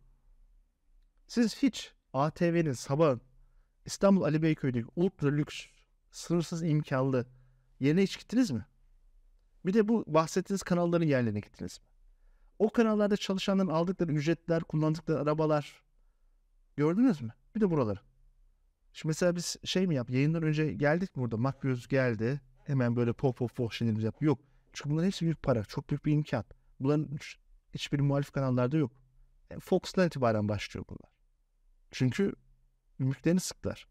Siz 1.27 1.57
hiç 1.63 1.93
ATV'nin 2.13 2.73
sabah 2.73 3.17
İstanbul 3.85 4.21
Ali 4.23 4.41
Beyköy'deki 4.41 4.87
ultra 4.95 5.29
lüks, 5.29 5.65
sınırsız 6.11 6.63
imkanlı 6.63 7.25
yerine 7.79 8.03
hiç 8.03 8.19
gittiniz 8.19 8.51
mi? 8.51 8.65
Bir 9.65 9.73
de 9.73 9.87
bu 9.87 10.03
bahsettiğiniz 10.07 10.63
kanalların 10.63 11.05
yerlerine 11.05 11.39
gittiniz 11.39 11.79
mi? 11.79 11.92
O 12.59 12.69
kanallarda 12.69 13.17
çalışanların 13.17 13.67
aldıkları 13.67 14.11
ücretler, 14.11 14.63
kullandıkları 14.63 15.19
arabalar 15.19 15.83
gördünüz 16.77 17.21
mü? 17.21 17.33
Bir 17.55 17.61
de 17.61 17.69
buraları. 17.69 17.99
Şimdi 18.93 19.09
mesela 19.09 19.35
biz 19.35 19.55
şey 19.63 19.87
mi 19.87 19.95
yap? 19.95 20.09
Yayından 20.09 20.43
önce 20.43 20.73
geldik 20.73 21.15
mi 21.15 21.21
burada? 21.21 21.37
Makyöz 21.37 21.87
geldi. 21.87 22.41
Hemen 22.65 22.95
böyle 22.95 23.13
pop 23.13 23.37
pop 23.37 23.55
pop 23.55 23.71
şeylerimizi 23.71 24.05
yap. 24.05 24.15
Yok. 24.21 24.39
Çünkü 24.73 24.89
bunların 24.89 25.05
hepsi 25.07 25.25
büyük 25.25 25.43
para. 25.43 25.63
Çok 25.63 25.89
büyük 25.89 26.05
bir 26.05 26.11
imkan. 26.11 26.45
Bunların 26.79 27.07
hiç- 27.15 27.37
hiçbiri 27.73 28.01
muhalif 28.01 28.31
kanallarda 28.31 28.77
yok. 28.77 28.91
Yani 29.49 29.59
Fox'tan 29.59 30.07
itibaren 30.07 30.47
başlıyor 30.49 30.85
bunlar. 30.89 31.11
Çünkü 31.91 32.33
ümüklerini 32.99 33.39
sıklar. 33.39 33.87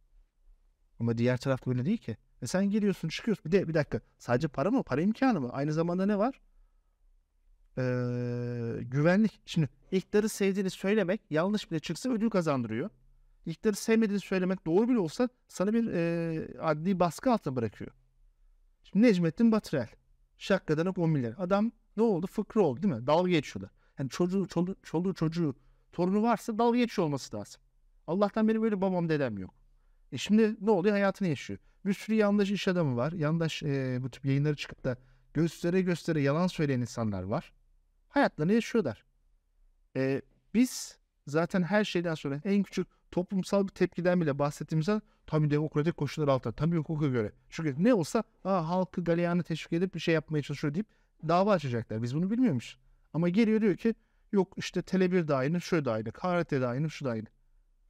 Ama 1.00 1.18
diğer 1.18 1.36
taraf 1.36 1.66
böyle 1.66 1.84
değil 1.84 1.98
ki. 1.98 2.16
E 2.42 2.46
sen 2.46 2.70
geliyorsun 2.70 3.08
çıkıyorsun. 3.08 3.44
Bir 3.44 3.52
de 3.52 3.68
bir 3.68 3.74
dakika. 3.74 4.00
Sadece 4.18 4.48
para 4.48 4.70
mı? 4.70 4.82
Para 4.82 5.00
imkanı 5.00 5.40
mı? 5.40 5.50
Aynı 5.52 5.72
zamanda 5.72 6.06
ne 6.06 6.18
var? 6.18 6.40
Ee, 7.78 7.82
güvenlik. 8.82 9.40
Şimdi 9.46 9.68
iktidarı 9.92 10.28
sevdiğini 10.28 10.70
söylemek 10.70 11.20
yanlış 11.30 11.70
bile 11.70 11.80
çıksa 11.80 12.10
ödül 12.10 12.30
kazandırıyor. 12.30 12.90
İktidarı 13.46 13.76
sevmediğini 13.76 14.20
söylemek 14.20 14.66
doğru 14.66 14.88
bile 14.88 14.98
olsa 14.98 15.28
sana 15.48 15.72
bir 15.72 15.92
e, 15.92 16.58
adli 16.60 17.00
baskı 17.00 17.32
altına 17.32 17.56
bırakıyor. 17.56 17.90
Şimdi 18.84 19.06
Necmettin 19.06 19.52
Batırel. 19.52 19.88
Şakkadanak 20.38 20.98
10 20.98 21.10
milyar. 21.10 21.34
Adam 21.38 21.72
ne 21.96 22.02
oldu? 22.02 22.26
Fıkra 22.26 22.60
oldu 22.60 22.82
değil 22.82 22.94
mi? 22.94 23.06
Dalga 23.06 23.30
geçiyorlar. 23.30 23.70
Yani 23.98 24.10
çocuğu, 24.10 24.46
çoluğu, 24.46 24.76
çoluğu 24.82 25.14
çocuğu, 25.14 25.54
torunu 25.92 26.22
varsa 26.22 26.58
dalga 26.58 26.78
geçiyor 26.78 27.06
olması 27.06 27.36
lazım. 27.36 27.60
Allah'tan 28.06 28.48
benim 28.48 28.62
böyle 28.62 28.80
babam 28.80 29.08
dedem 29.08 29.38
yok. 29.38 29.54
E 30.12 30.18
şimdi 30.18 30.56
ne 30.60 30.70
oluyor? 30.70 30.94
Hayatını 30.94 31.28
yaşıyor. 31.28 31.58
Bir 31.86 31.92
sürü 31.92 32.16
yandaş 32.16 32.50
iş 32.50 32.68
adamı 32.68 32.96
var. 32.96 33.12
Yandaş 33.12 33.62
e, 33.62 33.98
bu 34.02 34.10
tip 34.10 34.24
yayınları 34.24 34.56
çıkıp 34.56 34.84
da 34.84 34.96
göstere 35.34 35.80
göstere 35.80 36.20
yalan 36.20 36.46
söyleyen 36.46 36.80
insanlar 36.80 37.22
var. 37.22 37.52
Hayatlarını 38.12 38.52
yaşıyorlar. 38.52 39.04
E, 39.96 40.22
biz 40.54 40.98
zaten 41.26 41.62
her 41.62 41.84
şeyden 41.84 42.14
sonra 42.14 42.40
en 42.44 42.62
küçük 42.62 42.88
toplumsal 43.10 43.64
bir 43.64 43.72
tepkiden 43.72 44.20
bile 44.20 44.38
bahsettiğimizde 44.38 45.00
tabii 45.26 45.50
demokratik 45.50 45.96
koşullar 45.96 46.28
altında, 46.28 46.54
tabii 46.54 46.76
hukuka 46.76 47.06
göre. 47.06 47.32
Çünkü 47.50 47.74
ne 47.78 47.94
olsa 47.94 48.22
Aa, 48.44 48.68
halkı 48.68 49.04
galeyana 49.04 49.42
teşvik 49.42 49.72
edip 49.72 49.94
bir 49.94 50.00
şey 50.00 50.14
yapmaya 50.14 50.42
çalışıyor 50.42 50.74
deyip 50.74 50.86
dava 51.28 51.52
açacaklar. 51.52 52.02
Biz 52.02 52.16
bunu 52.16 52.30
bilmiyormuş. 52.30 52.76
Ama 53.14 53.28
geliyor 53.28 53.60
diyor 53.60 53.76
ki 53.76 53.94
yok 54.32 54.54
işte 54.56 54.80
Tele1 54.80 55.28
de 55.28 55.34
aynı, 55.34 55.60
şu 55.60 55.84
da 55.84 55.92
aynı, 55.92 56.12
KRT 56.12 56.50
de 56.50 56.66
aynı, 56.66 56.90
şu 56.90 57.04
da 57.04 57.10
aynı. 57.10 57.26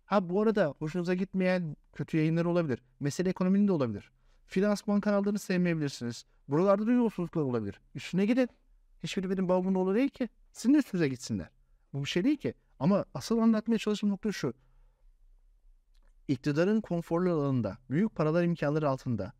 Ha 0.04 0.28
bu 0.28 0.42
arada 0.42 0.74
hoşunuza 0.78 1.14
gitmeyen 1.14 1.76
kötü 1.92 2.16
yayınlar 2.16 2.44
olabilir. 2.44 2.82
Mesele 3.00 3.28
ekonominin 3.28 3.68
de 3.68 3.72
olabilir. 3.72 4.10
Finansman 4.46 5.00
kanallarını 5.00 5.38
sevmeyebilirsiniz. 5.38 6.24
Buralarda 6.48 6.86
da 6.86 6.92
yolsuzluklar 6.92 7.42
olabilir. 7.42 7.80
Üstüne 7.94 8.26
gidin. 8.26 8.48
Hiçbiri 9.02 9.30
benim 9.30 9.48
babamın 9.48 9.74
oğlu 9.74 9.94
değil 9.94 10.08
ki. 10.08 10.28
Sizin 10.52 10.74
üstünüze 10.74 11.08
gitsinler. 11.08 11.48
Bu 11.92 12.04
bir 12.04 12.08
şey 12.08 12.24
değil 12.24 12.36
ki. 12.36 12.54
Ama 12.78 13.04
asıl 13.14 13.38
anlatmaya 13.38 13.78
çalıştığım 13.78 14.10
nokta 14.10 14.32
şu. 14.32 14.54
İktidarın 16.28 16.80
konforlu 16.80 17.32
alanında, 17.32 17.78
büyük 17.90 18.14
paralar 18.14 18.44
imkanları 18.44 18.88
altında 18.88 19.32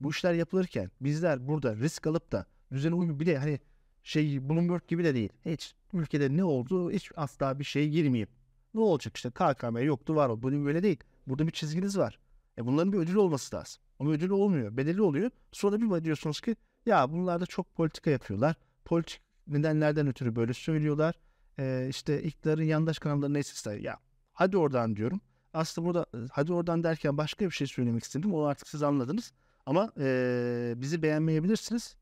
bu 0.00 0.10
işler 0.10 0.34
yapılırken 0.34 0.90
bizler 1.00 1.48
burada 1.48 1.76
risk 1.76 2.06
alıp 2.06 2.32
da 2.32 2.46
düzene 2.72 2.94
uymuyor. 2.94 3.20
Bir 3.20 3.26
de 3.26 3.38
hani 3.38 3.60
şey 4.02 4.48
Bloomberg 4.48 4.88
gibi 4.88 5.04
de 5.04 5.14
değil. 5.14 5.30
Hiç 5.44 5.74
ülkede 5.92 6.36
ne 6.36 6.44
oldu 6.44 6.90
hiç 6.90 7.10
asla 7.16 7.58
bir 7.58 7.64
şey 7.64 7.88
girmeyeyim. 7.88 8.28
Ne 8.74 8.80
olacak 8.80 9.16
işte 9.16 9.30
KKM 9.30 9.78
yoktu 9.78 10.16
var 10.16 10.28
o. 10.28 10.42
Bu 10.42 10.52
böyle 10.52 10.82
değil. 10.82 10.98
Burada 11.26 11.46
bir 11.46 11.52
çizginiz 11.52 11.98
var. 11.98 12.18
E 12.58 12.66
bunların 12.66 12.92
bir 12.92 12.98
ödülü 12.98 13.18
olması 13.18 13.56
lazım. 13.56 13.82
Ama 13.98 14.10
ödülü 14.10 14.32
olmuyor. 14.32 14.76
Bedeli 14.76 15.02
oluyor. 15.02 15.30
Sonra 15.52 15.80
bir 15.80 16.04
diyorsunuz 16.04 16.40
ki 16.40 16.56
ya 16.86 17.12
bunlar 17.12 17.40
da 17.40 17.46
çok 17.46 17.74
politika 17.74 18.10
yapıyorlar. 18.10 18.56
Politik 18.86 19.20
nedenlerden 19.46 20.06
ötürü 20.06 20.36
böyle 20.36 20.52
söylüyorlar. 20.54 21.14
E, 21.58 21.86
işte 21.90 22.22
iktidarın 22.22 22.62
yandaş 22.62 22.98
kanalları 22.98 23.34
neyse 23.34 23.52
ister. 23.52 23.76
Ya 23.76 23.98
hadi 24.32 24.56
oradan 24.56 24.96
diyorum. 24.96 25.20
Aslında 25.54 25.88
burada 25.88 26.06
hadi 26.32 26.52
oradan 26.52 26.84
derken 26.84 27.18
başka 27.18 27.44
bir 27.44 27.50
şey 27.50 27.66
söylemek 27.66 28.04
istedim. 28.04 28.34
Onu 28.34 28.44
artık 28.44 28.68
siz 28.68 28.82
anladınız. 28.82 29.32
Ama 29.66 29.92
e, 29.98 30.74
bizi 30.76 31.02
beğenmeyebilirsiniz. 31.02 31.96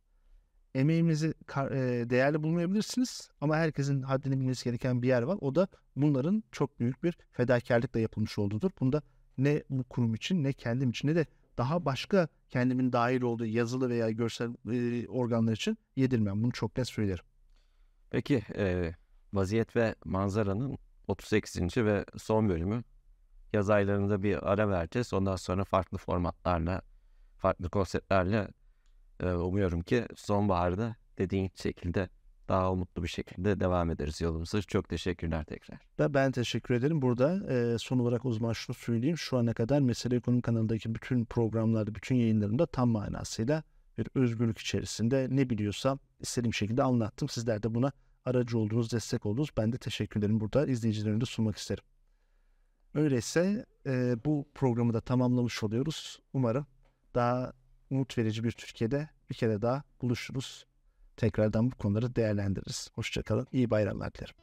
Emeğimizi 0.74 1.35
e, 1.57 2.05
değerli 2.11 2.43
bulmayabilirsiniz. 2.43 3.30
Ama 3.41 3.57
herkesin 3.57 4.03
haddini 4.03 4.41
bilmesi 4.41 4.64
gereken 4.64 5.03
bir 5.03 5.09
yer 5.09 5.22
var. 5.22 5.39
O 5.41 5.55
da 5.55 5.68
bunların 5.97 6.45
çok 6.53 6.80
büyük 6.80 7.05
bir 7.05 7.18
fedakarlıkla 7.32 8.01
yapılmış 8.01 8.39
olduğudur. 8.39 8.70
Bunda 8.80 9.03
ne 9.39 9.62
bu 9.70 9.85
kurum 9.85 10.14
için 10.14 10.45
ne 10.45 10.53
kendim 10.53 10.91
için 10.91 11.09
ne 11.09 11.14
de 11.14 11.26
daha 11.59 11.84
başka 11.84 12.28
kendimin 12.50 12.92
dahil 12.92 13.22
olduğu 13.22 13.46
yazılı 13.46 13.88
veya 13.88 14.11
görsel 14.11 14.50
e, 14.72 15.09
organlar 15.09 15.52
için 15.52 15.78
yedirmem. 15.96 16.42
Bunu 16.42 16.52
çok 16.52 16.76
net 16.76 16.88
söylerim. 16.88 17.24
Peki 18.11 18.42
e, 18.57 18.94
Vaziyet 19.32 19.76
ve 19.76 19.94
Manzara'nın 20.05 20.78
38. 21.09 21.76
ve 21.76 22.05
son 22.16 22.48
bölümü 22.48 22.84
yaz 23.52 23.70
aylarında 23.70 24.22
bir 24.22 24.52
ara 24.52 24.68
vereceğiz. 24.68 25.14
Ondan 25.14 25.36
sonra 25.36 25.64
farklı 25.64 25.98
formatlarla, 25.98 26.82
farklı 27.38 27.70
konseptlerle 27.70 28.48
e, 29.20 29.26
umuyorum 29.26 29.80
ki 29.80 30.07
sonbaharda 30.16 30.96
dediğin 31.18 31.50
şekilde 31.55 32.09
daha 32.49 32.72
umutlu 32.72 33.03
bir 33.03 33.09
şekilde 33.09 33.61
devam 33.61 33.90
ederiz 33.90 34.20
yolumuza. 34.20 34.62
Çok 34.62 34.88
teşekkürler 34.88 35.45
tekrar. 35.45 35.78
Ve 36.01 36.14
ben 36.14 36.32
teşekkür 36.32 36.74
ederim. 36.74 37.03
Burada 37.03 37.53
e, 37.53 37.78
son 37.78 37.99
olarak 37.99 38.24
o 38.24 38.32
zaman 38.32 38.53
şunu 38.53 38.74
söyleyeyim. 38.74 39.18
Şu 39.18 39.38
ana 39.38 39.55
kadar 39.55 39.80
Mesele 39.80 40.16
Ekonomi 40.16 40.42
kanalındaki 40.42 40.95
bütün 40.95 41.24
programlarda, 41.24 41.95
bütün 41.95 42.14
yayınlarımda 42.14 42.66
tam 42.66 42.88
manasıyla 42.88 43.62
bir 43.99 44.09
özgürlük 44.14 44.59
içerisinde 44.59 45.28
ne 45.30 45.51
biliyorsam 45.51 45.99
istediğim 46.20 46.55
şekilde 46.55 46.82
anlattım. 46.82 47.28
Sizler 47.28 47.62
de 47.62 47.74
buna 47.74 47.92
aracı 48.24 48.59
oldunuz, 48.59 48.92
destek 48.92 49.26
oldunuz. 49.26 49.49
Ben 49.57 49.72
de 49.72 49.78
teşekkür 49.78 50.20
ederim. 50.20 50.40
Burada 50.40 50.66
izleyicilerine 50.66 51.20
de 51.20 51.24
sunmak 51.24 51.57
isterim. 51.57 51.84
Öyleyse 52.95 53.66
e, 53.86 54.16
bu 54.24 54.49
programı 54.55 54.95
da 54.95 55.01
tamamlamış 55.01 55.62
oluyoruz. 55.62 56.20
Umarım 56.32 56.66
daha 57.14 57.53
umut 57.90 58.18
verici 58.18 58.45
bir 58.45 58.53
Türkiye'de 58.53 59.09
bir 59.30 59.34
kere 59.34 59.62
daha 59.62 59.82
buluşuruz. 60.03 60.66
Tekrardan 61.16 61.70
bu 61.70 61.76
konuları 61.76 62.16
değerlendiririz. 62.16 62.90
Hoşçakalın. 62.94 63.46
İyi 63.52 63.70
bayramlar 63.70 64.14
dilerim. 64.14 64.34